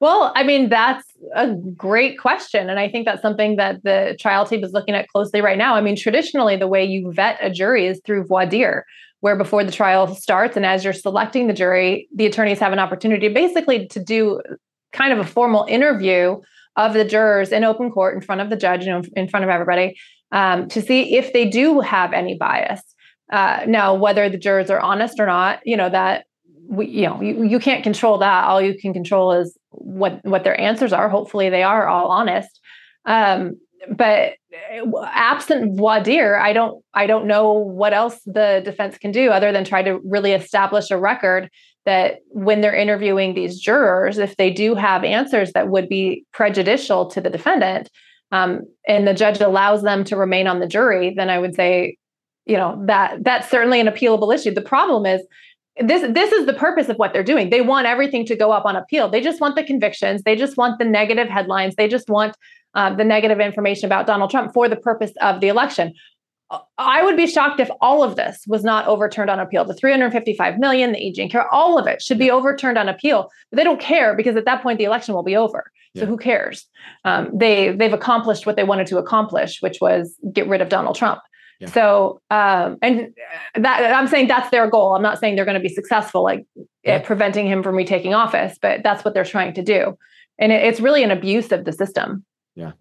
Well, 0.00 0.32
I 0.36 0.44
mean, 0.44 0.68
that's 0.68 1.04
a 1.34 1.52
great 1.52 2.18
question. 2.18 2.70
And 2.70 2.78
I 2.78 2.88
think 2.88 3.04
that's 3.04 3.20
something 3.20 3.56
that 3.56 3.82
the 3.82 4.16
trial 4.20 4.46
team 4.46 4.62
is 4.62 4.72
looking 4.72 4.94
at 4.94 5.08
closely 5.08 5.40
right 5.40 5.58
now. 5.58 5.74
I 5.74 5.80
mean, 5.80 5.96
traditionally, 5.96 6.56
the 6.56 6.68
way 6.68 6.84
you 6.84 7.12
vet 7.12 7.38
a 7.40 7.50
jury 7.50 7.86
is 7.86 8.00
through 8.06 8.24
voir 8.24 8.46
dire, 8.46 8.86
where 9.20 9.34
before 9.34 9.64
the 9.64 9.72
trial 9.72 10.14
starts 10.14 10.56
and 10.56 10.64
as 10.64 10.84
you're 10.84 10.92
selecting 10.92 11.48
the 11.48 11.52
jury, 11.52 12.08
the 12.14 12.26
attorneys 12.26 12.60
have 12.60 12.72
an 12.72 12.78
opportunity 12.78 13.28
basically 13.28 13.88
to 13.88 14.02
do 14.02 14.40
kind 14.92 15.12
of 15.12 15.18
a 15.18 15.24
formal 15.24 15.64
interview 15.68 16.40
of 16.78 16.94
the 16.94 17.04
jurors 17.04 17.50
in 17.50 17.64
open 17.64 17.90
court 17.90 18.14
in 18.14 18.22
front 18.22 18.40
of 18.40 18.48
the 18.48 18.56
judge 18.56 18.86
and 18.86 19.06
in 19.16 19.28
front 19.28 19.44
of 19.44 19.50
everybody 19.50 19.98
um, 20.32 20.68
to 20.68 20.80
see 20.80 21.16
if 21.16 21.32
they 21.32 21.44
do 21.44 21.80
have 21.80 22.12
any 22.12 22.36
bias. 22.36 22.80
Uh, 23.30 23.64
now, 23.66 23.94
whether 23.94 24.30
the 24.30 24.38
jurors 24.38 24.70
are 24.70 24.80
honest 24.80 25.20
or 25.20 25.26
not, 25.26 25.60
you 25.64 25.76
know 25.76 25.90
that 25.90 26.24
we, 26.68 26.86
you 26.86 27.06
know, 27.06 27.20
you, 27.20 27.44
you 27.44 27.58
can't 27.58 27.82
control 27.82 28.18
that. 28.18 28.44
All 28.44 28.62
you 28.62 28.78
can 28.78 28.94
control 28.94 29.32
is 29.32 29.58
what 29.70 30.24
what 30.24 30.44
their 30.44 30.58
answers 30.58 30.92
are. 30.92 31.08
Hopefully, 31.08 31.50
they 31.50 31.62
are 31.62 31.86
all 31.88 32.08
honest. 32.08 32.60
Um, 33.04 33.58
but 33.90 34.34
uh, 34.72 35.04
absent 35.12 35.76
voir 35.76 36.02
dire, 36.02 36.38
I 36.38 36.52
don't 36.52 36.82
I 36.94 37.06
don't 37.06 37.26
know 37.26 37.52
what 37.52 37.92
else 37.92 38.20
the 38.24 38.62
defense 38.64 38.96
can 38.98 39.10
do 39.10 39.30
other 39.30 39.52
than 39.52 39.64
try 39.64 39.82
to 39.82 39.98
really 40.04 40.32
establish 40.32 40.90
a 40.90 40.98
record 40.98 41.50
that 41.88 42.18
when 42.28 42.60
they're 42.60 42.74
interviewing 42.74 43.34
these 43.34 43.58
jurors, 43.58 44.18
if 44.18 44.36
they 44.36 44.50
do 44.50 44.74
have 44.74 45.04
answers 45.04 45.52
that 45.52 45.68
would 45.68 45.88
be 45.88 46.22
prejudicial 46.34 47.06
to 47.06 47.18
the 47.18 47.30
defendant, 47.30 47.88
um, 48.30 48.60
and 48.86 49.08
the 49.08 49.14
judge 49.14 49.40
allows 49.40 49.82
them 49.82 50.04
to 50.04 50.14
remain 50.14 50.46
on 50.46 50.60
the 50.60 50.66
jury, 50.66 51.14
then 51.16 51.30
I 51.30 51.38
would 51.38 51.54
say, 51.54 51.96
you 52.44 52.58
know, 52.58 52.78
that 52.84 53.24
that's 53.24 53.50
certainly 53.50 53.80
an 53.80 53.86
appealable 53.86 54.34
issue. 54.34 54.52
The 54.52 54.60
problem 54.60 55.06
is 55.06 55.22
this 55.80 56.02
this 56.12 56.30
is 56.32 56.44
the 56.44 56.52
purpose 56.52 56.90
of 56.90 56.96
what 56.96 57.14
they're 57.14 57.24
doing. 57.24 57.48
They 57.48 57.62
want 57.62 57.86
everything 57.86 58.26
to 58.26 58.36
go 58.36 58.52
up 58.52 58.66
on 58.66 58.76
appeal. 58.76 59.08
They 59.08 59.22
just 59.22 59.40
want 59.40 59.56
the 59.56 59.64
convictions. 59.64 60.24
They 60.24 60.36
just 60.36 60.58
want 60.58 60.78
the 60.78 60.84
negative 60.84 61.28
headlines. 61.28 61.74
They 61.76 61.88
just 61.88 62.10
want 62.10 62.36
uh, 62.74 62.94
the 62.94 63.04
negative 63.04 63.40
information 63.40 63.86
about 63.86 64.06
Donald 64.06 64.30
Trump 64.30 64.52
for 64.52 64.68
the 64.68 64.76
purpose 64.76 65.12
of 65.22 65.40
the 65.40 65.48
election. 65.48 65.94
I 66.78 67.02
would 67.02 67.16
be 67.16 67.26
shocked 67.26 67.60
if 67.60 67.68
all 67.80 68.02
of 68.02 68.16
this 68.16 68.44
was 68.46 68.64
not 68.64 68.86
overturned 68.86 69.28
on 69.28 69.38
appeal. 69.38 69.64
The 69.66 69.74
355 69.74 70.58
million, 70.58 70.92
the 70.92 70.98
aging 70.98 71.28
care, 71.28 71.46
all 71.52 71.78
of 71.78 71.86
it 71.86 72.00
should 72.00 72.18
be 72.18 72.30
overturned 72.30 72.78
on 72.78 72.88
appeal. 72.88 73.30
But 73.50 73.58
they 73.58 73.64
don't 73.64 73.80
care 73.80 74.16
because 74.16 74.34
at 74.34 74.46
that 74.46 74.62
point 74.62 74.78
the 74.78 74.84
election 74.84 75.14
will 75.14 75.22
be 75.22 75.36
over. 75.36 75.70
So 75.94 76.02
yeah. 76.02 76.06
who 76.06 76.16
cares? 76.16 76.66
Um, 77.04 77.30
they 77.34 77.72
they've 77.72 77.92
accomplished 77.92 78.46
what 78.46 78.56
they 78.56 78.64
wanted 78.64 78.86
to 78.88 78.98
accomplish, 78.98 79.60
which 79.60 79.80
was 79.80 80.16
get 80.32 80.46
rid 80.48 80.62
of 80.62 80.68
Donald 80.68 80.96
Trump. 80.96 81.20
Yeah. 81.60 81.68
So 81.68 82.20
um, 82.30 82.78
and 82.82 83.12
that 83.54 83.92
I'm 83.92 84.06
saying 84.06 84.28
that's 84.28 84.50
their 84.50 84.70
goal. 84.70 84.94
I'm 84.94 85.02
not 85.02 85.18
saying 85.18 85.36
they're 85.36 85.44
going 85.44 85.60
to 85.60 85.68
be 85.68 85.74
successful, 85.74 86.22
like 86.22 86.46
yeah. 86.82 87.00
preventing 87.00 87.46
him 87.46 87.62
from 87.62 87.74
retaking 87.74 88.14
office, 88.14 88.58
but 88.60 88.82
that's 88.82 89.04
what 89.04 89.12
they're 89.12 89.24
trying 89.24 89.54
to 89.54 89.62
do. 89.62 89.98
And 90.38 90.52
it, 90.52 90.64
it's 90.64 90.80
really 90.80 91.02
an 91.02 91.10
abuse 91.10 91.52
of 91.52 91.64
the 91.64 91.72
system. 91.72 92.24
Yeah. 92.54 92.72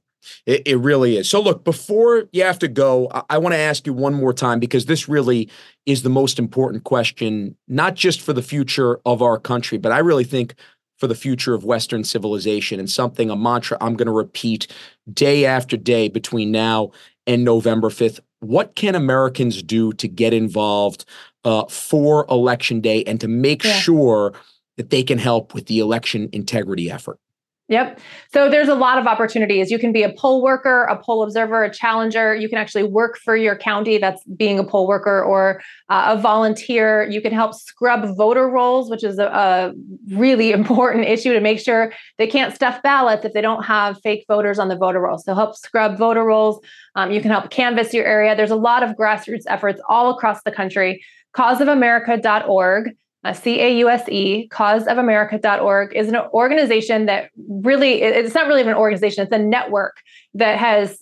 It, 0.45 0.63
it, 0.65 0.77
really 0.77 1.17
is. 1.17 1.29
So, 1.29 1.41
look, 1.41 1.63
before 1.63 2.25
you 2.31 2.43
have 2.43 2.59
to 2.59 2.67
go, 2.67 3.09
I, 3.13 3.23
I 3.31 3.37
want 3.37 3.53
to 3.53 3.59
ask 3.59 3.85
you 3.85 3.93
one 3.93 4.13
more 4.13 4.33
time 4.33 4.59
because 4.59 4.85
this 4.85 5.07
really 5.07 5.49
is 5.85 6.03
the 6.03 6.09
most 6.09 6.39
important 6.39 6.83
question, 6.83 7.55
not 7.67 7.95
just 7.95 8.21
for 8.21 8.33
the 8.33 8.41
future 8.41 8.99
of 9.05 9.21
our 9.21 9.39
country, 9.39 9.77
but 9.77 9.91
I 9.91 9.99
really 9.99 10.23
think 10.23 10.55
for 10.97 11.07
the 11.07 11.15
future 11.15 11.53
of 11.53 11.63
Western 11.63 12.03
civilization 12.03 12.79
and 12.79 12.89
something, 12.89 13.29
a 13.29 13.35
mantra 13.35 13.77
I'm 13.79 13.95
going 13.95 14.07
to 14.07 14.11
repeat 14.11 14.67
day 15.11 15.45
after 15.45 15.77
day 15.77 16.09
between 16.09 16.51
now 16.51 16.91
and 17.25 17.43
November 17.43 17.89
5th. 17.89 18.19
What 18.39 18.75
can 18.75 18.95
Americans 18.95 19.61
do 19.61 19.93
to 19.93 20.07
get 20.07 20.33
involved 20.33 21.05
uh, 21.43 21.65
for 21.65 22.25
Election 22.29 22.81
Day 22.81 23.03
and 23.03 23.19
to 23.21 23.27
make 23.27 23.63
yeah. 23.63 23.73
sure 23.73 24.33
that 24.77 24.89
they 24.89 25.03
can 25.03 25.17
help 25.17 25.53
with 25.53 25.67
the 25.67 25.79
election 25.79 26.29
integrity 26.33 26.91
effort? 26.91 27.19
Yep. 27.69 27.99
So 28.31 28.49
there's 28.49 28.69
a 28.69 28.75
lot 28.75 28.97
of 28.97 29.07
opportunities. 29.07 29.69
You 29.69 29.77
can 29.77 29.91
be 29.91 30.01
a 30.01 30.13
poll 30.13 30.41
worker, 30.41 30.83
a 30.83 30.97
poll 30.97 31.21
observer, 31.21 31.65
a 31.65 31.73
challenger. 31.73 32.33
You 32.33 32.47
can 32.47 32.57
actually 32.57 32.83
work 32.83 33.17
for 33.17 33.35
your 33.35 33.57
county. 33.57 33.97
That's 33.97 34.23
being 34.37 34.57
a 34.57 34.63
poll 34.63 34.87
worker 34.87 35.21
or 35.21 35.61
uh, 35.89 36.15
a 36.17 36.21
volunteer. 36.21 37.03
You 37.09 37.21
can 37.21 37.33
help 37.33 37.53
scrub 37.53 38.15
voter 38.15 38.47
rolls, 38.47 38.89
which 38.89 39.03
is 39.03 39.19
a, 39.19 39.25
a, 39.25 39.73
really 40.15 40.51
important 40.61 41.07
issue 41.07 41.33
to 41.33 41.41
make 41.41 41.59
sure 41.59 41.91
they 42.17 42.27
can't 42.27 42.55
stuff 42.55 42.81
ballots 42.83 43.25
if 43.25 43.33
they 43.33 43.41
don't 43.41 43.63
have 43.63 43.99
fake 44.01 44.23
voters 44.29 44.59
on 44.59 44.69
the 44.69 44.77
voter 44.77 45.01
rolls. 45.01 45.25
So 45.25 45.35
help 45.35 45.57
scrub 45.57 45.97
voter 45.97 46.23
rolls. 46.23 46.61
Um, 46.95 47.11
you 47.11 47.19
can 47.19 47.31
help 47.31 47.49
canvass 47.49 47.93
your 47.93 48.05
area. 48.05 48.33
There's 48.33 48.51
a 48.51 48.55
lot 48.55 48.81
of 48.81 48.91
grassroots 48.91 49.43
efforts 49.47 49.81
all 49.89 50.09
across 50.11 50.41
the 50.43 50.51
country. 50.51 51.03
Causeofamerica.org 51.35 52.95
CAUSE, 53.25 54.47
causeofamerica.org, 54.49 55.95
is 55.95 56.07
an 56.07 56.17
organization 56.33 57.05
that 57.07 57.29
really, 57.37 58.01
it's 58.01 58.35
not 58.35 58.47
really 58.47 58.61
an 58.61 58.73
organization, 58.73 59.23
it's 59.23 59.33
a 59.33 59.39
network 59.39 59.97
that 60.33 60.57
has 60.57 60.99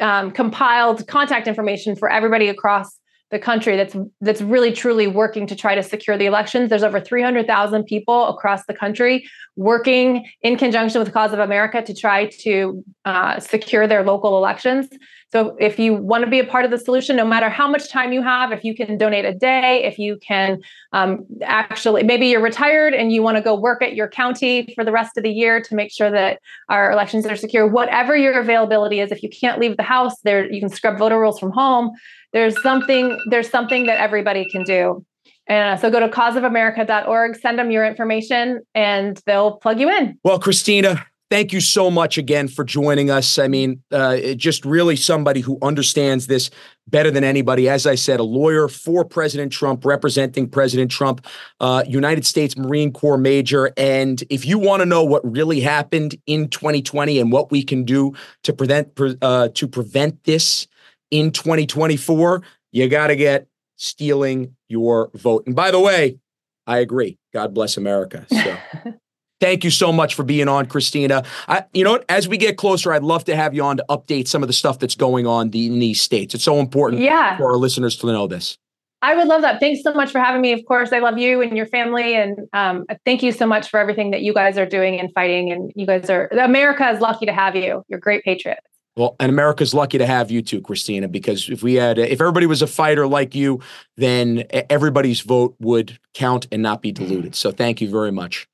um, 0.00 0.30
compiled 0.30 1.06
contact 1.06 1.46
information 1.46 1.96
for 1.96 2.10
everybody 2.10 2.48
across 2.48 2.98
the 3.32 3.38
country 3.38 3.76
that's 3.76 3.96
that's 4.20 4.42
really 4.42 4.70
truly 4.70 5.06
working 5.06 5.46
to 5.46 5.56
try 5.56 5.74
to 5.74 5.82
secure 5.82 6.18
the 6.18 6.26
elections. 6.26 6.68
There's 6.68 6.82
over 6.82 7.00
300,000 7.00 7.84
people 7.84 8.28
across 8.28 8.66
the 8.66 8.74
country 8.74 9.26
working 9.56 10.26
in 10.42 10.56
conjunction 10.56 11.00
with 11.00 11.12
Cause 11.12 11.32
of 11.32 11.38
America 11.38 11.82
to 11.82 11.94
try 11.94 12.26
to 12.26 12.84
uh, 13.06 13.40
secure 13.40 13.88
their 13.88 14.04
local 14.04 14.36
elections. 14.36 14.88
So 15.32 15.56
if 15.58 15.78
you 15.78 15.94
want 15.94 16.24
to 16.24 16.30
be 16.30 16.40
a 16.40 16.44
part 16.44 16.66
of 16.66 16.70
the 16.70 16.76
solution, 16.76 17.16
no 17.16 17.24
matter 17.24 17.48
how 17.48 17.66
much 17.66 17.88
time 17.88 18.12
you 18.12 18.20
have, 18.20 18.52
if 18.52 18.64
you 18.64 18.74
can 18.74 18.98
donate 18.98 19.24
a 19.24 19.32
day, 19.32 19.82
if 19.82 19.98
you 19.98 20.18
can 20.18 20.60
um, 20.92 21.24
actually, 21.42 22.02
maybe 22.02 22.26
you're 22.26 22.42
retired 22.42 22.92
and 22.92 23.10
you 23.12 23.22
want 23.22 23.38
to 23.38 23.42
go 23.42 23.58
work 23.58 23.82
at 23.82 23.94
your 23.94 24.08
county 24.08 24.70
for 24.74 24.84
the 24.84 24.92
rest 24.92 25.16
of 25.16 25.22
the 25.22 25.30
year 25.30 25.62
to 25.62 25.74
make 25.74 25.90
sure 25.90 26.10
that 26.10 26.38
our 26.68 26.92
elections 26.92 27.24
are 27.24 27.36
secure, 27.36 27.66
whatever 27.66 28.14
your 28.14 28.38
availability 28.38 29.00
is, 29.00 29.10
if 29.10 29.22
you 29.22 29.30
can't 29.30 29.58
leave 29.58 29.78
the 29.78 29.82
house, 29.82 30.20
there 30.20 30.52
you 30.52 30.60
can 30.60 30.68
scrub 30.68 30.98
voter 30.98 31.18
rolls 31.18 31.40
from 31.40 31.50
home. 31.50 31.92
There's 32.32 32.60
something, 32.62 33.18
there's 33.30 33.48
something 33.48 33.86
that 33.86 34.00
everybody 34.00 34.48
can 34.48 34.64
do. 34.64 35.04
And 35.48 35.76
uh, 35.76 35.80
so 35.80 35.90
go 35.90 36.00
to 36.00 36.08
causeofamerica.org, 36.08 37.36
send 37.36 37.58
them 37.58 37.70
your 37.70 37.84
information, 37.84 38.60
and 38.74 39.20
they'll 39.26 39.56
plug 39.56 39.80
you 39.80 39.90
in. 39.90 40.18
Well, 40.22 40.38
Christina, 40.38 41.04
thank 41.30 41.52
you 41.52 41.60
so 41.60 41.90
much 41.90 42.16
again 42.16 42.46
for 42.46 42.62
joining 42.62 43.10
us. 43.10 43.38
I 43.38 43.48
mean, 43.48 43.82
uh, 43.90 44.34
just 44.34 44.64
really 44.64 44.96
somebody 44.96 45.40
who 45.40 45.58
understands 45.60 46.26
this 46.26 46.50
better 46.88 47.10
than 47.10 47.24
anybody. 47.24 47.68
As 47.68 47.86
I 47.86 47.94
said, 47.94 48.20
a 48.20 48.22
lawyer 48.22 48.68
for 48.68 49.04
President 49.04 49.50
Trump, 49.50 49.84
representing 49.84 50.48
President 50.48 50.90
Trump, 50.90 51.26
uh, 51.58 51.84
United 51.88 52.24
States 52.24 52.56
Marine 52.56 52.92
Corps 52.92 53.18
major. 53.18 53.72
And 53.76 54.22
if 54.30 54.44
you 54.44 54.58
want 54.58 54.80
to 54.80 54.86
know 54.86 55.02
what 55.02 55.22
really 55.24 55.60
happened 55.60 56.14
in 56.26 56.48
2020 56.48 57.18
and 57.18 57.32
what 57.32 57.50
we 57.50 57.64
can 57.64 57.84
do 57.84 58.12
to 58.42 58.52
prevent 58.52 58.92
uh, 59.22 59.48
to 59.48 59.66
prevent 59.66 60.22
this 60.24 60.68
in 61.12 61.30
2024, 61.30 62.42
you 62.72 62.88
got 62.88 63.08
to 63.08 63.16
get 63.16 63.46
stealing 63.76 64.56
your 64.68 65.10
vote. 65.14 65.44
And 65.46 65.54
by 65.54 65.70
the 65.70 65.78
way, 65.78 66.18
I 66.66 66.78
agree. 66.78 67.18
God 67.32 67.54
bless 67.54 67.76
America. 67.76 68.26
So. 68.28 68.56
Thank 69.40 69.64
you 69.64 69.70
so 69.70 69.92
much 69.92 70.14
for 70.14 70.22
being 70.22 70.46
on, 70.46 70.66
Christina. 70.66 71.24
I, 71.48 71.64
you 71.72 71.82
know 71.82 71.92
what? 71.92 72.04
As 72.08 72.28
we 72.28 72.36
get 72.36 72.56
closer, 72.56 72.92
I'd 72.92 73.02
love 73.02 73.24
to 73.24 73.34
have 73.34 73.54
you 73.54 73.64
on 73.64 73.76
to 73.76 73.84
update 73.90 74.28
some 74.28 74.42
of 74.42 74.46
the 74.46 74.52
stuff 74.52 74.78
that's 74.78 74.94
going 74.94 75.26
on 75.26 75.46
in 75.46 75.80
these 75.80 76.00
states. 76.00 76.32
It's 76.34 76.44
so 76.44 76.60
important 76.60 77.02
yeah. 77.02 77.36
for 77.36 77.50
our 77.50 77.56
listeners 77.56 77.96
to 77.96 78.06
know 78.06 78.28
this. 78.28 78.56
I 79.02 79.16
would 79.16 79.26
love 79.26 79.42
that. 79.42 79.58
Thanks 79.58 79.82
so 79.82 79.92
much 79.94 80.12
for 80.12 80.20
having 80.20 80.40
me. 80.40 80.52
Of 80.52 80.64
course, 80.64 80.92
I 80.92 81.00
love 81.00 81.18
you 81.18 81.42
and 81.42 81.56
your 81.56 81.66
family, 81.66 82.14
and 82.14 82.38
um, 82.52 82.86
thank 83.04 83.24
you 83.24 83.32
so 83.32 83.46
much 83.46 83.68
for 83.68 83.80
everything 83.80 84.12
that 84.12 84.22
you 84.22 84.32
guys 84.32 84.56
are 84.58 84.66
doing 84.66 85.00
and 85.00 85.12
fighting. 85.12 85.50
And 85.50 85.72
you 85.74 85.86
guys 85.86 86.08
are 86.08 86.28
America 86.28 86.88
is 86.88 87.00
lucky 87.00 87.26
to 87.26 87.32
have 87.32 87.56
you. 87.56 87.82
You're 87.88 87.98
a 87.98 88.00
great 88.00 88.22
patriots. 88.22 88.71
Well, 88.96 89.16
and 89.18 89.30
America's 89.30 89.72
lucky 89.72 89.96
to 89.98 90.06
have 90.06 90.30
you 90.30 90.42
too, 90.42 90.60
Christina, 90.60 91.08
because 91.08 91.48
if 91.48 91.62
we 91.62 91.74
had, 91.74 91.98
if 91.98 92.20
everybody 92.20 92.46
was 92.46 92.60
a 92.60 92.66
fighter 92.66 93.06
like 93.06 93.34
you, 93.34 93.60
then 93.96 94.44
everybody's 94.68 95.22
vote 95.22 95.56
would 95.60 95.98
count 96.12 96.46
and 96.52 96.62
not 96.62 96.82
be 96.82 96.92
diluted. 96.92 97.34
So 97.34 97.50
thank 97.50 97.80
you 97.80 97.88
very 97.88 98.12
much. 98.12 98.46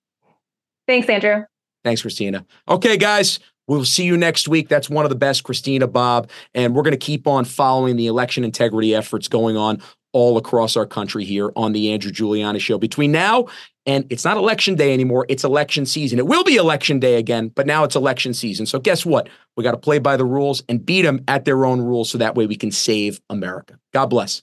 Thanks, 0.86 1.09
Andrew. 1.09 1.45
Thanks, 1.84 2.03
Christina. 2.03 2.47
Okay, 2.68 2.97
guys, 2.97 3.41
we'll 3.66 3.84
see 3.84 4.05
you 4.05 4.16
next 4.16 4.47
week. 4.47 4.68
That's 4.68 4.89
one 4.89 5.05
of 5.05 5.11
the 5.11 5.16
best, 5.16 5.43
Christina 5.43 5.89
Bobb. 5.89 6.30
And 6.55 6.74
we're 6.74 6.82
going 6.82 6.93
to 6.93 6.97
keep 6.97 7.26
on 7.26 7.45
following 7.45 7.97
the 7.97 8.07
election 8.07 8.45
integrity 8.45 8.95
efforts 8.95 9.26
going 9.26 9.57
on 9.57 9.82
all 10.12 10.36
across 10.36 10.76
our 10.76 10.86
country 10.86 11.24
here 11.24 11.50
on 11.56 11.72
the 11.72 11.92
Andrew 11.92 12.11
Giuliani 12.11 12.61
Show. 12.61 12.78
Between 12.78 13.12
now 13.12 13.46
and 13.86 14.06
it's 14.11 14.24
not 14.24 14.36
election 14.36 14.74
day 14.74 14.92
anymore, 14.92 15.24
it's 15.28 15.44
election 15.44 15.86
season. 15.86 16.18
It 16.18 16.26
will 16.26 16.44
be 16.44 16.56
election 16.56 17.00
day 17.00 17.16
again, 17.16 17.48
but 17.48 17.66
now 17.66 17.84
it's 17.84 17.96
election 17.96 18.34
season. 18.34 18.66
So 18.66 18.78
guess 18.78 19.06
what? 19.06 19.28
We 19.56 19.64
got 19.64 19.72
to 19.72 19.78
play 19.78 19.98
by 19.98 20.16
the 20.16 20.24
rules 20.24 20.62
and 20.68 20.84
beat 20.84 21.02
them 21.02 21.24
at 21.26 21.44
their 21.44 21.64
own 21.64 21.80
rules 21.80 22.11
so 22.11 22.18
that 22.18 22.34
way 22.34 22.46
we 22.46 22.56
can 22.56 22.70
save 22.70 23.20
America. 23.30 23.78
God 23.92 24.06
bless. 24.06 24.42